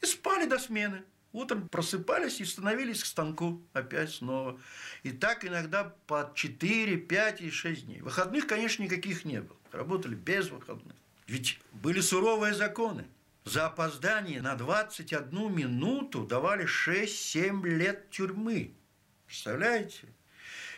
и 0.00 0.06
спали 0.06 0.46
до 0.46 0.58
смены. 0.58 1.04
Утром 1.36 1.68
просыпались 1.68 2.40
и 2.40 2.46
становились 2.46 3.02
к 3.02 3.06
станку 3.06 3.62
опять 3.74 4.10
снова. 4.10 4.58
И 5.02 5.10
так 5.10 5.44
иногда 5.44 5.84
по 6.06 6.32
4, 6.34 6.96
5 6.96 7.40
и 7.42 7.50
6 7.50 7.84
дней. 7.84 8.00
Выходных, 8.00 8.46
конечно, 8.46 8.82
никаких 8.82 9.26
не 9.26 9.42
было. 9.42 9.58
Работали 9.70 10.14
без 10.14 10.48
выходных. 10.48 10.96
Ведь 11.26 11.60
были 11.74 12.00
суровые 12.00 12.54
законы. 12.54 13.04
За 13.44 13.66
опоздание 13.66 14.40
на 14.40 14.54
21 14.54 15.54
минуту 15.54 16.24
давали 16.24 16.64
6-7 16.64 17.62
лет 17.66 18.08
тюрьмы. 18.08 18.74
Представляете? 19.26 20.08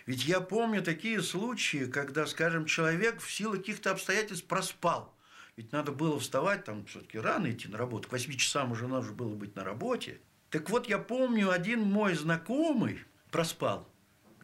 Ведь 0.06 0.24
я 0.24 0.40
помню 0.40 0.82
такие 0.82 1.22
случаи, 1.22 1.86
когда, 1.86 2.26
скажем, 2.26 2.66
человек 2.66 3.20
в 3.20 3.30
силу 3.30 3.58
каких-то 3.58 3.92
обстоятельств 3.92 4.48
проспал. 4.48 5.14
Ведь 5.54 5.70
надо 5.70 5.92
было 5.92 6.18
вставать, 6.18 6.64
там 6.64 6.84
все-таки 6.86 7.16
рано 7.20 7.48
идти 7.48 7.68
на 7.68 7.78
работу. 7.78 8.08
К 8.08 8.12
8 8.12 8.32
часам 8.32 8.72
уже 8.72 8.88
надо 8.88 9.12
было 9.12 9.36
быть 9.36 9.54
на 9.54 9.62
работе. 9.62 10.20
Так 10.50 10.70
вот, 10.70 10.88
я 10.88 10.98
помню, 10.98 11.50
один 11.50 11.82
мой 11.82 12.14
знакомый 12.14 13.00
проспал, 13.30 13.88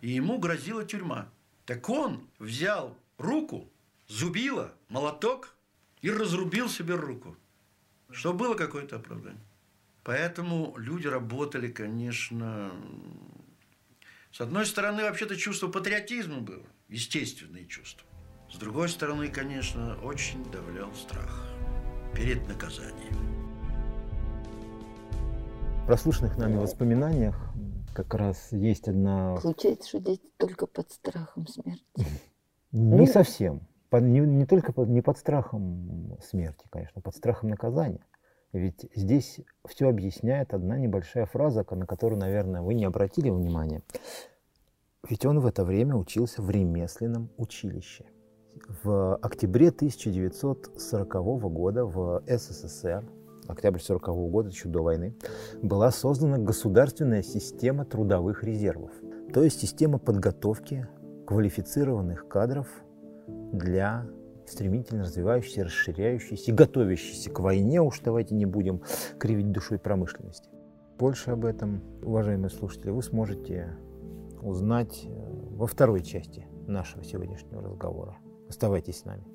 и 0.00 0.10
ему 0.10 0.38
грозила 0.38 0.84
тюрьма. 0.84 1.32
Так 1.64 1.88
он 1.88 2.28
взял 2.38 2.98
руку, 3.16 3.72
зубило, 4.06 4.74
молоток 4.88 5.56
и 6.02 6.10
разрубил 6.10 6.68
себе 6.68 6.94
руку. 6.94 7.36
Что 8.10 8.34
было 8.34 8.54
какое-то 8.54 8.96
оправдание. 8.96 9.42
Поэтому 10.02 10.74
люди 10.76 11.06
работали, 11.06 11.68
конечно, 11.68 12.70
с 14.34 14.40
одной 14.40 14.66
стороны, 14.66 15.04
вообще-то 15.04 15.36
чувство 15.36 15.68
патриотизма 15.68 16.40
было, 16.40 16.66
естественное 16.88 17.64
чувство. 17.66 18.04
С 18.52 18.56
другой 18.56 18.88
стороны, 18.88 19.28
конечно, 19.28 19.96
очень 20.02 20.44
давлял 20.50 20.92
страх 20.94 21.48
перед 22.16 22.46
наказанием. 22.48 23.33
В 25.84 25.86
прослушанных 25.86 26.38
нами 26.38 26.56
воспоминаниях 26.56 27.38
как 27.92 28.14
раз 28.14 28.52
есть 28.52 28.88
одна... 28.88 29.36
Получается, 29.42 29.86
что 29.86 30.00
дети 30.00 30.22
только 30.38 30.66
под 30.66 30.90
страхом 30.90 31.46
смерти. 31.46 31.82
Не 32.72 33.00
Ну. 33.00 33.06
совсем. 33.06 33.60
Не, 33.92 34.20
не 34.20 34.46
только 34.46 34.72
под, 34.72 34.88
не 34.88 35.02
под 35.02 35.18
страхом 35.18 36.16
смерти, 36.22 36.64
конечно, 36.70 37.02
под 37.02 37.14
страхом 37.14 37.50
наказания. 37.50 38.00
Ведь 38.54 38.86
здесь 38.94 39.40
все 39.68 39.90
объясняет 39.90 40.54
одна 40.54 40.78
небольшая 40.78 41.26
фраза, 41.26 41.66
на 41.70 41.84
которую, 41.84 42.18
наверное, 42.18 42.62
вы 42.62 42.72
не 42.72 42.86
обратили 42.86 43.28
внимания. 43.28 43.82
Ведь 45.06 45.26
он 45.26 45.40
в 45.40 45.46
это 45.46 45.66
время 45.66 45.96
учился 45.96 46.40
в 46.40 46.50
ремесленном 46.50 47.28
училище. 47.36 48.06
В 48.82 49.16
октябре 49.16 49.68
1940 49.68 51.12
года 51.52 51.84
в 51.84 52.22
СССР, 52.26 53.04
октябрь 53.46 53.80
40 53.80 54.06
года, 54.30 54.48
еще 54.48 54.68
до 54.68 54.82
войны, 54.82 55.14
была 55.62 55.90
создана 55.90 56.38
государственная 56.38 57.22
система 57.22 57.84
трудовых 57.84 58.44
резервов, 58.44 58.90
то 59.32 59.42
есть 59.42 59.60
система 59.60 59.98
подготовки 59.98 60.88
квалифицированных 61.26 62.28
кадров 62.28 62.68
для 63.26 64.06
стремительно 64.46 65.04
развивающейся, 65.04 65.64
расширяющейся, 65.64 66.52
готовящейся 66.52 67.30
к 67.30 67.40
войне, 67.40 67.80
уж 67.80 68.00
давайте 68.00 68.34
не 68.34 68.46
будем 68.46 68.82
кривить 69.18 69.50
душой 69.50 69.78
промышленности. 69.78 70.50
Больше 70.98 71.30
об 71.30 71.44
этом, 71.44 71.82
уважаемые 72.02 72.50
слушатели, 72.50 72.90
вы 72.90 73.02
сможете 73.02 73.76
узнать 74.42 75.02
э, 75.04 75.08
во 75.50 75.66
второй 75.66 76.02
части 76.02 76.46
нашего 76.66 77.02
сегодняшнего 77.02 77.62
разговора. 77.62 78.18
Оставайтесь 78.48 78.98
с 78.98 79.04
нами. 79.04 79.33